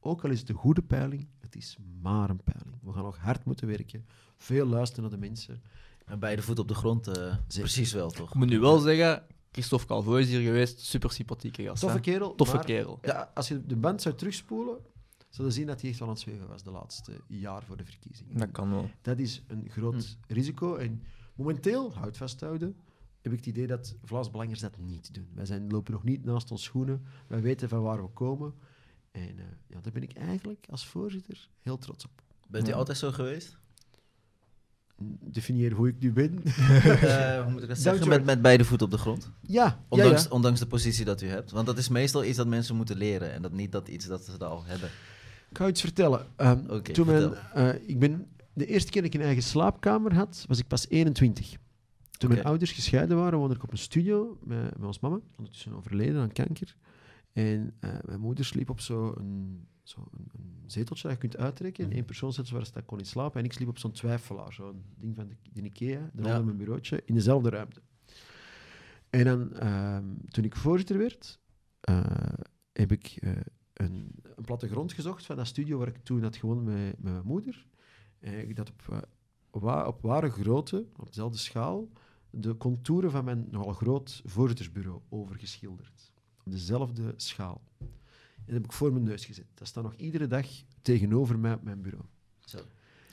ook 0.00 0.24
al 0.24 0.30
is 0.30 0.40
het 0.40 0.48
een 0.48 0.54
goede 0.54 0.82
peiling, 0.82 1.28
het 1.40 1.56
is 1.56 1.78
maar 2.00 2.30
een 2.30 2.42
peiling. 2.42 2.76
We 2.82 2.92
gaan 2.92 3.02
nog 3.02 3.18
hard 3.18 3.44
moeten 3.44 3.66
werken, 3.66 4.06
veel 4.36 4.66
luisteren 4.66 5.02
naar 5.10 5.20
de 5.20 5.26
mensen. 5.26 5.62
En 6.04 6.18
beide 6.18 6.42
voeten 6.42 6.62
op 6.62 6.68
de 6.68 6.74
grond, 6.74 7.06
eh, 7.06 7.34
precies 7.46 7.92
wel, 7.92 8.10
toch? 8.10 8.28
Ik 8.28 8.34
moet 8.34 8.48
nu 8.48 8.60
wel 8.60 8.78
zeggen, 8.78 9.26
Christophe 9.52 9.86
Calvo 9.86 10.14
is 10.14 10.28
hier 10.28 10.40
geweest. 10.40 10.80
Super 10.80 11.10
sympathieke 11.10 11.62
gast. 11.62 11.80
Toffe 11.80 11.96
hè. 11.96 12.02
kerel. 12.02 12.34
Toffe 12.34 12.54
maar 12.54 12.64
kerel. 12.64 12.98
Ja, 13.02 13.30
als 13.34 13.48
je 13.48 13.66
de 13.66 13.76
band 13.76 14.02
zou 14.02 14.14
terugspoelen, 14.14 14.78
zou 15.28 15.48
je 15.48 15.54
zien 15.54 15.66
dat 15.66 15.80
hij 15.80 15.90
echt 15.90 15.98
wel 15.98 16.08
aan 16.08 16.14
het 16.14 16.22
zweven 16.22 16.48
was 16.48 16.62
de 16.62 16.70
laatste 16.70 17.20
jaar 17.26 17.62
voor 17.64 17.76
de 17.76 17.84
verkiezingen. 17.84 18.38
Dat 18.38 18.50
kan 18.50 18.70
wel. 18.70 18.90
Dat 19.02 19.18
is 19.18 19.42
een 19.46 19.68
groot 19.70 20.16
risico. 20.28 20.76
En 20.76 21.02
momenteel, 21.42 21.92
houd 21.94 22.16
vasthouden, 22.16 22.76
heb 23.20 23.32
ik 23.32 23.38
het 23.38 23.46
idee 23.46 23.66
dat 23.66 23.94
Vlaams-Belangers 24.04 24.60
dat 24.60 24.76
niet 24.78 25.14
doen. 25.14 25.28
Wij 25.34 25.46
zijn, 25.46 25.70
lopen 25.70 25.92
nog 25.92 26.04
niet 26.04 26.24
naast 26.24 26.50
ons 26.50 26.62
schoenen. 26.62 27.02
Wij 27.26 27.40
weten 27.40 27.68
van 27.68 27.82
waar 27.82 28.02
we 28.02 28.08
komen. 28.08 28.54
En 29.10 29.38
eh, 29.38 29.44
ja, 29.66 29.80
daar 29.80 29.92
ben 29.92 30.02
ik 30.02 30.12
eigenlijk 30.12 30.66
als 30.70 30.86
voorzitter 30.86 31.48
heel 31.60 31.78
trots 31.78 32.04
op. 32.04 32.10
Bent 32.48 32.66
u 32.66 32.70
Ja. 32.70 32.76
altijd 32.76 32.98
zo 32.98 33.10
geweest? 33.12 33.56
Definieer 35.20 35.72
hoe 35.72 35.88
ik 35.88 35.98
nu 35.98 36.12
ben. 36.12 36.42
Eh, 36.44 37.42
hoe 37.42 37.52
moet 37.52 37.62
ik 37.62 37.68
dat 37.68 37.78
zeggen? 37.78 38.08
Met, 38.08 38.24
met 38.24 38.42
beide 38.42 38.64
voeten 38.64 38.86
op 38.86 38.92
de 38.92 38.98
grond? 38.98 39.30
ja, 39.40 39.84
Ondanks, 39.88 40.22
ja. 40.22 40.28
ondanks 40.30 40.60
de 40.60 40.66
positie 40.66 41.04
dat 41.04 41.20
u 41.22 41.26
hebt. 41.28 41.50
Want 41.50 41.66
dat 41.66 41.78
is 41.78 41.88
meestal 41.88 42.24
iets 42.24 42.36
dat 42.36 42.46
mensen 42.46 42.76
moeten 42.76 42.96
leren. 42.96 43.32
En 43.32 43.42
dat 43.42 43.52
niet 43.52 43.72
dat 43.72 43.88
iets 43.88 44.06
dat 44.06 44.24
ze 44.24 44.30
dat 44.38 44.50
al 44.50 44.64
hebben. 44.64 44.88
Ik 45.50 45.56
ga 45.56 45.64
u 45.64 45.68
iets 45.68 45.80
vertellen. 45.80 46.26
Ehm, 46.36 46.58
Oké, 46.68 46.92
toen 46.92 47.06
vertel. 47.06 47.34
eh, 47.54 47.88
ik 47.88 47.98
ben, 47.98 48.26
de 48.54 48.66
eerste 48.66 48.90
keer 48.90 49.02
dat 49.02 49.14
ik 49.14 49.20
een 49.20 49.26
eigen 49.26 49.42
slaapkamer 49.42 50.14
had, 50.14 50.44
was 50.48 50.58
ik 50.58 50.66
pas 50.66 50.88
21. 50.88 51.56
Toen 52.10 52.30
mijn 52.30 52.44
ouders 52.44 52.72
gescheiden 52.72 53.16
waren, 53.16 53.38
woonde 53.38 53.54
ik 53.54 53.62
op 53.62 53.72
een 53.72 53.78
studio 53.78 54.38
met, 54.44 54.78
met 54.78 54.86
ons 54.86 55.00
mama, 55.00 55.20
ondertussen 55.36 55.72
overleden 55.72 56.20
aan 56.20 56.32
kanker. 56.32 56.76
En 57.32 57.74
eh, 57.80 57.90
mijn 58.04 58.20
moeder 58.20 58.44
sliep 58.44 58.70
op 58.70 58.80
zo'n 58.80 59.66
zo 59.82 60.08
een, 60.12 60.28
een 60.32 60.70
zeteltje 60.70 61.02
dat 61.02 61.12
je 61.12 61.28
kunt 61.28 61.36
uittrekken. 61.36 61.86
Mhm. 61.88 61.96
Eén 61.96 62.04
persoonszetel 62.04 62.56
waar 62.56 62.66
ze 62.66 62.82
kon 62.86 62.98
in 62.98 63.06
slapen. 63.06 63.38
En 63.40 63.44
ik 63.44 63.52
sliep 63.52 63.68
op 63.68 63.78
zo'n 63.78 63.92
twijfelaar, 63.92 64.52
zo'n 64.52 64.82
ding 64.96 65.16
van 65.16 65.28
de, 65.28 65.34
de 65.52 65.62
Ikea, 65.62 66.10
Ja. 66.22 66.42
mijn 66.42 66.56
bureautje, 66.56 67.02
in 67.04 67.14
dezelfde 67.14 67.50
ruimte. 67.50 67.80
En 69.10 69.24
dan, 69.24 69.52
ehm, 69.52 70.04
toen 70.28 70.44
ik 70.44 70.56
voorzitter 70.56 70.98
werd, 70.98 71.40
eh, 71.80 72.04
heb 72.72 72.92
ik 72.92 73.16
eh, 73.20 73.30
een, 73.72 74.14
een 74.36 74.44
plattegrond 74.44 74.92
gezocht 74.92 75.26
van 75.26 75.36
dat 75.36 75.46
studio 75.46 75.78
waar 75.78 75.88
ik 75.88 76.04
toen 76.04 76.22
had 76.22 76.36
gewoond 76.36 76.64
met, 76.64 76.74
met 76.76 77.12
mijn 77.12 77.26
moeder. 77.26 77.66
En 78.22 78.48
ik 78.48 78.56
dat 78.56 78.70
op, 78.70 78.82
eh, 78.90 78.98
wa- 79.50 79.86
op 79.86 80.02
ware 80.02 80.30
grootte, 80.30 80.86
op 80.96 81.06
dezelfde 81.06 81.38
schaal, 81.38 81.88
de 82.30 82.56
contouren 82.56 83.10
van 83.10 83.24
mijn 83.24 83.46
nogal 83.50 83.72
groot 83.72 84.22
voorzittersbureau 84.24 85.00
overgeschilderd. 85.08 86.12
Op 86.44 86.52
dezelfde 86.52 87.14
schaal. 87.16 87.62
En 87.78 88.44
dat 88.44 88.54
heb 88.54 88.64
ik 88.64 88.72
voor 88.72 88.92
mijn 88.92 89.04
neus 89.04 89.24
gezet. 89.24 89.46
Dat 89.54 89.68
staat 89.68 89.84
nog 89.84 89.94
iedere 89.94 90.26
dag 90.26 90.46
tegenover 90.82 91.38
mij 91.38 91.52
op 91.54 91.62
mijn 91.62 91.82
bureau. 91.82 92.04
Zo. 92.38 92.58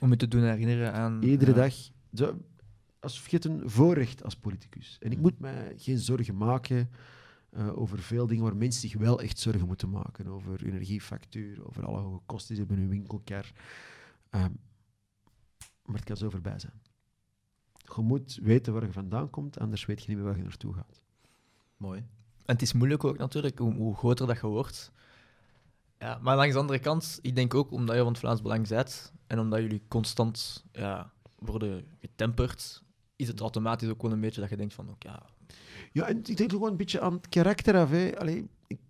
Om 0.00 0.10
je 0.10 0.16
te 0.16 0.28
doen 0.28 0.42
herinneren 0.42 0.92
aan... 0.92 1.22
Iedere 1.22 1.52
dag. 1.52 1.74
Zo, 2.14 2.38
alsof 2.98 3.28
je 3.28 3.36
het 3.36 3.44
een 3.44 3.70
voorrecht 3.70 4.24
als 4.24 4.36
politicus. 4.36 4.96
En 5.00 5.12
ik 5.12 5.18
moet 5.18 5.38
mij 5.38 5.74
geen 5.76 5.98
zorgen 5.98 6.36
maken 6.36 6.90
eh, 7.50 7.78
over 7.78 7.98
veel 7.98 8.26
dingen 8.26 8.42
waar 8.44 8.56
mensen 8.56 8.80
zich 8.80 8.98
wel 8.98 9.20
echt 9.20 9.38
zorgen 9.38 9.66
moeten 9.66 9.90
maken. 9.90 10.26
Over 10.26 10.66
energiefactuur, 10.66 11.66
over 11.66 11.86
alle 11.86 11.98
hoge 12.00 12.20
kosten 12.26 12.54
die 12.54 12.56
ze 12.56 12.60
hebben 12.68 12.76
in 12.84 12.90
hun 12.90 12.98
winkelkar. 13.00 13.52
Ehm, 14.30 14.50
maar 15.90 15.98
het 15.98 16.08
kan 16.08 16.16
zo 16.16 16.30
voorbij 16.30 16.58
zijn. 16.58 16.82
Je 17.94 18.02
moet 18.02 18.38
weten 18.42 18.72
waar 18.72 18.84
je 18.84 18.92
vandaan 18.92 19.30
komt, 19.30 19.58
anders 19.58 19.86
weet 19.86 20.02
je 20.02 20.08
niet 20.08 20.16
meer 20.16 20.26
waar 20.26 20.36
je 20.36 20.42
naartoe 20.42 20.74
gaat. 20.74 21.00
Mooi. 21.76 21.98
En 22.44 22.56
het 22.56 22.62
is 22.62 22.72
moeilijk 22.72 23.04
ook 23.04 23.18
natuurlijk, 23.18 23.58
hoe, 23.58 23.74
hoe 23.74 23.96
groter 23.96 24.26
dat 24.26 24.40
je 24.40 24.46
wordt. 24.46 24.92
Ja, 25.98 26.18
maar 26.22 26.36
langs 26.36 26.54
de 26.54 26.60
andere 26.60 26.78
kant, 26.78 27.18
ik 27.22 27.34
denk 27.34 27.54
ook 27.54 27.70
omdat 27.70 27.96
je 27.96 28.02
van 28.02 28.10
het 28.12 28.20
Vlaams 28.20 28.42
Belang 28.42 28.68
bent 28.68 29.12
en 29.26 29.38
omdat 29.38 29.60
jullie 29.60 29.82
constant 29.88 30.64
ja, 30.72 31.12
worden 31.38 31.84
getemperd, 31.98 32.82
is 33.16 33.28
het 33.28 33.40
automatisch 33.40 33.88
ook 33.88 34.02
wel 34.02 34.12
een 34.12 34.20
beetje 34.20 34.40
dat 34.40 34.50
je 34.50 34.56
denkt 34.56 34.74
van, 34.74 34.90
oké, 34.90 35.08
ja, 35.08 35.22
Ja, 35.92 36.06
en 36.06 36.18
ik 36.18 36.36
denk 36.36 36.54
ook 36.54 36.60
wel 36.60 36.70
een 36.70 36.76
beetje 36.76 37.00
aan 37.00 37.12
het 37.12 37.28
karakter 37.28 37.76
af. 37.76 37.90
Hè. 37.90 38.18
Allee, 38.18 38.48
ik, 38.66 38.80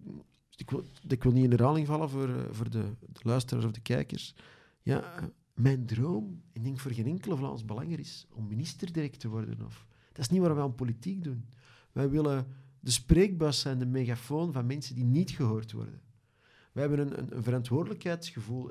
ik, 0.56 0.70
wil, 0.70 0.84
ik 1.08 1.22
wil 1.22 1.32
niet 1.32 1.44
in 1.44 1.50
herhaling 1.50 1.86
vallen 1.86 2.10
voor, 2.10 2.28
eh, 2.28 2.42
voor 2.50 2.70
de, 2.70 2.94
de 3.00 3.20
luisteraars 3.22 3.66
of 3.66 3.72
de 3.72 3.80
kijkers. 3.80 4.34
Ja, 4.82 5.30
mijn 5.60 5.86
droom, 5.86 6.42
ik 6.52 6.64
denk 6.64 6.78
voor 6.78 6.90
geen 6.90 7.06
enkele 7.06 7.36
Vlaams 7.36 7.64
Belanger 7.64 7.98
is 7.98 8.26
om 8.32 8.46
minister 8.46 8.92
direct 8.92 9.20
te 9.20 9.28
worden. 9.28 9.64
Of, 9.64 9.86
dat 10.12 10.18
is 10.18 10.28
niet 10.28 10.40
wat 10.40 10.54
wij 10.54 10.62
aan 10.62 10.74
politiek 10.74 11.24
doen. 11.24 11.44
Wij 11.92 12.10
willen 12.10 12.46
de 12.80 12.90
spreekbuis 12.90 13.60
zijn, 13.60 13.78
de 13.78 13.86
megafoon 13.86 14.52
van 14.52 14.66
mensen 14.66 14.94
die 14.94 15.04
niet 15.04 15.30
gehoord 15.30 15.72
worden. 15.72 16.00
Wij 16.72 16.86
hebben 16.86 17.18
een, 17.18 17.36
een, 17.36 17.42
verantwoordelijkheidsgevoel. 17.42 18.70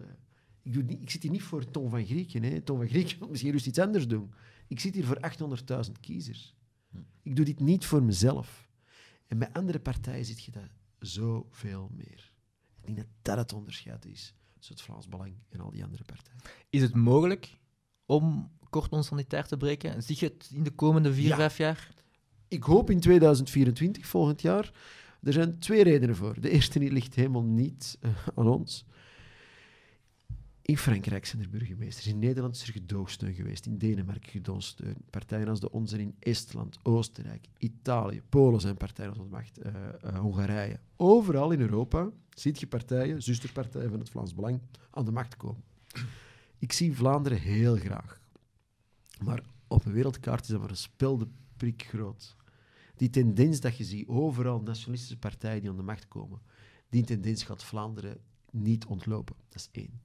Ik, 0.61 0.73
doe 0.73 0.83
niet, 0.83 1.01
ik 1.01 1.09
zit 1.09 1.21
hier 1.21 1.31
niet 1.31 1.43
voor 1.43 1.71
Tom 1.71 1.89
van 1.89 2.05
Grieken. 2.05 2.43
Hè. 2.43 2.61
Tom 2.61 2.77
van 2.77 2.87
Grieken 2.87 3.17
wil 3.19 3.29
misschien 3.29 3.51
rust 3.51 3.67
iets 3.67 3.79
anders 3.79 4.07
doen. 4.07 4.33
Ik 4.67 4.79
zit 4.79 4.93
hier 4.93 5.05
voor 5.05 5.19
800.000 5.85 5.91
kiezers. 5.99 6.55
Ik 7.21 7.35
doe 7.35 7.45
dit 7.45 7.59
niet 7.59 7.85
voor 7.85 8.03
mezelf. 8.03 8.69
En 9.27 9.37
bij 9.37 9.51
andere 9.51 9.79
partijen 9.79 10.25
zit 10.25 10.43
je 10.43 10.51
dat 10.51 10.69
zoveel 10.99 11.89
meer. 11.95 12.33
Ik 12.75 12.85
denk 12.85 12.97
dat 12.97 13.07
dat 13.21 13.37
het 13.37 13.53
onderscheid 13.53 14.05
is 14.05 14.33
tussen 14.59 14.75
het 14.75 14.83
Vlaams 14.85 15.07
Belang 15.07 15.33
en 15.49 15.59
al 15.59 15.71
die 15.71 15.83
andere 15.83 16.03
partijen. 16.03 16.39
is 16.69 16.81
het 16.81 16.95
mogelijk 16.95 17.57
om 18.05 18.51
kort 18.69 18.91
ons 18.91 19.07
sanitair 19.07 19.47
te 19.47 19.57
breken? 19.57 20.03
Zie 20.03 20.15
je 20.19 20.25
het 20.25 20.49
in 20.53 20.63
de 20.63 20.71
komende 20.71 21.13
vier, 21.13 21.27
Ja. 21.27 21.35
vijf 21.35 21.57
jaar? 21.57 21.89
Ik 22.47 22.63
hoop 22.63 22.89
in 22.89 22.99
2024, 22.99 24.05
volgend 24.05 24.41
jaar. 24.41 24.71
Er 25.23 25.33
zijn 25.33 25.59
twee 25.59 25.83
redenen 25.83 26.15
voor. 26.15 26.41
De 26.41 26.49
eerste 26.49 26.79
die 26.79 26.91
ligt 26.91 27.15
helemaal 27.15 27.43
niet 27.43 27.97
eh, 28.01 28.09
aan 28.35 28.47
ons. 28.47 28.85
In 30.61 30.77
Frankrijk 30.77 31.25
zijn 31.25 31.41
er 31.41 31.49
burgemeesters. 31.49 32.07
In 32.07 32.19
Nederland 32.19 32.55
is 32.55 32.67
er 32.67 32.73
gedoogsteun 32.73 33.33
geweest. 33.33 33.65
In 33.65 33.77
Denemarken 33.77 34.31
gedoogsteun. 34.31 34.95
Partijen 35.09 35.47
als 35.47 35.59
de 35.59 35.71
onze 35.71 35.99
in 35.99 36.15
Estland, 36.19 36.77
Oostenrijk, 36.83 37.47
Italië, 37.57 38.21
Polen 38.29 38.61
zijn 38.61 38.77
partijen 38.77 39.09
als 39.09 39.19
de 39.19 39.25
macht. 39.29 39.57
eh, 39.57 39.71
eh, 40.01 40.19
Hongarije. 40.19 40.79
Overal 40.95 41.51
in 41.51 41.61
Europa 41.61 42.09
ziet 42.39 42.59
je 42.59 42.67
partijen, 42.67 43.23
zusterpartijen 43.23 43.89
van 43.89 43.99
het 43.99 44.09
Vlaams 44.09 44.33
Belang, 44.33 44.59
aan 44.91 45.05
de 45.05 45.11
macht 45.11 45.37
komen. 45.37 45.63
Ik 46.57 46.71
zie 46.71 46.95
Vlaanderen 46.95 47.39
heel 47.39 47.75
graag. 47.75 48.19
Maar 49.23 49.43
op 49.67 49.85
een 49.85 49.91
wereldkaart 49.91 50.41
is 50.41 50.47
dat 50.47 50.59
maar 50.59 50.69
een 50.69 50.77
speldeprik 50.77 51.83
groot. 51.83 52.35
Die 52.95 53.09
tendens 53.09 53.59
dat 53.59 53.77
je 53.77 53.83
ziet, 53.83 54.07
overal 54.07 54.61
nationalistische 54.61 55.17
partijen 55.17 55.61
die 55.61 55.69
aan 55.69 55.77
de 55.77 55.83
macht 55.83 56.07
komen, 56.07 56.39
die 56.89 57.03
tendens 57.03 57.43
gaat 57.43 57.63
Vlaanderen 57.63 58.17
niet 58.51 58.85
ontlopen. 58.85 59.35
Dat 59.49 59.55
is 59.61 59.69
één. 59.71 60.01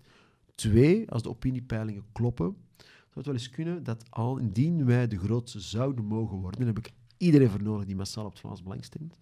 Twee, 0.54 1.10
als 1.10 1.22
de 1.22 1.28
opiniepeilingen 1.28 2.04
kloppen, 2.12 2.56
zou 2.76 3.12
het 3.14 3.26
wel 3.26 3.34
eens 3.34 3.50
kunnen 3.50 3.82
dat 3.82 4.10
al 4.10 4.38
indien 4.38 4.84
wij 4.84 5.08
de 5.08 5.18
grootste 5.18 5.60
zouden 5.60 6.04
mogen 6.04 6.36
worden, 6.36 6.66
heb 6.66 6.78
ik 6.78 6.92
iedereen 7.24 7.50
voor 7.50 7.62
nodig 7.62 7.86
die 7.86 7.96
massaal 7.96 8.24
op 8.24 8.30
het 8.30 8.40
Vlaams 8.40 8.62
Belang 8.62 8.84
stemt, 8.84 9.18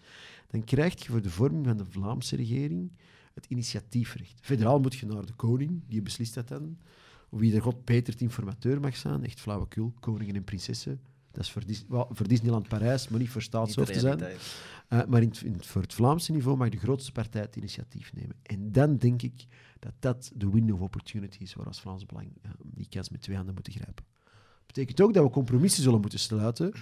dan 0.50 0.64
krijg 0.64 1.02
je 1.04 1.10
voor 1.10 1.22
de 1.22 1.30
vorming 1.30 1.66
van 1.66 1.76
de 1.76 1.84
Vlaamse 1.84 2.36
regering 2.36 2.92
het 3.34 3.46
initiatiefrecht. 3.46 4.38
Federaal 4.42 4.80
moet 4.80 4.94
je 4.94 5.06
naar 5.06 5.26
de 5.26 5.32
koning, 5.32 5.82
die 5.88 6.02
beslist 6.02 6.34
dat 6.34 6.48
dan. 6.48 6.78
Wie 7.28 7.54
er 7.54 7.62
God 7.62 7.84
Peter 7.84 8.12
het 8.12 8.22
informateur 8.22 8.80
mag 8.80 8.96
zijn, 8.96 9.24
echt 9.24 9.40
flauwekul, 9.40 9.94
koningen 10.00 10.34
en 10.34 10.44
prinsessen. 10.44 11.00
Dat 11.30 11.44
is 11.44 11.50
voor, 11.50 11.66
Dis- 11.66 11.84
voor 11.88 12.28
Disneyland 12.28 12.68
Parijs, 12.68 13.08
maar 13.08 13.20
niet 13.20 13.28
voor 13.28 13.42
staatshoofd 13.42 13.92
te 13.92 13.98
zijn. 13.98 14.20
Uh, 14.20 15.04
maar 15.04 15.22
in 15.22 15.34
voor 15.58 15.82
het 15.82 15.94
Vlaamse 15.94 16.32
niveau 16.32 16.56
mag 16.56 16.68
de 16.68 16.76
grootste 16.76 17.12
partij 17.12 17.40
het 17.40 17.56
initiatief 17.56 18.12
nemen. 18.12 18.36
En 18.42 18.72
dan 18.72 18.96
denk 18.96 19.22
ik 19.22 19.46
dat 19.78 19.92
dat 19.98 20.32
de 20.34 20.50
window 20.50 20.74
of 20.74 20.80
opportunity 20.80 21.42
is 21.42 21.54
waar 21.54 21.66
als 21.66 21.80
Vlaams 21.80 22.06
Belang 22.06 22.28
uh, 22.42 22.52
die 22.64 22.86
kans 22.88 23.10
met 23.10 23.20
twee 23.20 23.36
handen 23.36 23.54
moeten 23.54 23.72
grijpen. 23.72 24.04
Dat 24.24 24.66
betekent 24.66 25.00
ook 25.00 25.14
dat 25.14 25.24
we 25.24 25.30
compromissen 25.30 25.82
zullen 25.82 26.00
moeten 26.00 26.18
sluiten. 26.18 26.72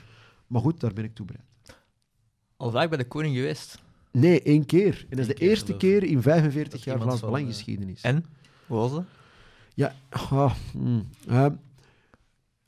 Maar 0.50 0.60
goed, 0.60 0.80
daar 0.80 0.92
ben 0.92 1.04
ik 1.04 1.14
toe 1.14 1.26
bereid. 1.26 1.46
Al 2.56 2.70
vaak 2.70 2.88
bij 2.88 2.98
de 2.98 3.06
koning 3.06 3.34
geweest. 3.36 3.78
Nee, 4.12 4.42
één 4.42 4.66
keer. 4.66 5.06
En 5.08 5.16
dat 5.16 5.18
is 5.18 5.26
de 5.26 5.34
keer, 5.34 5.48
eerste 5.48 5.76
keer 5.76 6.02
in 6.02 6.22
45 6.22 6.72
Dat 6.72 6.82
jaar 6.82 6.96
Vlaams 7.00 7.20
van, 7.20 7.28
Belang 7.30 7.54
eh. 7.66 8.04
En? 8.04 8.24
Hoe 8.66 8.76
was 8.78 8.90
dat? 8.90 9.04
Ja, 9.74 9.94
hmm, 10.72 11.08
uh, 11.28 11.44
En 11.44 11.58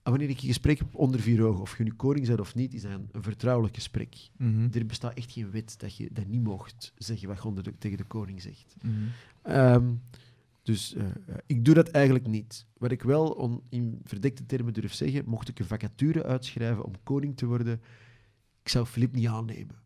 wanneer 0.03 0.28
ik 0.28 0.41
een 0.41 0.47
gesprek 0.49 0.78
heb 0.78 0.95
onder 0.95 1.20
vier 1.20 1.45
ogen, 1.45 1.61
of 1.61 1.78
je 1.78 1.85
nu 1.85 1.93
koning 1.93 2.26
bent 2.26 2.41
of 2.41 2.55
niet, 2.55 2.74
is 2.74 2.83
dat 2.83 2.91
een, 2.91 3.09
een 3.12 3.22
vertrouwelijk 3.22 3.74
gesprek. 3.74 4.16
Mhm. 4.37 4.68
Er 4.72 4.87
bestaat 4.87 5.14
echt 5.14 5.33
geen 5.33 5.51
wet 5.51 5.74
dat 5.78 5.97
je 5.97 6.09
dat 6.12 6.26
niet 6.26 6.43
mocht 6.43 6.93
zeggen 6.99 7.28
wat 7.28 7.37
je 7.37 7.45
onder 7.45 7.62
de- 7.64 7.78
tegen 7.78 7.97
de 7.99 8.05
koning 8.05 8.43
zegt. 8.43 8.74
Ehm, 9.43 9.85
dus 10.62 10.94
eh, 10.94 11.04
eh, 11.06 11.12
ik 11.46 11.64
doe 11.64 11.74
dat 11.74 11.88
eigenlijk 11.88 12.26
niet. 12.26 12.66
Wat 12.78 12.90
ik 12.90 13.02
wel 13.02 13.30
on- 13.30 13.62
in 13.68 14.00
verdekte 14.04 14.46
termen 14.46 14.72
durf 14.72 14.94
zeggen, 14.94 15.22
mocht 15.26 15.48
ik 15.48 15.58
een 15.58 15.66
vacature 15.66 16.24
uitschrijven 16.24 16.84
om 16.84 16.92
koning 17.02 17.36
te 17.36 17.46
worden, 17.46 17.80
ik 18.62 18.68
zou 18.68 18.86
Filip 18.86 19.14
niet 19.14 19.26
aannemen. 19.26 19.80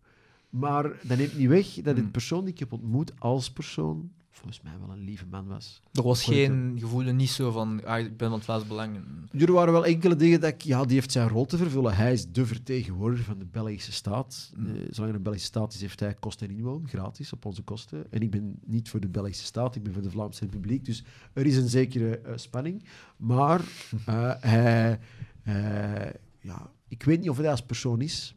Maar 0.51 0.83
dat 1.03 1.19
neemt 1.19 1.37
niet 1.39 1.49
weg 1.49 1.67
dat 1.75 1.95
Hmm. 1.95 2.05
de 2.05 2.11
persoon 2.11 2.45
die 2.45 2.53
ik 2.53 2.59
heb 2.59 2.73
ontmoet 2.73 3.21
als 3.21 3.51
persoon, 3.53 4.13
volgens 4.37 4.61
mij 4.63 4.73
wel 4.87 4.97
een 4.97 5.05
lieve 5.05 5.27
man 5.31 5.47
was. 5.47 5.81
Er 5.93 6.03
was 6.03 6.25
geen 6.25 6.77
gevoel, 6.79 7.03
niet 7.03 7.31
zo 7.31 7.51
van, 7.51 7.85
ah, 7.85 7.99
ik 7.99 8.17
ben 8.17 8.29
van 8.29 8.37
het 8.37 8.45
Vlaams 8.45 8.67
Belang. 8.67 8.99
Er 9.33 9.53
waren 9.53 9.73
wel 9.73 9.87
enkele 9.87 10.17
dingen 10.17 10.41
dat 10.41 10.51
ik, 10.51 10.63
ja, 10.63 10.85
die 10.85 10.95
heeft 10.95 11.13
zijn 11.13 11.29
rol 11.29 11.47
te 11.47 11.57
vervullen. 11.57 11.97
Hij 11.97 12.13
is 12.13 12.27
de 12.33 12.47
vertegenwoordiger 12.47 13.25
van 13.25 13.39
de 13.39 13.45
Belgische 13.45 13.93
staat. 13.93 14.53
Mm. 14.57 14.67
Eh, 14.67 14.73
zolang 14.91 15.11
er 15.11 15.17
een 15.17 15.23
Belgische 15.23 15.47
staat 15.47 15.75
is, 15.75 15.81
heeft 15.81 16.01
hij 16.01 16.15
kost 16.15 16.43
en 16.43 16.51
inwoon, 16.51 16.89
gratis, 16.89 17.33
op 17.33 17.45
onze 17.45 17.63
kosten. 17.63 18.07
En 18.11 18.21
ik 18.21 18.31
ben 18.31 18.59
niet 18.65 18.89
voor 18.89 19.01
de 19.01 19.09
Belgische 19.09 19.45
staat, 19.45 19.77
ik 19.77 19.83
ben 19.83 19.93
voor 19.93 20.03
de 20.03 20.11
Vlaamse 20.11 20.45
Republiek. 20.45 20.85
Dus 20.85 21.05
er 21.33 21.47
is 21.47 21.57
een 21.57 21.69
zekere 21.69 22.19
eh, 22.19 22.37
spanning. 22.37 22.85
Maar 23.17 23.61
eh, 24.07 24.33
hij, 24.41 24.99
eh, 25.43 26.15
ja, 26.41 26.71
ik 26.89 27.03
weet 27.03 27.21
niet 27.21 27.31
of 27.31 27.37
hij 27.37 27.51
als 27.51 27.63
persoon 27.63 28.01
is. 28.01 28.35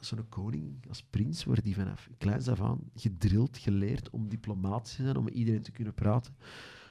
Zo'n 0.00 0.28
koning, 0.28 0.74
als 0.88 1.04
prins, 1.10 1.44
wordt 1.44 1.64
die 1.64 1.74
vanaf 1.74 2.08
kleins 2.18 2.48
af 2.48 2.60
aan 2.60 2.78
gedrild, 2.94 3.58
geleerd 3.58 4.10
om 4.10 4.28
diplomatisch 4.28 4.94
te 4.96 5.02
zijn, 5.02 5.16
om 5.16 5.24
met 5.24 5.34
iedereen 5.34 5.62
te 5.62 5.70
kunnen 5.70 5.94
praten. 5.94 6.34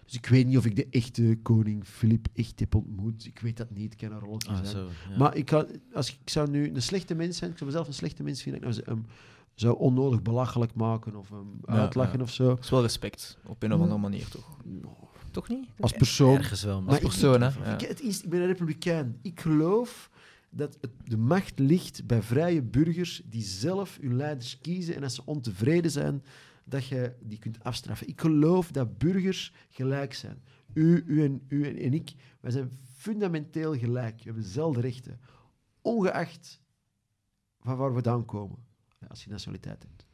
Dus 0.06 0.14
ik 0.18 0.26
weet 0.26 0.46
niet 0.46 0.58
of 0.58 0.66
ik 0.66 0.76
de 0.76 0.88
echte 0.90 1.40
koning 1.42 1.84
Filip 1.86 2.28
echt 2.34 2.60
heb 2.60 2.76
ontmoet. 2.76 3.26
Ik 3.26 3.40
weet 3.40 3.58
dat 3.58 3.70
niet. 3.72 3.92
Ik 3.94 3.98
kan 3.98 4.12
een 4.12 4.20
rolletje 4.20 4.50
Ah, 4.50 4.56
zijn. 4.56 4.68
zo, 4.68 4.88
ja. 5.10 5.18
Maar 5.18 5.36
ik, 5.36 5.52
als 5.94 6.10
ik, 6.14 6.18
ik 6.22 6.30
zou 6.30 6.50
nu 6.50 6.74
een 6.74 6.82
slechte 6.82 7.16
mens 7.16 7.38
zijn, 7.38 7.52
ik 7.52 7.58
zou 7.58 7.70
mezelf 7.70 7.88
een 7.88 7.94
slechte 7.94 8.24
mens 8.24 8.42
vinden, 8.42 8.62
ik 8.62 8.68
nou 8.68 8.82
hem 8.86 9.06
zou 9.56 9.78
onnodig 9.80 10.22
belachelijk 10.22 10.74
maken 10.74 11.16
of 11.16 11.30
hem 11.30 11.60
Ja, 11.68 11.74
uitlachen 11.74 12.18
ja. 12.18 12.24
of 12.24 12.32
zo. 12.32 12.48
Dat 12.48 12.64
is 12.64 12.70
wel 12.70 12.82
respect, 12.82 13.38
op 13.46 13.64
een 13.64 13.74
of 13.74 13.82
andere 13.82 14.00
manier 14.00 14.28
toch? 14.28 14.58
Toch 15.32 15.48
niet? 15.50 15.68
Als 15.80 15.92
persoon. 15.92 16.36
Ergens 16.36 16.64
wel, 16.64 16.82
maar 16.82 16.92
Als 16.92 17.00
persoon, 17.00 17.42
hè? 17.42 17.74
ik, 17.74 17.82
het 17.82 18.02
is, 18.02 18.22
ik 18.24 18.30
ben 18.30 18.40
een 18.42 18.48
republikein. 18.48 19.18
Ik 19.22 19.40
geloof 19.40 20.10
dat 20.50 20.80
de 21.04 21.18
macht 21.18 21.60
ligt 21.60 22.08
bij 22.08 22.22
vrije 22.22 22.62
burgers 22.62 23.22
die 23.26 23.42
zelf 23.42 23.98
hun 24.02 24.16
leiders 24.16 24.60
kiezen 24.60 24.96
en 24.96 25.04
als 25.04 25.16
ze 25.16 25.26
ontevreden 25.26 25.92
zijn, 25.92 26.24
dat 26.64 26.88
je 26.88 27.16
die 27.22 27.40
kunt 27.40 27.64
afstraffen. 27.64 28.08
Ik 28.08 28.22
geloof 28.22 28.72
dat 28.72 28.98
burgers 28.98 29.54
gelijk 29.70 30.14
zijn. 30.14 30.44
U, 30.74 31.04
u 31.08 31.24
en, 31.24 31.42
u 31.48 31.84
en, 31.84 31.94
ik, 31.94 32.14
wij 32.40 32.52
zijn 32.52 32.72
fundamenteel 32.96 33.78
gelijk. 33.78 34.18
We 34.18 34.24
hebben 34.24 34.44
dezelfde 34.44 34.82
rechten. 34.82 35.20
Ongeacht 35.82 36.62
van 37.60 37.78
waar 37.78 37.88
we 37.88 37.94
vandaan 37.94 38.26
komen, 38.26 38.58
als 39.08 39.24
je 39.24 39.30
nationaliteit 39.30 39.84
hebt. 39.84 40.06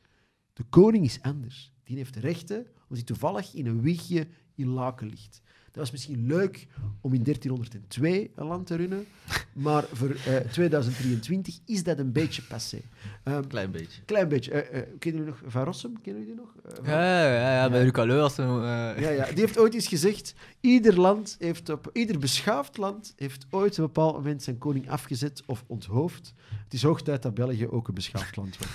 De 0.53 0.63
koning 0.63 1.05
is 1.05 1.21
anders. 1.21 1.73
Die 1.83 1.97
heeft 1.97 2.15
rechten 2.15 2.57
omdat 2.57 2.97
hij 2.97 3.03
toevallig 3.03 3.53
in 3.53 3.65
een 3.65 3.81
wiegje 3.81 4.27
in 4.55 4.67
Laken 4.67 5.09
ligt. 5.09 5.41
Dat 5.75 5.83
was 5.83 5.91
misschien 5.91 6.25
leuk 6.27 6.67
om 7.01 7.13
in 7.13 7.23
1302 7.23 8.31
een 8.35 8.45
land 8.47 8.67
te 8.67 8.75
runnen, 8.75 9.05
maar 9.53 9.83
voor 9.93 10.09
eh, 10.09 10.35
2023 10.35 11.59
is 11.65 11.83
dat 11.83 11.99
een 11.99 12.11
beetje 12.11 12.41
passé. 12.41 12.81
Ehm, 13.23 13.35
een 13.37 13.47
klein 13.47 13.71
beetje. 13.71 14.01
klein 14.05 14.27
beetje. 14.27 14.51
Eh, 14.51 14.79
eh, 14.79 14.87
kennen 14.99 15.21
jullie 15.23 15.25
nog 15.41 15.51
Van 15.51 15.63
Rossum? 15.63 16.01
Kennen 16.01 16.23
jullie 16.25 16.37
die 16.37 16.45
nog? 16.45 16.55
Eh, 16.65 16.75
Van- 16.75 16.93
Ja, 16.93 17.23
ja, 17.23 17.33
ja, 17.33 17.53
ja, 17.63 17.69
bij 17.69 17.79
Ja. 17.79 17.85
Luc 17.85 17.93
Aleu 17.93 18.19
als 18.19 18.37
een, 18.37 18.45
eh, 18.47 19.01
ja, 19.01 19.09
ja, 19.09 19.25
die 19.25 19.39
heeft 19.39 19.57
ooit 19.57 19.73
eens 19.73 19.87
gezegd: 19.87 20.33
ieder 20.59 20.99
land 20.99 21.35
heeft 21.39 21.69
op, 21.69 21.89
ieder 21.93 22.19
beschaafd 22.19 22.77
land 22.77 23.13
heeft 23.17 23.45
ooit 23.49 23.71
op 23.71 23.77
een 23.77 23.85
bepaald 23.85 24.13
moment 24.15 24.43
zijn 24.43 24.57
koning 24.57 24.89
afgezet 24.89 25.43
of 25.45 25.63
onthoofd. 25.67 26.33
Het 26.63 26.73
is 26.73 26.83
hoog 26.83 27.01
tijd 27.01 27.21
dat 27.21 27.33
België 27.33 27.67
ook 27.67 27.87
een 27.87 27.93
beschaafd 27.93 28.35
land 28.35 28.57
wordt. 28.57 28.73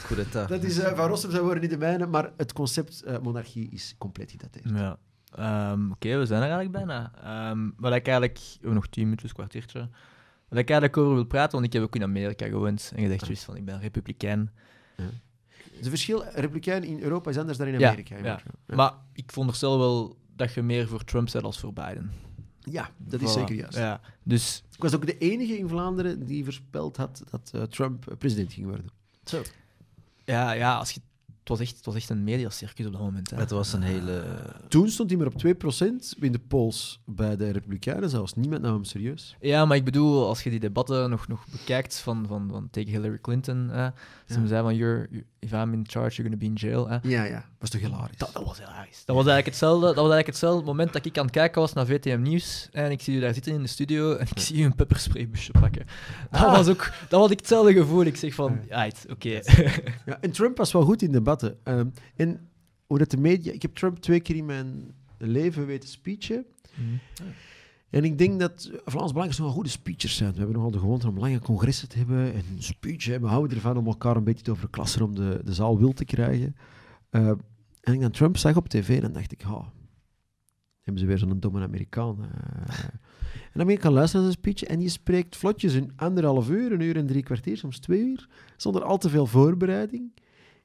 Dat 0.48 0.62
is 0.62 0.78
eh, 0.78 0.96
van 0.96 1.09
Rossum 1.09 1.30
zijn 1.30 1.42
woorden 1.42 1.61
niet 1.61 1.70
de 1.70 1.78
mijne, 1.78 2.07
maar 2.07 2.32
het 2.36 2.53
concept 2.53 3.03
eh, 3.03 3.18
monarchie 3.18 3.68
is 3.70 3.94
compleet 3.98 4.30
gedateerd. 4.30 4.68
Ja. 4.74 4.98
Ehm, 5.35 5.91
Oké, 5.91 6.18
we 6.18 6.26
zijn 6.26 6.43
er 6.43 6.51
eigenlijk 6.51 6.72
bijna. 6.87 7.12
Ehm, 7.22 7.70
wat 7.76 7.95
ik 7.95 8.07
eigenlijk... 8.07 8.39
We 8.39 8.51
hebben 8.53 8.74
nog 8.74 8.87
tien 8.89 9.05
minuutjes, 9.05 9.33
kwartiertje. 9.33 9.78
Wat 10.49 10.59
ik 10.59 10.70
eigenlijk 10.70 10.97
over 10.97 11.14
wil 11.14 11.24
praten, 11.24 11.53
want 11.53 11.64
ik 11.64 11.72
heb 11.72 11.83
ook 11.83 11.95
in 11.95 12.03
Amerika 12.03 12.47
gewoond 12.47 12.93
en 12.95 13.03
gezegd 13.03 13.26
juist 13.26 13.45
van, 13.45 13.57
ik 13.57 13.64
ben 13.64 13.81
republikein. 13.81 14.51
Het 15.76 15.89
verschil, 15.89 16.24
republikein 16.24 16.85
in 16.85 17.01
Europa 17.01 17.31
is 17.31 17.39
anders 17.39 17.59
dan 17.59 17.66
in 17.66 17.78
Ja, 17.78 17.87
Amerika. 17.89 18.16
ja. 18.16 18.24
Ja. 18.66 18.74
Maar 18.76 18.93
ik 19.12 19.31
veronderstel 19.31 19.78
wel 19.78 20.16
dat 20.37 20.53
je 20.55 20.62
meer 20.62 20.89
voor 20.89 21.05
Trump 21.05 21.28
bent 21.33 21.45
als 21.45 21.59
voor 21.61 21.72
Biden. 21.72 22.12
Ja, 22.61 22.91
dat 22.97 23.20
is 23.20 23.31
Voilà. 23.31 23.33
zeker 23.39 23.55
juist. 23.55 23.76
Ja. 23.78 24.01
Dus 24.22 24.64
Ik 24.74 24.83
was 24.83 24.95
ook 24.95 25.07
de 25.07 25.18
enige 25.18 25.59
in 25.59 25.68
Vlaanderen 25.68 26.26
die 26.26 26.45
voorspeld 26.45 26.97
had 26.97 27.22
dat 27.31 27.51
eh, 27.55 27.62
Trump 27.62 28.09
eh, 28.11 28.16
president 28.16 28.53
ging 28.53 28.66
worden. 28.66 28.87
Zo. 29.24 29.43
ja, 30.24 30.53
ja 30.53 30.76
als 30.76 30.91
je, 30.91 31.01
was 31.51 31.61
echt, 31.61 31.76
het 31.76 31.84
was 31.86 31.94
echt 31.94 32.09
een 32.11 32.24
mediacircus 32.24 32.86
op 32.86 32.92
dat 32.92 33.01
moment. 33.01 33.30
Hè. 33.30 33.36
Het 33.36 33.51
was 33.51 33.72
een 33.72 33.82
hele... 33.82 34.22
Toen 34.68 34.88
stond 34.88 35.11
hij 35.11 35.18
maar 35.18 35.26
op 35.26 35.42
2% 35.46 36.18
in 36.20 36.32
de 36.32 36.38
polls 36.48 37.01
bij 37.07 37.36
de 37.36 37.51
Republikeinen, 37.51 38.11
zelfs 38.11 38.34
niemand 38.34 38.62
nam 38.62 38.72
hem 38.72 38.84
serieus. 38.84 39.36
Ja, 39.40 39.64
maar 39.64 39.76
ik 39.76 39.84
bedoel, 39.84 40.26
als 40.26 40.42
je 40.42 40.51
die 40.51 40.61
debatten 40.61 41.11
nog, 41.11 41.28
nog 41.28 41.44
bekijkt 41.51 41.98
van, 41.98 42.24
van, 42.28 42.48
van 42.51 42.68
tegen 42.70 42.90
Hillary 42.92 43.18
Clinton, 43.20 43.68
hè, 43.68 43.88
ze 44.26 44.40
Ja. 44.40 44.46
zei 44.46 44.62
van, 44.62 44.76
you're, 44.76 45.07
you- 45.11 45.24
if 45.38 45.53
I'm 45.53 45.72
in 45.72 45.84
charge, 45.88 46.22
you're 46.22 46.22
gonna 46.22 46.36
be 46.36 46.44
in 46.44 46.53
jail. 46.68 46.88
Hè. 46.88 46.98
Ja, 47.03 47.24
ja. 47.24 47.44
Was 47.59 47.70
toch 47.70 47.80
hilarisch? 47.80 48.16
Dat, 48.16 48.30
dat 48.32 48.44
was 48.44 48.59
hilarisch. 48.59 49.03
Dat 49.05 49.16
was 49.16 49.26
eigenlijk 49.26 49.46
hetzelfde. 49.46 49.86
Dat 49.86 49.94
was 49.94 50.12
eigenlijk 50.12 50.26
hetzelfde 50.26 50.64
moment 50.66 50.92
dat 50.92 51.05
ik 51.05 51.18
aan 51.18 51.24
het 51.24 51.32
kijken 51.34 51.61
was 51.61 51.72
naar 51.72 51.86
VTM 51.86 52.20
Nieuws. 52.22 52.68
En 52.72 52.90
ik 52.90 53.01
zie 53.01 53.16
u 53.16 53.20
daar 53.20 53.34
zitten 53.34 53.53
in 53.53 53.62
de 53.62 53.68
studio 53.68 54.14
en 54.16 54.26
ik 54.34 54.38
zie 54.38 54.57
u 54.57 54.64
een 54.64 54.74
pepperspraybusje 54.74 55.53
pakken. 55.61 55.86
Dat 56.30 56.40
Ah. 56.40 56.53
was 56.53 56.68
ook 56.68 56.90
dat 57.09 57.20
was 57.20 57.30
ik 57.30 57.38
hetzelfde 57.38 57.72
gevoel. 57.72 58.03
Ik 58.05 58.16
zeg 58.16 58.34
van, 58.34 58.59
ja, 58.68 58.84
het- 58.84 59.07
oké. 59.11 59.40
Ja, 60.07 60.18
en 60.20 60.30
Trump 60.30 60.57
was 60.57 60.72
wel 60.72 60.82
goed 60.82 61.03
in 61.03 61.12
Ehm, 61.43 61.88
en 62.16 62.49
hoe 62.86 62.99
dat 62.99 63.11
de 63.11 63.16
media... 63.16 63.53
Ik 63.53 63.62
heb 63.62 63.74
Trump 63.74 63.99
twee 63.99 64.20
keer 64.20 64.36
in 64.36 64.47
mijn 64.47 64.95
leven 65.18 65.66
weten 65.66 65.88
speechen. 65.88 66.47
En 67.91 68.05
ik 68.05 68.18
denk 68.18 68.41
dat 68.41 68.70
Vlaams 68.84 69.12
Belang 69.12 69.36
nogal 69.36 69.53
goede 69.53 69.68
speechers 69.68 70.16
zijn. 70.16 70.32
We 70.32 70.38
hebben 70.38 70.57
nogal 70.57 70.70
de 70.70 70.78
gewoonte 70.78 71.09
om 71.09 71.18
lange 71.18 71.38
congressen 71.38 71.88
te 71.88 71.99
hebben 71.99 72.32
en 72.34 72.45
een 72.57 72.62
speech. 72.62 73.05
Hè. 73.05 73.20
We 73.20 73.26
houden 73.26 73.57
ervan 73.57 73.76
om 73.76 73.86
elkaar 73.86 74.16
een 74.16 74.24
beetje 74.24 74.45
te 74.45 74.51
overklassen 74.51 75.03
om 75.03 75.14
de, 75.14 75.41
de 75.45 75.55
zaal 75.55 75.78
wil 75.78 75.93
te 75.93 76.05
krijgen. 76.05 76.57
Eh, 77.11 77.28
en 77.80 77.93
ik 77.93 78.01
dan 78.01 78.11
Trump 78.11 78.36
zag 78.36 78.57
op 78.57 78.68
tv, 78.68 79.01
dan 79.01 79.12
dacht 79.12 79.32
ik, 79.32 79.41
ha, 79.41 79.72
hebben 80.80 81.03
ze 81.03 81.07
weer 81.07 81.18
zo'n 81.18 81.41
domme 81.41 81.61
Amerikaan. 81.61 82.18
eh. 82.22 82.84
en 83.53 83.55
dan 83.55 83.66
ben 83.66 83.74
ik 83.74 83.82
gaan 83.82 83.93
luisteren 83.93 84.24
naar 84.24 84.32
zijn 84.32 84.45
speech 84.45 84.70
en 84.70 84.78
die 84.78 84.88
spreekt 84.88 85.36
vlotjes 85.36 85.74
een 85.74 85.93
anderhalf 85.97 86.51
uur, 86.51 86.72
een 86.72 86.80
uur 86.80 86.97
en 86.97 87.07
drie 87.07 87.22
kwartier, 87.22 87.57
soms 87.57 87.78
twee 87.78 88.01
uur, 88.01 88.28
zonder 88.57 88.82
al 88.82 88.99
te 88.99 89.09
veel 89.09 89.26
voorbereiding. 89.26 90.12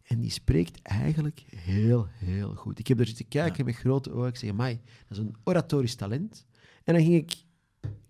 En 0.05 0.19
die 0.19 0.31
spreekt 0.31 0.81
eigenlijk 0.81 1.43
heel, 1.55 2.07
heel 2.11 2.55
goed. 2.55 2.79
Ik 2.79 2.87
heb 2.87 2.99
er 2.99 3.07
zitten 3.07 3.27
kijken 3.27 3.65
met 3.65 3.75
grote 3.75 4.11
ogen. 4.11 4.27
Ik 4.27 4.35
zeg, 4.35 4.53
mai, 4.53 4.79
dat 5.07 5.17
is 5.17 5.23
een 5.23 5.35
oratorisch 5.43 5.95
talent. 5.95 6.45
En 6.83 6.93
dan 6.93 7.03
ging 7.03 7.15
ik... 7.15 7.43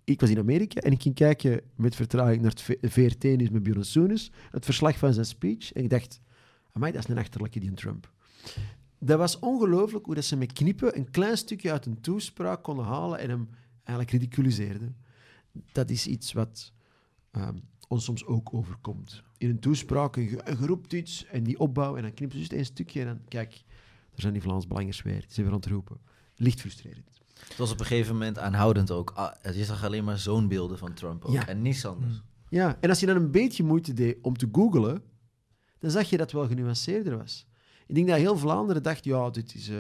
Ik 0.04 0.20
was 0.20 0.30
in 0.30 0.38
Amerika 0.38 0.82
en 0.82 0.91
ik 0.91 1.02
ging 1.02 1.16
kijken 1.16 1.62
met 1.76 1.96
vertraging 1.96 2.41
naar 2.41 2.52
het 2.52 2.62
V- 2.62 2.76
VRT 2.82 3.24
Nieuws 3.24 3.50
met 3.50 3.64
Björn 3.64 3.86
Soenes, 3.86 4.32
het 4.52 4.66
verslag 4.66 4.98
van 4.98 5.14
zijn 5.14 5.26
speech. 5.26 5.74
En 5.74 5.84
ik 5.84 5.89
dacht, 5.89 6.22
amai, 6.72 6.91
dat 6.91 7.04
is 7.04 7.10
een 7.10 7.18
achterlijke 7.18 7.60
die 7.60 7.74
Trump. 7.74 8.14
Dat 9.00 9.18
was 9.18 9.39
ongelooflijk 9.39 10.06
hoe 10.06 10.16
dat 10.16 10.26
ze 10.26 10.36
met 10.36 10.54
knippen 10.54 10.98
een 10.98 11.12
klein 11.12 11.38
stukje 11.38 11.72
uit 11.72 11.86
een 11.86 12.02
toespraak 12.02 12.64
konden 12.64 12.86
halen 12.86 13.20
en 13.20 13.30
hem 13.30 13.50
eigenlijk 13.84 14.12
ridiculiseerden. 14.12 14.98
Dat 15.72 15.89
is 15.89 16.08
iets 16.08 16.34
wat 16.34 16.72
ehm, 17.32 17.58
ons 17.88 18.04
soms 18.04 18.26
ook 18.26 18.54
overkomt. 18.54 19.24
In 19.38 19.50
een 19.50 19.60
toespraak, 19.60 20.16
een, 20.16 20.28
ge- 20.28 20.42
een 20.50 20.58
geroept 20.58 20.94
iets 20.94 21.26
en 21.26 21.44
die 21.44 21.60
opbouw 21.60 21.96
en 21.96 22.02
dan 22.02 22.14
knippen 22.14 22.32
ze 22.32 22.38
juist 22.38 22.54
één 22.54 22.66
stukje 22.66 23.00
en 23.02 23.06
dan, 23.08 23.20
kijk, 23.28 23.50
daar 24.10 24.20
zijn 24.22 24.34
die 24.34 24.42
Vlaams 24.42 24.68
Belangers 24.68 25.02
weer. 25.02 25.20
Die 25.20 25.26
zijn 25.30 25.46
weer 25.46 25.56
aan 25.56 25.62
het 25.62 25.70
roepen. 25.70 25.98
Licht 26.36 26.60
frustrerend. 26.60 27.10
Het 27.48 27.58
was 27.58 27.72
op 27.72 27.80
een 27.80 27.86
gegeven 27.86 28.14
moment 28.14 28.38
aanhoudend 28.40 28.92
ook. 28.92 29.12
Ah, 29.16 29.56
je 29.56 29.66
zag 29.66 29.84
alleen 29.84 30.04
maar 30.04 30.18
zoonbeelden 30.18 30.78
van 30.78 30.94
Trump 30.94 31.26
ook. 31.26 31.34
Ja. 31.34 31.48
En 31.48 31.62
niets 31.62 31.86
anders. 31.86 32.22
Ja, 32.50 32.78
en 32.82 32.90
als 32.90 33.00
je 33.00 33.06
dan 33.06 33.16
een 33.16 33.32
beetje 33.32 33.64
moeite 33.64 33.94
deed 33.94 34.18
om 34.22 34.38
te 34.38 34.50
googlen, 34.52 35.02
dan 35.80 35.92
zag 35.92 36.10
je 36.10 36.18
dat 36.18 36.32
het 36.32 36.40
wel 36.40 36.48
genuanceerder 36.48 37.18
was. 37.18 37.46
Ik 37.88 37.96
denk 37.96 38.08
dat 38.08 38.18
heel 38.18 38.38
Vlaanderen 38.38 38.84
dacht, 38.84 39.04
ja, 39.04 39.30
dit 39.30 39.56
is, 39.56 39.70
eh, 39.70 39.78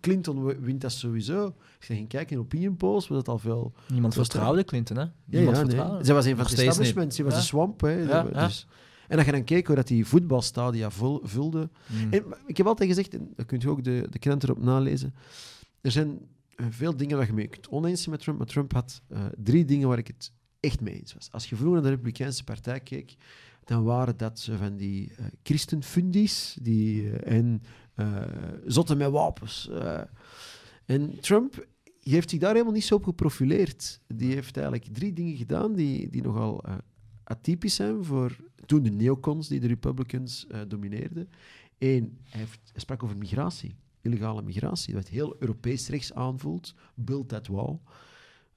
Clinton 0.00 0.44
wint 0.60 0.80
dat 0.80 0.92
sowieso. 0.92 1.54
Je 1.78 1.94
ging 1.94 2.08
kijken 2.08 2.36
in 2.36 2.42
opinion 2.42 2.76
polls, 2.76 3.08
was 3.08 3.16
dat 3.18 3.28
al 3.28 3.38
veel... 3.38 3.72
Niemand 3.88 4.14
vertrouwde 4.14 4.64
Clinton, 4.64 4.96
hè? 4.96 5.04
Niemand 5.24 5.56
ja, 5.56 5.62
vertrouwde. 5.62 5.94
nee. 5.94 6.04
Zij 6.04 6.14
was 6.14 6.24
een 6.24 6.30
van 6.30 6.38
Nog 6.40 6.48
het 6.48 6.58
steeds 6.58 6.70
establishment, 6.70 7.14
ze 7.14 7.24
was 7.24 7.34
een 7.34 7.42
swamp. 7.42 7.80
Hè, 7.80 7.90
Ja, 7.90 8.26
ja. 8.32 8.46
dus- 8.46 8.66
En 9.08 9.16
als 9.16 9.26
je 9.26 9.32
dan 9.32 9.44
keek 9.44 9.66
hoe 9.66 9.76
dat 9.76 9.86
die 9.86 10.06
voetbalstadia 10.06 10.90
vul, 10.90 11.20
vulde... 11.24 11.68
Mm. 11.86 12.12
En, 12.12 12.24
ik 12.46 12.56
heb 12.56 12.66
altijd 12.66 12.88
gezegd, 12.88 13.14
en 13.14 13.32
dan 13.36 13.46
kunt 13.46 13.62
je 13.62 13.68
ook 13.68 13.84
de, 13.84 14.06
de 14.10 14.18
krant 14.18 14.42
erop 14.42 14.62
nalezen, 14.62 15.14
er 15.80 15.90
zijn 15.90 16.18
eh, 16.54 16.66
veel 16.70 16.96
dingen 16.96 17.16
waar 17.16 17.26
je 17.26 17.32
mee 17.32 17.48
kunt 17.48 17.68
oneens 17.68 17.98
zijn 17.98 18.10
met 18.10 18.20
Trump, 18.20 18.38
maar 18.38 18.46
Trump 18.46 18.72
had 18.72 19.02
eh, 19.08 19.24
drie 19.36 19.64
dingen 19.64 19.88
waar 19.88 19.98
ik 19.98 20.06
het 20.06 20.32
echt 20.60 20.80
mee 20.80 20.94
eens 20.94 21.14
was. 21.14 21.28
Als 21.32 21.48
je 21.48 21.56
vroeger 21.56 21.74
naar 21.74 21.90
de 21.90 21.94
Republikeinse 21.96 22.44
partij 22.44 22.80
keek, 22.80 23.16
dan 23.70 23.84
waren 23.84 24.16
dat 24.16 24.38
ze 24.38 24.56
van 24.56 24.76
die 24.76 25.12
eh 25.16 25.24
christenfundies 25.42 26.56
die, 26.62 27.10
eh, 27.10 27.36
en 27.36 27.62
eh, 27.94 28.22
zotten 28.66 28.96
met 28.96 29.10
wapens. 29.10 29.70
en 30.84 31.20
Trump 31.20 31.66
heeft 32.00 32.30
zich 32.30 32.38
daar 32.38 32.52
helemaal 32.52 32.72
niet 32.72 32.84
zo 32.84 32.94
op 32.94 33.04
geprofileerd. 33.04 34.00
Die 34.06 34.32
heeft 34.34 34.56
eigenlijk 34.56 34.86
drie 34.92 35.12
dingen 35.12 35.36
gedaan 35.36 35.74
die, 35.74 36.08
die 36.08 36.22
nogal 36.22 36.64
atypisch 37.24 37.74
zijn 37.74 38.04
voor 38.04 38.36
toen 38.66 38.82
de 38.82 38.90
neocons 38.90 39.48
die 39.48 39.60
de 39.60 39.66
Republicans 39.66 40.46
domineerden. 40.68 41.28
Eén, 41.78 42.18
hij, 42.24 42.40
heeft, 42.40 42.60
hij 42.72 42.80
sprak 42.80 43.02
over 43.02 43.16
migratie, 43.16 43.74
illegale 44.00 44.42
migratie, 44.42 44.94
wat 44.94 45.08
heel 45.08 45.36
Europees 45.38 45.88
rechts 45.88 46.14
aanvoelt. 46.14 46.74
Build 46.94 47.28
that 47.28 47.46
wall. 47.46 47.78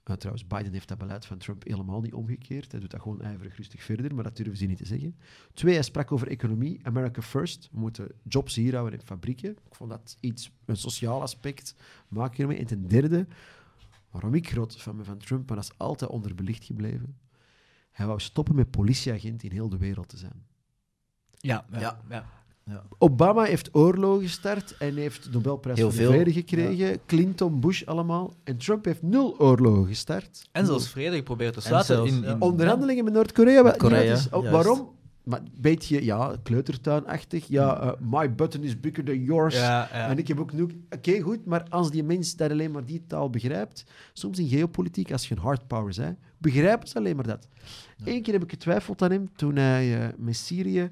Uh, 0.09 0.15
trouwens, 0.15 0.47
Biden 0.47 0.73
heeft 0.73 0.87
dat 0.87 0.97
beleid 0.97 1.25
van 1.25 1.37
Trump 1.37 1.63
helemaal 1.63 2.01
niet 2.01 2.13
omgekeerd. 2.13 2.71
Hij 2.71 2.79
doet 2.79 2.91
dat 2.91 3.01
gewoon 3.01 3.21
ijverig 3.21 3.57
rustig 3.57 3.83
verder, 3.83 4.15
maar 4.15 4.23
dat 4.23 4.35
durven 4.35 4.57
ze 4.57 4.65
niet 4.65 4.77
te 4.77 4.85
zeggen. 4.85 5.15
Twee, 5.53 5.73
hij 5.73 5.83
sprak 5.83 6.11
over 6.11 6.27
economie. 6.27 6.79
America 6.83 7.21
first. 7.21 7.69
We 7.71 7.79
moeten 7.79 8.11
jobs 8.23 8.55
hier 8.55 8.75
houden 8.75 8.99
in 8.99 9.05
fabrieken. 9.05 9.49
Ik 9.49 9.75
vond 9.75 9.89
dat 9.89 10.17
iets, 10.19 10.51
een 10.65 10.77
sociaal 10.77 11.21
aspect. 11.21 11.75
Maak 12.07 12.37
ermee. 12.37 12.57
En 12.57 12.65
ten 12.65 12.87
derde, 12.87 13.27
waarom 14.11 14.33
ik 14.33 14.49
groot 14.49 14.81
fan 14.81 14.95
ben 14.95 15.05
van 15.05 15.17
Trump, 15.17 15.47
maar 15.47 15.55
dat 15.57 15.65
is 15.65 15.77
altijd 15.77 16.11
onderbelicht 16.11 16.63
gebleven. 16.63 17.17
Hij 17.91 18.05
wou 18.05 18.19
stoppen 18.19 18.55
met 18.55 18.71
politieagent 18.71 19.43
in 19.43 19.51
heel 19.51 19.69
de 19.69 19.77
wereld 19.77 20.09
te 20.09 20.17
zijn. 20.17 20.45
Ja, 21.31 21.65
ja. 21.71 22.01
Ja. 22.09 22.42
Ja. 22.65 22.83
Obama 22.97 23.43
heeft 23.43 23.69
oorlogen 23.75 24.23
gestart 24.23 24.77
en 24.77 24.95
heeft 24.95 25.23
de 25.23 25.29
Nobelprijs 25.31 25.77
Heel 25.77 25.91
voor 25.91 26.01
de. 26.01 26.07
Vrede 26.07 26.33
gekregen. 26.33 26.99
Clinton, 27.05 27.59
Bush 27.59 27.83
allemaal. 27.83 28.33
En 28.43 28.57
Trump 28.57 28.85
heeft 28.85 29.01
nul 29.01 29.39
oorlogen 29.39 29.87
gestart. 29.87 30.49
En 30.51 30.65
zelfs 30.65 30.89
vrede 30.89 31.15
geprobeerd 31.15 31.53
te 31.53 31.59
En 31.59 31.65
sluiten. 31.65 31.95
zelfs, 31.95 32.11
in, 32.11 32.41
Onderhandelingen 32.41 33.03
met 33.03 33.13
Noord-Korea. 33.13 33.75
ja, 34.31 34.41
waarom? 34.51 34.91
Maar 35.23 35.39
een 35.39 35.51
beetje, 35.57 36.05
ja, 36.05 36.35
kleutertuinachtig. 36.43 37.47
Ja, 37.47 37.81
eh, 37.81 37.91
my 37.99 38.35
button 38.35 38.63
is 38.63 38.79
bigger 38.79 39.03
than 39.03 39.23
yours. 39.23 39.55
Ja, 39.55 39.89
ja. 39.91 40.09
En 40.09 40.17
ik 40.17 40.27
heb 40.27 40.39
ook 40.39 40.53
nu... 40.53 40.67
Oké, 40.89 41.19
goed, 41.19 41.45
maar 41.45 41.65
als 41.69 41.91
die 41.91 42.03
mens 42.03 42.35
dat 42.35 42.51
alleen 42.51 42.71
maar 42.71 42.85
die 42.85 43.03
taal 43.07 43.29
begrijpt... 43.29 43.83
Soms 44.13 44.39
in 44.39 44.47
geopolitiek, 44.47 45.11
als 45.11 45.27
je 45.27 45.35
een 45.35 45.41
hard 45.41 45.67
power 45.67 45.93
bent, 45.97 46.17
begrijpen 46.37 46.87
ze 46.87 46.97
alleen 46.97 47.15
maar 47.15 47.27
dat. 47.27 47.47
Eén 48.03 48.21
keer 48.21 48.33
heb 48.33 48.43
ik 48.43 48.49
getwijfeld 48.49 49.01
aan 49.01 49.11
hem, 49.11 49.29
toen 49.35 49.55
hij 49.55 50.01
eh, 50.01 50.07
met 50.17 50.35
Syrië... 50.35 50.91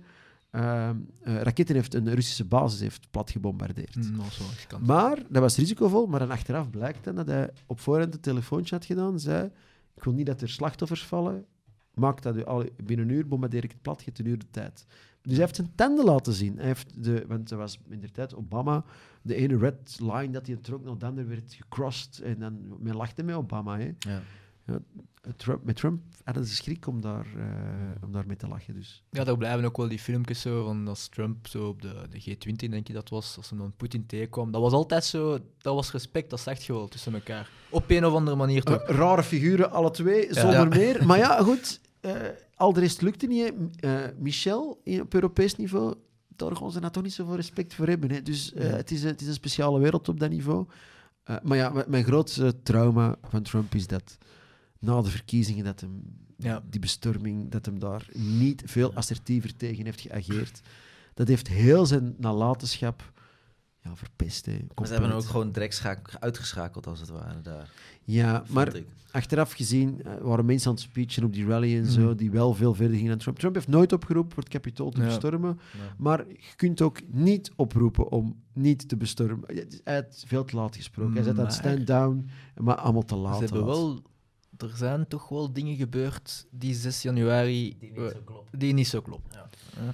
eh, 0.51 0.89
raketten 1.21 1.75
heeft, 1.75 1.93
een 1.93 2.13
Russische 2.13 2.45
basis 2.45 2.79
heeft 2.79 3.11
plat 3.11 3.31
gebombardeerd. 3.31 3.95
Mm. 3.95 4.21
Maar 4.85 5.17
dat 5.29 5.41
was 5.41 5.57
risicovol. 5.57 6.07
Maar 6.07 6.19
dan 6.19 6.31
achteraf 6.31 6.69
blijkt 6.69 7.03
dan 7.03 7.15
dat 7.15 7.27
hij 7.27 7.49
op 7.65 7.79
voorhand 7.79 8.13
een 8.13 8.19
telefoontje 8.19 8.75
had 8.75 8.85
gedaan. 8.85 9.19
Zei: 9.19 9.49
Ik 9.95 10.03
wil 10.03 10.13
niet 10.13 10.25
dat 10.25 10.41
er 10.41 10.49
slachtoffers 10.49 11.05
vallen. 11.05 11.45
Maak 11.93 12.21
dat 12.21 12.35
u 12.35 12.45
al 12.45 12.65
binnen 12.83 13.09
een 13.09 13.15
uur 13.15 13.27
bombardeer 13.27 13.63
ik 13.63 13.71
het 13.71 13.81
plat. 13.81 13.99
Je 13.99 14.05
hebt 14.05 14.19
een 14.19 14.25
uur 14.25 14.39
de 14.39 14.49
tijd. 14.51 14.85
Dus 15.21 15.31
hij 15.31 15.41
heeft 15.41 15.55
zijn 15.55 15.71
tanden 15.75 16.05
laten 16.05 16.33
zien. 16.33 16.57
Hij 16.57 16.65
heeft 16.65 17.03
de, 17.03 17.25
want 17.27 17.51
er 17.51 17.57
was 17.57 17.79
in 17.89 17.99
de 17.99 18.11
tijd 18.11 18.35
Obama. 18.35 18.83
De 19.21 19.35
ene 19.35 19.57
red 19.57 19.97
line 19.99 20.29
dat 20.29 20.47
hij 20.47 20.55
trok, 20.55 20.99
de 20.99 21.05
andere 21.05 21.27
werd 21.27 21.53
gecrossed. 21.53 22.19
En 22.19 22.39
dan 22.39 22.77
men 22.79 22.95
lachte 22.95 23.23
met 23.23 23.35
Obama. 23.35 23.77
Hè. 23.77 23.91
Ja. 23.99 24.21
Trump, 25.37 25.63
met 25.63 25.75
Trump 25.75 26.01
hadden 26.23 26.45
ze 26.45 26.55
schrik 26.55 26.87
om 26.87 27.01
daar, 27.01 27.25
eh, 27.37 28.03
om 28.03 28.11
daar 28.11 28.23
mee 28.27 28.35
te 28.35 28.47
lachen. 28.47 28.73
Dus. 28.73 29.03
Ja, 29.09 29.23
daar 29.23 29.37
blijven 29.37 29.65
ook 29.65 29.77
wel 29.77 29.87
die 29.87 29.99
filmpjes 29.99 30.41
zo 30.41 30.63
van 30.65 30.87
als 30.87 31.07
Trump 31.07 31.47
zo 31.47 31.67
op 31.67 31.81
de, 31.81 31.93
de 32.09 32.21
G20, 32.21 32.69
denk 32.69 32.87
je 32.87 32.93
dat 32.93 33.09
was, 33.09 33.37
als 33.37 33.49
hij 33.49 33.57
dan 33.59 33.73
Poetin 33.77 34.05
tegenkwam. 34.05 34.51
Dat 34.51 34.61
was 34.61 34.73
altijd 34.73 35.05
zo, 35.05 35.39
dat 35.57 35.75
was 35.75 35.91
respect, 35.91 36.29
dat 36.29 36.39
zag 36.39 36.59
je 36.61 36.73
wel 36.73 36.87
tussen 36.87 37.13
elkaar. 37.13 37.49
Op 37.69 37.83
een 37.89 38.05
of 38.05 38.13
andere 38.13 38.37
manier 38.37 38.63
toch. 38.63 38.81
Eh, 38.81 38.95
rare 38.95 39.23
figuren, 39.23 39.71
alle 39.71 39.91
twee, 39.91 40.27
Ja. 40.27 40.33
zonder 40.33 40.53
Ja. 40.59 40.65
meer. 40.65 41.05
Maar 41.05 41.17
ja, 41.17 41.41
goed. 41.43 41.81
eh 41.99 42.15
al 42.55 42.73
de 42.73 42.79
rest 42.79 43.01
lukte 43.01 43.27
niet. 43.27 43.53
eh, 43.79 43.93
Michel, 44.17 44.81
op 45.01 45.13
Europees 45.13 45.55
niveau, 45.55 45.95
daar 46.27 46.55
gaan 46.55 46.71
ze 46.71 46.79
nou 46.79 46.91
toch 46.91 47.03
niet 47.03 47.13
zoveel 47.13 47.35
respect 47.35 47.73
voor 47.73 47.87
hebben. 47.87 48.11
Hè. 48.11 48.21
Dus 48.21 48.53
eh, 48.53 48.69
Ja. 48.69 48.75
het, 48.75 48.91
is, 48.91 49.01
een- 49.03 49.07
het 49.09 49.21
is 49.21 49.27
een 49.27 49.33
speciale 49.33 49.79
wereld 49.79 50.09
op 50.09 50.19
dat 50.19 50.29
niveau. 50.29 50.65
Eh, 51.23 51.35
maar 51.43 51.57
ja, 51.57 51.83
mijn 51.87 52.03
grootste 52.03 52.61
trauma 52.63 53.15
van 53.29 53.41
Trump 53.43 53.73
is 53.75 53.87
dat 53.87 54.17
na 54.81 55.01
de 55.01 55.09
verkiezingen 55.09 55.63
dat 55.65 55.79
hem, 55.79 56.01
Ja. 56.37 56.63
die 56.69 56.79
bestorming, 56.79 57.49
dat 57.51 57.65
hem 57.65 57.79
daar 57.79 58.07
niet 58.13 58.63
veel 58.65 58.93
assertiever 58.93 59.55
tegen 59.55 59.85
heeft 59.85 60.01
geageerd. 60.01 60.61
Dat 61.13 61.27
heeft 61.27 61.47
heel 61.47 61.85
zijn 61.85 62.15
nalatenschap 62.17 63.11
ja, 63.83 63.95
verpest. 63.95 64.45
Hè. 64.45 64.57
Maar 64.75 64.87
ze 64.87 64.93
hebben 64.93 65.11
ook 65.11 65.23
gewoon 65.23 65.51
direct 65.51 65.83
uitgeschakeld, 66.19 66.87
als 66.87 66.99
het 66.99 67.09
ware, 67.09 67.41
daar. 67.41 67.69
Ja, 68.03 68.43
maar 68.49 68.75
ik. 68.75 68.85
achteraf 69.11 69.51
gezien 69.51 70.03
eh, 70.03 70.11
waren 70.21 70.45
mensen 70.45 70.69
aan 70.69 70.73
het 70.75 70.83
speechen 70.83 71.23
op 71.23 71.33
die 71.33 71.45
rally 71.45 71.75
en 71.75 71.81
Mhm. 71.83 71.91
zo, 71.91 72.15
die 72.15 72.31
wel 72.31 72.53
veel 72.53 72.73
verder 72.73 72.93
gingen 72.95 73.09
dan 73.09 73.17
Trump. 73.19 73.39
Trump 73.39 73.55
heeft 73.55 73.67
nooit 73.67 73.93
opgeroepen 73.93 74.33
voor 74.33 74.43
het 74.43 74.51
Capitool 74.51 74.89
te 74.89 74.99
Ja. 75.01 75.05
bestormen, 75.05 75.59
Ja. 75.77 75.95
maar 75.97 76.27
je 76.27 76.53
kunt 76.55 76.81
ook 76.81 76.99
niet 77.07 77.51
oproepen 77.55 78.11
om 78.11 78.41
niet 78.53 78.87
te 78.89 78.97
bestormen. 78.97 79.55
Ja, 79.55 79.59
het 79.61 79.73
is- 79.73 79.81
Hij 79.83 79.93
heeft 79.95 80.23
veel 80.27 80.43
te 80.45 80.55
laat 80.55 80.75
gesproken. 80.75 81.13
Hij 81.13 81.23
zet 81.23 81.39
aan 81.39 81.45
het 81.45 81.61
Maar- 81.61 81.71
stand 81.71 81.87
down, 81.87 82.29
maar 82.57 82.75
allemaal 82.75 83.05
te 83.05 83.15
laat. 83.15 83.37
Ze 83.37 83.43
hebben 83.43 83.65
wel, 83.65 84.01
er 84.61 84.71
zijn 84.75 85.07
toch 85.07 85.29
wel 85.29 85.53
dingen 85.53 85.75
gebeurd 85.75 86.47
die 86.51 86.73
6 86.73 87.01
januari 87.01 87.75
Die 87.79 87.93
eh, 87.93 88.01
niet 88.03 88.11
zo 88.13 88.21
klopt. 88.25 88.59
die 88.59 88.73
niet 88.73 88.87
zo 88.87 89.01
kloppen. 89.01 89.31
Ja. 89.33 89.49
Ja. 89.85 89.93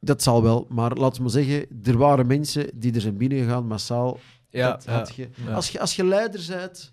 Dat 0.00 0.22
zal 0.22 0.42
wel, 0.42 0.66
maar 0.68 0.92
laten 0.96 1.16
we 1.16 1.22
maar 1.22 1.30
zeggen, 1.44 1.66
er 1.84 1.98
waren 1.98 2.26
mensen 2.26 2.70
die 2.74 2.94
er 2.94 3.00
zijn 3.00 3.16
binnengegaan, 3.16 3.66
massaal. 3.66 4.18
Ja, 4.50 4.70
Dat 4.70 4.84
ja, 4.84 4.92
had 4.92 5.14
je, 5.14 5.28
ja. 5.46 5.52
als, 5.54 5.70
je, 5.70 5.80
als 5.80 5.96
je 5.96 6.04
leider 6.04 6.44
bent, 6.48 6.92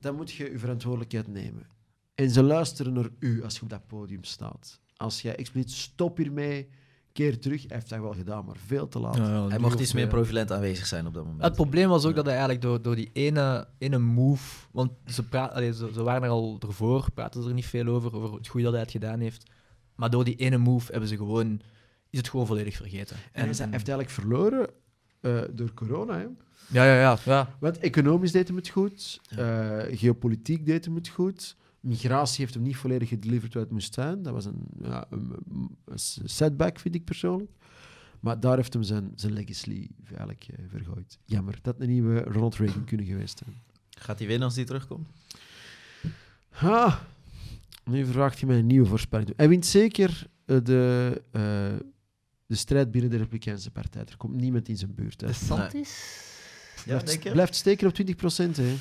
dan 0.00 0.14
moet 0.14 0.30
je 0.32 0.50
je 0.52 0.58
verantwoordelijkheid 0.58 1.26
nemen. 1.26 1.66
En 2.14 2.30
ze 2.30 2.42
luisteren 2.42 2.92
naar 2.92 3.08
u 3.18 3.42
als 3.44 3.54
je 3.56 3.62
op 3.62 3.68
dat 3.70 3.86
podium 3.86 4.24
staat. 4.24 4.80
Als 4.96 5.22
jij 5.22 5.36
expliciet 5.36 5.70
stop 5.72 6.16
hiermee, 6.16 6.68
keer 7.18 7.38
terug. 7.38 7.60
Hij 7.66 7.76
heeft 7.76 7.88
dat 7.88 8.00
wel 8.00 8.12
gedaan, 8.12 8.44
maar 8.44 8.56
veel 8.66 8.88
te 8.88 8.98
laat. 8.98 9.16
Ja, 9.16 9.28
ja, 9.28 9.48
Hij 9.48 9.58
mocht 9.58 9.80
iets 9.80 9.92
meer 9.92 10.06
profilent 10.06 10.52
aanwezig 10.52 10.86
zijn 10.86 11.06
op 11.06 11.14
dat 11.14 11.24
moment. 11.24 11.42
Het 11.42 11.54
probleem 11.54 11.88
was 11.88 12.02
ook 12.04 12.10
Ja. 12.10 12.16
dat 12.16 12.24
hij 12.24 12.34
eigenlijk 12.34 12.62
door, 12.62 12.82
door 12.82 12.96
die 12.96 13.10
ene, 13.12 13.68
ene 13.78 13.98
move, 13.98 14.66
want 14.72 14.90
ze, 15.06 15.28
praat, 15.28 15.52
allee, 15.52 15.72
ze, 15.72 15.90
ze 15.94 16.02
waren 16.02 16.22
er 16.22 16.28
al 16.28 16.58
ervoor, 16.66 17.10
praten 17.14 17.42
ze 17.42 17.48
er 17.48 17.54
niet 17.54 17.66
veel 17.66 17.86
over, 17.86 18.14
over 18.16 18.36
het 18.36 18.48
goede 18.48 18.64
dat 18.64 18.74
hij 18.74 18.82
het 18.82 18.90
gedaan 18.90 19.20
heeft. 19.20 19.50
Maar 19.94 20.10
door 20.10 20.24
die 20.24 20.36
ene 20.36 20.56
move 20.58 20.90
hebben 20.90 21.08
ze 21.08 21.16
gewoon, 21.16 21.60
is 22.10 22.18
het 22.18 22.28
gewoon 22.28 22.46
volledig 22.46 22.76
vergeten. 22.76 23.16
En 23.16 23.40
hij 23.40 23.46
heeft 23.46 23.70
eigenlijk 23.70 24.10
verloren 24.10 24.70
eh, 25.20 25.40
door 25.50 25.74
corona. 25.74 26.14
Hè? 26.18 26.26
ja, 26.70 26.84
ja, 26.84 27.00
ja, 27.00 27.18
ja. 27.24 27.56
Want 27.60 27.78
economisch 27.78 28.32
deed 28.32 28.46
hem 28.48 28.56
het 28.56 28.68
goed, 28.68 29.20
eh, 29.28 29.78
geopolitiek 29.90 30.66
deed 30.66 30.84
hem 30.84 30.94
het 30.94 31.08
goed. 31.08 31.56
Migratie 31.88 32.40
heeft 32.40 32.54
hem 32.54 32.62
niet 32.62 32.76
volledig 32.76 33.08
gedeliverd 33.08 33.54
wat 33.54 33.62
het 33.62 33.72
moest 33.72 33.94
zijn. 33.94 34.22
Dat 34.22 34.32
was 34.32 34.44
een, 34.44 34.66
ja, 34.82 35.06
een, 35.10 35.32
een 35.84 35.98
setback, 36.28 36.78
vind 36.78 36.94
ik 36.94 37.04
persoonlijk. 37.04 37.50
Maar 38.20 38.40
daar 38.40 38.56
heeft 38.56 38.72
hem 38.72 38.82
zijn, 38.82 39.12
zijn 39.14 39.32
legacy 39.32 39.88
eigenlijk 40.08 40.46
eh, 40.50 40.64
vergooid. 40.68 41.18
Jammer. 41.24 41.58
Dat 41.62 41.80
een 41.80 41.88
nieuwe 41.88 42.20
Ronald 42.20 42.56
Reagan 42.56 42.84
kunnen 42.84 43.06
geweest 43.06 43.38
zijn. 43.44 43.62
Gaat 43.90 44.18
hij 44.18 44.26
winnen 44.26 44.46
als 44.46 44.56
hij 44.56 44.64
terugkomt? 44.64 45.08
Ha, 46.48 47.06
nu 47.84 48.06
vraagt 48.06 48.38
hij 48.38 48.48
mij 48.48 48.58
een 48.58 48.66
nieuwe 48.66 48.86
voorspelling. 48.86 49.32
Hij 49.36 49.48
wint 49.48 49.66
zeker 49.66 50.26
eh, 50.44 50.56
de, 50.62 51.22
eh, 51.30 51.42
de 52.46 52.56
strijd 52.56 52.90
binnen 52.90 53.10
de 53.10 53.16
Republikeinse 53.16 53.70
partij. 53.70 54.02
Er 54.02 54.16
komt 54.16 54.34
niemand 54.34 54.68
in 54.68 54.76
zijn 54.76 54.94
buurt. 54.94 55.20
Hè. 55.20 55.26
De 55.26 55.32
Santis? 55.32 56.26
Ja? 56.84 57.02
Blijft 57.32 57.54
steken 57.54 57.86
op 57.86 57.94
20 57.94 58.16
procent. 58.16 58.56
Hè. 58.56 58.74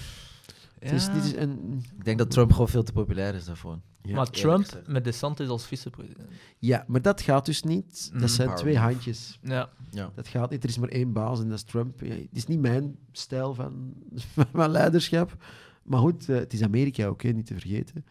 Het 0.79 0.91
is, 0.91 1.05
Ja. 1.05 1.13
dit 1.13 1.23
is 1.23 1.35
een, 1.35 1.83
Ik 1.97 2.05
denk 2.05 2.17
dat 2.17 2.31
Trump 2.31 2.51
gewoon 2.51 2.67
veel 2.69 2.83
te 2.83 2.91
populair 2.91 3.35
is 3.35 3.45
daarvoor. 3.45 3.79
ja. 4.01 4.15
maar 4.15 4.29
Trump 4.29 4.81
met 4.85 5.03
DeSantis 5.03 5.47
als 5.47 5.65
vicepresident. 5.65 6.29
ja, 6.57 6.83
maar 6.87 7.01
dat 7.01 7.21
gaat 7.21 7.45
dus 7.45 7.63
niet. 7.63 8.09
Dat 8.11 8.21
Mm, 8.21 8.27
zijn 8.27 8.47
power 8.47 8.61
twee 8.61 8.73
move. 8.75 8.85
handjes. 8.85 9.39
Ja. 9.41 9.69
Ja. 9.91 10.11
Dat 10.15 10.27
gaat 10.27 10.49
niet. 10.49 10.63
Er 10.63 10.69
is 10.69 10.77
maar 10.77 10.89
één 10.89 11.13
baas 11.13 11.39
en 11.39 11.47
dat 11.49 11.57
is 11.57 11.63
Trump. 11.63 11.99
Ja, 12.01 12.13
het 12.13 12.27
is 12.31 12.45
niet 12.47 12.59
mijn 12.59 12.95
stijl 13.11 13.53
van, 13.53 13.93
van 14.53 14.69
leiderschap. 14.69 15.35
Maar 15.83 15.99
goed, 15.99 16.29
eh, 16.29 16.35
het 16.37 16.53
is 16.53 16.61
Amerika 16.61 17.05
ook, 17.05 17.21
hè, 17.23 17.29
niet 17.29 17.45
te 17.45 17.53
vergeten. 17.53 18.05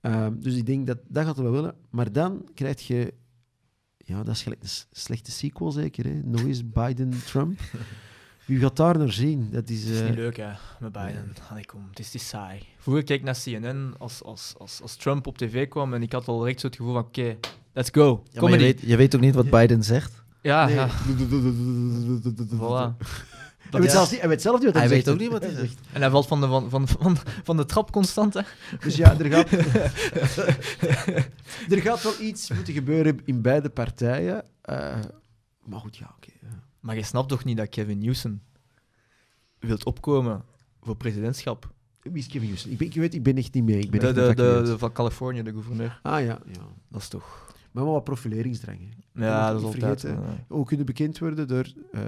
Ehm, 0.00 0.38
dus 0.38 0.54
ik 0.54 0.66
denk 0.66 0.86
dat 0.86 0.98
dat 1.08 1.24
gaat 1.24 1.36
wel 1.38 1.50
willen. 1.52 1.74
Maar 1.90 2.12
dan 2.12 2.48
krijg 2.54 2.86
je... 2.86 3.14
Ja, 3.96 4.22
dat 4.22 4.34
is 4.34 4.42
gelijk 4.42 4.62
een 4.62 4.68
slechte 4.90 5.30
sequel 5.30 5.70
zeker. 5.70 6.04
Hè? 6.04 6.20
Nog 6.24 6.40
eens 6.40 6.68
Biden-Trump. 6.70 7.60
Wie 8.48 8.58
gaat 8.58 8.76
daar 8.76 8.98
naar 8.98 9.12
zien? 9.12 9.48
Dat 9.52 9.68
is... 9.68 9.82
Het 9.84 9.92
is 9.92 10.00
eh, 10.00 10.06
niet 10.06 10.16
leuk, 10.16 10.36
hè, 10.36 10.48
met 10.80 10.92
Biden. 10.92 11.32
Allee, 11.50 11.66
kom, 11.66 11.86
het 11.90 11.98
is, 11.98 12.06
het 12.06 12.14
is 12.14 12.28
saai. 12.28 12.62
Vroeger 12.78 13.04
keek 13.04 13.18
ik 13.18 13.24
naar 13.24 13.38
CNN 13.44 13.94
als, 13.98 14.22
als, 14.22 14.54
als, 14.58 14.82
als 14.82 14.96
Trump 14.96 15.26
op 15.26 15.38
tv 15.38 15.68
kwam 15.68 15.94
en 15.94 16.02
ik 16.02 16.12
had 16.12 16.28
al 16.28 16.38
direct 16.38 16.60
zo 16.60 16.66
het 16.66 16.76
gevoel 16.76 16.92
van, 16.92 17.02
oké, 17.02 17.36
let's 17.72 17.88
go. 17.92 18.22
Ja, 18.30 18.40
maar 18.40 18.50
je, 18.50 18.56
weet, 18.58 18.80
je 18.80 18.96
weet 18.96 19.14
ook 19.14 19.20
niet 19.20 19.34
wat 19.34 19.50
Biden 19.50 19.84
zegt. 19.84 20.22
Ja, 20.42 20.66
nee. 20.66 20.74
ja. 20.74 20.88
Voilà. 22.50 22.58
Voilà. 22.58 22.96
Hij 23.70 23.80
weet, 23.80 23.90
Ja. 23.90 23.96
zelfs 23.96 24.10
niet, 24.10 24.20
hij 24.20 24.28
weet 24.28 24.42
zelf 24.42 24.56
niet 24.56 24.64
wat 24.64 24.74
hij, 24.74 24.82
Hij 24.82 24.90
zegt. 24.94 25.04
weet 25.06 25.14
ook 25.14 25.20
niet 25.20 25.30
wat 25.30 25.42
hij 25.42 25.54
zegt. 25.54 25.78
En 25.92 26.00
hij 26.00 26.10
valt 26.10 26.26
van 26.26 26.40
de, 26.40 26.46
van, 26.46 26.70
van, 26.70 26.88
van, 26.88 27.16
van 27.44 27.56
de 27.56 27.64
trap 27.64 27.90
constant, 27.92 28.34
hè. 28.34 28.40
Dus 28.80 28.96
ja, 28.96 29.18
er 29.18 29.30
gaat, 29.30 29.50
er 31.74 31.80
gaat 31.80 32.02
wel 32.02 32.20
iets 32.20 32.50
moeten 32.50 32.74
gebeuren 32.74 33.20
in 33.24 33.42
beide 33.42 33.68
partijen. 33.68 34.44
Eh, 34.62 34.96
maar 35.64 35.80
goed, 35.80 35.96
ja, 35.96 36.14
oké. 36.16 36.30
ja. 36.42 36.48
Maar 36.88 36.96
je 36.96 37.02
snapt 37.02 37.28
toch 37.28 37.44
niet 37.44 37.56
dat 37.56 37.68
Kevin 37.68 37.98
Newsom 37.98 38.40
wilt 39.58 39.84
opkomen 39.84 40.44
voor 40.80 40.96
presidentschap? 40.96 41.72
Wie 42.02 42.12
is 42.16 42.26
Kevin 42.26 42.46
Houston? 42.48 42.70
Ik, 42.72 42.78
ben, 42.78 42.86
ik 42.86 42.94
weet, 42.94 43.14
ik 43.14 43.22
ben 43.22 43.36
echt 43.36 43.54
niet 43.54 43.64
mee. 43.64 43.78
Ik 43.78 43.90
ben 43.90 44.14
De, 44.14 44.34
de, 44.34 44.78
van 44.78 44.92
Californië, 44.92 45.42
de 45.42 45.52
gouverneur. 45.52 46.00
Ah 46.02 46.24
ja, 46.24 46.40
ja. 46.52 46.60
Dat 46.88 47.00
is 47.00 47.08
toch... 47.08 47.54
Maar 47.70 47.84
wel 47.84 47.92
wat 47.92 48.04
profileringsdrang. 48.04 48.78
Hè. 49.12 49.26
Ja, 49.26 49.50
dat 49.52 49.60
is 49.60 49.66
altijd... 49.66 50.00
vergeten. 50.00 50.24
eh, 50.24 50.32
Hoe 50.48 50.64
kunnen 50.64 50.86
bekend 50.86 51.18
worden 51.18 51.48
door 51.48 51.72
eh, 51.92 52.02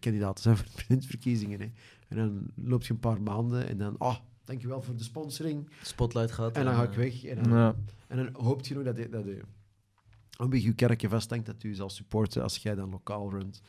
kandidaten 0.00 0.42
zijn 0.42 0.56
voor 0.56 0.64
de 0.66 0.72
presidentsverkiezingen. 0.72 1.60
Hè. 1.60 1.70
En 2.08 2.16
dan 2.16 2.50
loop 2.54 2.82
je 2.82 2.92
een 2.92 3.00
paar 3.00 3.22
maanden 3.22 3.68
en 3.68 3.78
dan, 3.78 3.98
ah, 3.98 4.16
dankjewel 4.44 4.82
voor 4.82 4.96
de 4.96 5.02
sponsoring. 5.04 5.68
Spotlight 5.82 6.32
gehad. 6.32 6.56
En 6.56 6.64
dan 6.64 6.74
ga 6.74 6.82
ik 6.82 6.90
eh, 6.90 6.96
weg. 6.96 7.24
En 7.24 7.42
dan, 7.42 7.52
Ja. 7.52 7.74
en 8.06 8.16
dan 8.16 8.28
hoopt 8.44 8.66
je 8.66 8.74
nog 8.74 8.84
dat 8.84 8.96
je, 8.96 9.08
dat 9.08 9.24
je 9.24 9.40
een 10.36 10.50
beetje 10.50 10.68
je 10.68 10.74
kerkje 10.74 11.08
vasthangt, 11.08 11.46
dat 11.46 11.62
u 11.62 11.74
zal 11.74 11.90
supporten 11.90 12.42
als 12.42 12.56
jij 12.56 12.74
dan 12.74 12.90
lokaal 12.90 13.30
runt. 13.30 13.62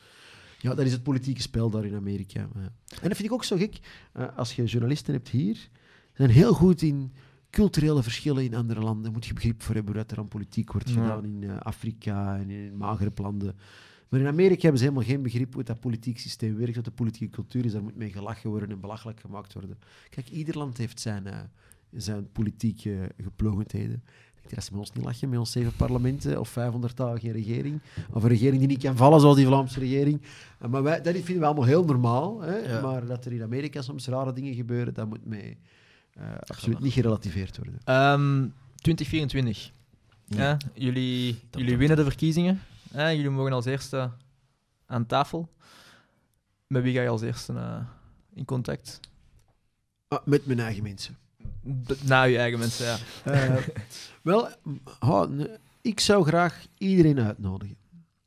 Ja, 0.58 0.74
dat 0.74 0.86
is 0.86 0.92
het 0.92 1.02
politieke 1.02 1.42
spel 1.42 1.70
daar 1.70 1.84
in 1.84 1.94
Amerika. 1.94 2.40
En 2.40 3.08
dat 3.08 3.16
vind 3.16 3.24
ik 3.24 3.32
ook 3.32 3.44
zo 3.44 3.56
gek. 3.56 3.78
eh, 4.12 4.36
als 4.36 4.56
je 4.56 4.64
journalisten 4.64 5.14
hebt 5.14 5.28
hier, 5.28 5.68
zijn 6.14 6.30
heel 6.30 6.54
goed 6.54 6.82
in 6.82 7.12
culturele 7.50 8.02
verschillen 8.02 8.44
in 8.44 8.54
andere 8.54 8.80
landen. 8.80 9.12
Moet 9.12 9.26
je 9.26 9.34
begrip 9.34 9.62
voor 9.62 9.74
hebben 9.74 9.94
dat 9.94 10.10
er 10.10 10.18
aan 10.18 10.28
politiek 10.28 10.72
wordt 10.72 10.90
gedaan 10.90 11.24
in 11.24 11.42
eh, 11.42 11.56
Afrika 11.56 12.38
en 12.38 12.50
in 12.50 12.76
magere 12.76 13.12
landen. 13.14 13.56
Maar 14.08 14.20
in 14.20 14.26
Amerika 14.26 14.60
hebben 14.60 14.78
ze 14.78 14.84
helemaal 14.84 15.06
geen 15.08 15.22
begrip 15.22 15.54
hoe 15.54 15.62
dat 15.62 15.80
politiek 15.80 16.18
systeem 16.18 16.56
werkt, 16.56 16.74
wat 16.76 16.84
de 16.84 16.90
politieke 16.90 17.34
cultuur 17.34 17.64
is. 17.64 17.72
Daar 17.72 17.82
moet 17.82 17.96
mee 17.96 18.12
gelachen 18.12 18.50
worden 18.50 18.70
en 18.70 18.80
belachelijk 18.80 19.20
gemaakt 19.20 19.52
worden. 19.52 19.78
Kijk, 20.10 20.28
ieder 20.28 20.58
land 20.58 20.76
heeft 20.78 21.00
zijn, 21.00 21.26
eh, 21.26 21.38
zijn 21.92 22.32
politieke 22.32 23.12
geplogenheden. 23.22 24.02
Als 24.56 24.64
ze 24.64 24.76
ons 24.76 24.92
niet 24.92 25.04
lachen, 25.04 25.28
met 25.28 25.38
ons 25.38 25.52
zeven 25.52 25.72
parlementen 25.76 26.40
of 26.40 26.48
500 26.48 26.96
dagen 26.96 27.20
geen 27.20 27.32
regering, 27.32 27.80
of 28.10 28.22
een 28.22 28.28
regering 28.28 28.58
die 28.58 28.68
niet 28.68 28.82
kan 28.82 28.96
vallen 28.96 29.20
zoals 29.20 29.36
die 29.36 29.46
Vlaamse 29.46 29.78
regering. 29.80 30.20
Eh, 30.58 30.68
Maar 30.68 30.82
wij, 30.82 31.00
dat 31.02 31.14
vinden 31.14 31.38
we 31.38 31.44
allemaal 31.44 31.64
heel 31.64 31.84
normaal. 31.84 32.40
Hè? 32.40 32.56
Ja. 32.56 32.80
Maar 32.80 33.06
dat 33.06 33.24
er 33.24 33.32
in 33.32 33.42
Amerika 33.42 33.82
soms 33.82 34.06
rare 34.06 34.32
dingen 34.32 34.54
gebeuren, 34.54 34.94
dat 34.94 35.08
moet 35.08 35.26
mee 35.26 35.58
eh, 36.12 36.24
absoluut 36.46 36.80
niet 36.80 36.92
gerelativeerd 36.92 37.56
worden. 37.56 37.78
Ehm, 37.84 38.46
2024. 38.74 39.70
Ja. 40.24 40.42
Ja, 40.42 40.56
jullie, 40.74 41.40
jullie 41.50 41.76
winnen 41.76 41.96
de 41.96 42.04
verkiezingen. 42.04 42.60
Ja, 42.92 43.12
jullie 43.12 43.30
mogen 43.30 43.52
als 43.52 43.64
eerste 43.64 44.10
aan 44.86 45.06
tafel. 45.06 45.48
Met 46.66 46.82
wie 46.82 46.94
ga 46.94 47.00
je 47.02 47.08
als 47.08 47.22
eerste 47.22 47.52
eh, 47.52 47.80
in 48.34 48.44
contact? 48.44 49.00
Ah, 50.08 50.18
met 50.24 50.46
mijn 50.46 50.60
eigen 50.60 50.82
mensen. 50.82 51.16
Na 52.04 52.22
je 52.22 52.38
eigen 52.38 52.58
mensen, 52.58 52.86
ja. 52.86 52.98
Eh, 53.24 53.56
wel, 54.22 54.48
ik 55.80 56.00
zou 56.00 56.24
graag 56.24 56.66
iedereen 56.78 57.20
uitnodigen. 57.20 57.76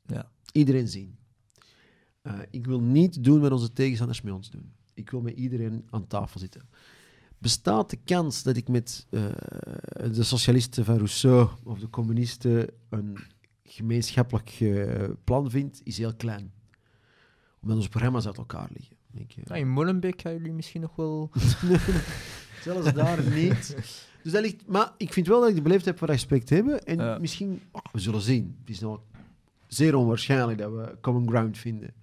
Ja. 0.06 0.30
Iedereen 0.52 0.88
zien. 0.88 1.16
Eh, 2.22 2.38
ik 2.50 2.66
wil 2.66 2.80
niet 2.80 3.24
doen 3.24 3.40
wat 3.40 3.52
onze 3.52 3.72
tegenstanders 3.72 4.20
met 4.22 4.32
ons 4.32 4.50
doen. 4.50 4.72
Ik 4.94 5.10
wil 5.10 5.20
met 5.20 5.36
iedereen 5.36 5.86
aan 5.90 6.06
tafel 6.06 6.40
zitten. 6.40 6.68
Bestaat 7.38 7.90
de 7.90 7.98
kans 8.04 8.42
dat 8.42 8.56
ik 8.56 8.68
met 8.68 9.06
eh, 9.10 9.24
de 10.12 10.22
socialisten 10.22 10.84
van 10.84 10.96
Rousseau 10.96 11.48
of 11.64 11.78
de 11.78 11.90
communisten 11.90 12.68
een 12.88 13.18
gemeenschappelijk 13.64 14.58
plan 15.24 15.50
vind, 15.50 15.80
is 15.84 15.98
heel 15.98 16.14
klein. 16.14 16.52
Omdat 17.60 17.76
onze 17.76 17.88
programma's 17.88 18.26
uit 18.26 18.36
elkaar 18.36 18.68
liggen. 18.72 18.96
Eh, 19.14 19.44
Nou, 19.44 19.60
in 19.60 19.68
Molenbeek 19.68 20.20
gaan 20.20 20.32
jullie 20.32 20.52
misschien 20.52 20.80
nog 20.80 20.96
wel... 20.96 21.30
Zelfs 22.62 22.92
daar 22.92 23.22
niet. 23.42 23.76
Dus 24.22 24.32
dat 24.32 24.42
ligt, 24.42 24.66
maar 24.66 24.92
ik 24.96 25.12
vind 25.12 25.26
wel 25.26 25.40
dat 25.40 25.48
ik 25.48 25.54
de 25.54 25.62
beleefdheid 25.62 25.98
voor 25.98 26.08
respect 26.08 26.48
hebben. 26.50 26.84
En 26.84 26.96
Ja. 26.96 27.18
misschien, 27.18 27.62
oh, 27.72 27.82
we 27.92 27.98
zullen 27.98 28.20
zien. 28.20 28.56
Het 28.60 28.70
is 28.70 28.80
nog 28.80 29.00
zeer 29.66 29.94
onwaarschijnlijk 29.94 30.58
dat 30.58 30.72
we 30.72 30.96
common 31.00 31.28
ground 31.28 31.58
vinden. 31.58 31.94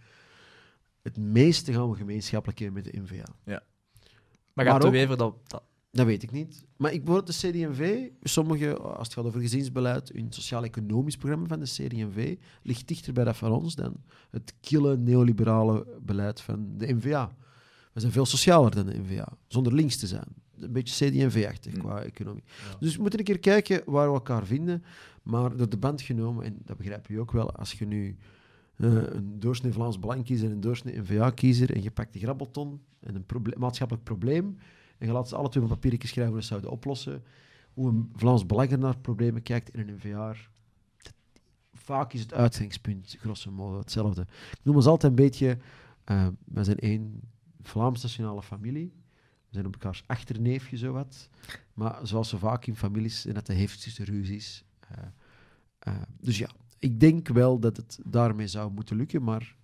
Het 1.01 1.17
meeste 1.17 1.73
gaan 1.73 1.89
we 1.89 1.95
gemeenschappelijk 1.95 2.59
hebben 2.59 2.83
met 2.83 2.93
de 2.93 2.99
NVA. 3.01 3.23
Maar 3.45 3.61
Maar 4.53 4.65
gaat 4.65 4.81
de 4.81 4.89
Wever 4.89 5.17
dat... 5.17 5.35
dat 5.47 5.63
Dat 5.91 6.05
weet 6.05 6.23
ik 6.23 6.31
niet. 6.31 6.65
Maar 6.77 6.93
ik 6.93 7.03
bijvoorbeeld 7.03 7.41
de 7.41 7.49
CD&V, 7.49 8.07
sommige, 8.23 8.77
als 8.77 9.07
het 9.07 9.13
gaat 9.13 9.25
over 9.25 9.41
gezinsbeleid, 9.41 10.11
hun 10.13 10.31
sociaal-economisch 10.31 11.17
programma 11.17 11.47
van 11.47 11.59
de 11.59 11.65
CD&V 11.65 12.35
ligt 12.63 12.87
dichter 12.87 13.13
bij 13.13 13.23
dat 13.23 13.37
van 13.37 13.51
ons 13.51 13.75
dan 13.75 13.95
het 14.29 14.53
kille 14.61 14.97
neoliberale 14.97 15.85
beleid 16.01 16.41
van 16.41 16.73
de 16.77 16.93
NVA. 16.93 17.31
We 17.93 17.99
zijn 17.99 18.11
veel 18.11 18.25
socialer 18.25 18.75
dan 18.75 18.85
de 18.85 18.99
NVA, 18.99 19.27
zonder 19.47 19.73
links 19.73 19.97
te 19.97 20.07
zijn. 20.07 20.27
Een 20.59 20.71
beetje 20.71 21.09
CD&V-achtig 21.09 21.73
Mm. 21.73 21.79
qua 21.79 22.01
economie. 22.01 22.43
Ja. 22.71 22.77
Dus 22.79 22.95
we 22.95 23.01
moeten 23.01 23.19
een 23.19 23.25
keer 23.25 23.39
kijken 23.39 23.81
waar 23.85 24.07
we 24.07 24.13
elkaar 24.13 24.45
vinden. 24.45 24.83
Maar 25.23 25.57
door 25.57 25.69
de 25.69 25.77
band 25.77 26.01
genomen, 26.01 26.45
en 26.45 26.57
dat 26.65 26.77
begrijp 26.77 27.07
je 27.07 27.19
ook 27.19 27.31
wel, 27.31 27.51
als 27.55 27.71
je 27.73 27.85
nu 27.85 28.17
eh, 28.75 28.93
een 28.93 29.39
doorsnee 29.39 29.71
Vlaams 29.71 29.99
Belang 29.99 30.23
kiezer 30.25 30.47
en 30.47 30.53
een 30.53 30.59
doorsnee 30.61 30.99
NVA-kiezer 30.99 31.75
en 31.75 31.83
je 31.83 31.91
pakt 31.91 32.13
de 32.13 32.19
grabbelton 32.19 32.81
en 32.99 33.15
een 33.15 33.25
proble- 33.25 33.55
maatschappelijk 33.57 34.05
probleem 34.05 34.57
en 34.97 35.07
je 35.07 35.13
laat 35.13 35.29
ze 35.29 35.35
alle 35.35 35.49
twee 35.49 35.63
op 35.63 35.69
een 35.69 35.75
papiertje 35.75 36.07
schrijven 36.07 36.33
hoe 36.33 36.41
ze 36.41 36.47
zouden 36.47 36.71
oplossen, 36.71 37.23
hoe 37.73 37.89
een 37.89 38.09
Vlaams 38.15 38.45
Belang 38.45 38.71
er 38.71 38.77
naar 38.79 38.97
problemen 38.97 39.41
kijkt 39.41 39.69
in 39.73 39.79
een 39.87 39.95
NVA. 39.95 40.27
dat- 41.01 41.13
Vaak 41.73 42.13
is 42.13 42.21
het 42.21 42.33
uitgangspunt, 42.33 43.15
grosso 43.19 43.51
modo, 43.51 43.77
hetzelfde. 43.79 44.21
Ik 44.51 44.59
noem 44.63 44.75
ons 44.75 44.85
altijd 44.85 45.11
een 45.11 45.17
beetje, 45.25 45.57
we 46.45 46.63
zijn 46.63 46.77
één 46.79 47.21
Vlaams 47.61 48.01
nationale 48.01 48.41
familie. 48.41 48.93
We 49.49 49.55
zijn 49.55 49.65
op 49.65 49.73
elkaars 49.73 50.03
achterneefje, 50.05 50.77
zowat. 50.77 51.29
Maar 51.73 51.99
zoals 52.07 52.29
zo 52.29 52.37
vaak 52.37 52.65
in 52.65 52.75
families, 52.75 53.25
en 53.25 53.33
dat 53.33 53.45
de 53.45 53.53
heftigste 53.53 54.03
ruzies. 54.03 54.63
eh 54.79 54.97
eh, 55.79 56.01
dus 56.19 56.37
ja, 56.37 56.49
ik 56.79 56.99
denk 56.99 57.27
wel 57.27 57.59
dat 57.59 57.77
het 57.77 57.99
daarmee 58.05 58.47
zou 58.47 58.71
moeten 58.71 58.95
lukken, 58.95 59.23
maar 59.23 59.55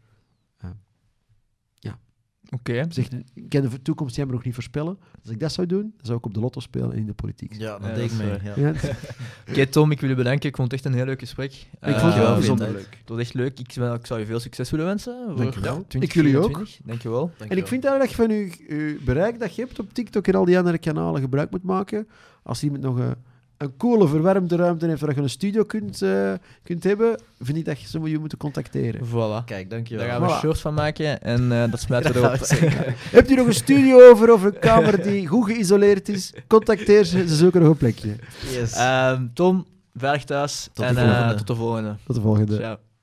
Oké. 2.49 2.85
zeg, 2.89 3.07
ik 3.33 3.49
kan 3.49 3.61
de 3.61 3.81
toekomst 3.81 4.15
jammer 4.15 4.35
nog 4.35 4.43
niet 4.45 4.53
voorspellen. 4.53 4.97
Als 5.21 5.31
ik 5.31 5.39
dat 5.39 5.51
zou 5.51 5.67
doen, 5.67 5.81
dan 5.81 6.05
zou 6.05 6.17
ik 6.17 6.25
op 6.25 6.33
de 6.33 6.39
lotto 6.39 6.59
spelen 6.59 6.91
en 6.91 6.97
in 6.97 7.05
de 7.05 7.13
politiek. 7.13 7.53
Ja, 7.53 7.77
dat 7.77 7.87
Ja, 7.89 7.93
deed 7.95 8.11
ik 8.11 8.17
mee. 8.17 8.27
Ja. 8.43 8.53
Ja, 8.55 8.73
Oké, 9.49 9.65
Tom, 9.65 9.91
ik 9.91 9.99
wil 9.99 10.09
je 10.09 10.15
bedanken. 10.15 10.49
Ik 10.49 10.55
vond 10.55 10.71
het 10.71 10.79
echt 10.81 10.89
een 10.91 10.97
heel 10.97 11.05
leuk 11.05 11.19
gesprek. 11.19 11.51
ik 11.53 11.67
Eh, 11.79 11.99
vond 11.99 12.13
het 12.13 12.21
wel 12.23 12.33
bijzonder 12.35 12.71
leuk. 12.71 12.97
Het 12.99 13.09
was 13.09 13.19
echt 13.19 13.33
leuk. 13.33 13.59
Ik, 13.59 13.71
wel- 13.73 13.93
ik 13.93 14.05
zou 14.05 14.19
je 14.19 14.25
veel 14.25 14.39
succes 14.39 14.69
willen 14.71 14.85
wensen. 14.85 15.33
Dankjewel. 15.35 15.85
ja, 15.89 15.99
Ik 15.99 16.13
jullie 16.13 16.37
ook. 16.37 16.43
2024. 16.51 16.79
Dankjewel. 16.85 17.31
En 17.49 17.57
ik 17.57 17.67
vind 17.67 17.85
eigenlijk 17.85 17.99
dat 17.99 18.09
je 18.09 18.15
van 18.15 18.29
je, 18.29 18.75
je 18.75 18.99
bereik 19.05 19.39
dat 19.39 19.55
je 19.55 19.61
hebt 19.61 19.79
op 19.79 19.93
TikTok 19.93 20.27
en 20.27 20.35
al 20.35 20.45
die 20.45 20.57
andere 20.57 20.77
kanalen 20.77 21.21
gebruik 21.21 21.51
moet 21.51 21.63
maken. 21.63 22.07
Als 22.43 22.63
iemand 22.63 22.81
nog 22.83 22.97
een, 22.99 23.15
een 23.57 23.77
coole, 23.77 24.07
verwarmde 24.07 24.55
ruimte 24.55 24.87
heeft 24.87 25.01
waar 25.01 25.15
je 25.15 25.21
een 25.21 25.29
studio 25.29 25.63
kunt, 25.63 26.01
eh, 26.01 26.33
kunt 26.63 26.83
hebben, 26.83 27.21
vind 27.41 27.57
ik 27.57 27.65
dat 27.65 27.81
je 27.81 27.87
ze 27.87 27.99
je 28.01 28.19
moeten 28.19 28.37
contacteren. 28.37 29.01
Voilà. 29.07 29.45
Kijk, 29.45 29.47
Daar 29.47 29.67
dankjewel. 29.69 30.05
gaan 30.07 30.21
we 30.21 30.27
Voilà. 30.33 30.39
shorts 30.39 30.61
van 30.61 30.73
maken 30.73 31.21
en 31.21 31.51
eh, 31.51 31.71
dat 31.71 31.79
smijten 31.79 32.13
we 32.13 32.19
erop. 32.19 32.37
zeker. 32.45 32.95
Hebt 33.11 33.31
u 33.31 33.35
nog 33.35 33.47
een 33.47 33.53
studio 33.53 34.09
over 34.09 34.33
of 34.33 34.43
een 34.43 34.59
kamer 34.59 35.03
die 35.03 35.27
goed 35.27 35.45
geïsoleerd 35.45 36.09
is? 36.09 36.33
Contacteer 36.47 37.03
ze, 37.03 37.27
ze 37.27 37.35
zoeken 37.35 37.61
nog 37.61 37.69
een 37.69 37.77
plekje. 37.77 38.15
Yes. 38.51 38.73
Ehm, 38.73 39.25
Tom, 39.33 39.65
veilig 39.95 40.23
thuis 40.23 40.63
Tot 40.73 40.75
de 40.75 40.83
en 40.83 40.97
eh, 40.97 41.03
volgende. 41.11 41.35
tot 41.35 41.47
de 41.47 41.55
volgende. 41.55 41.95
Tot 42.05 42.15
de 42.15 42.21
volgende. 42.21 42.55
Ciao. 42.55 42.77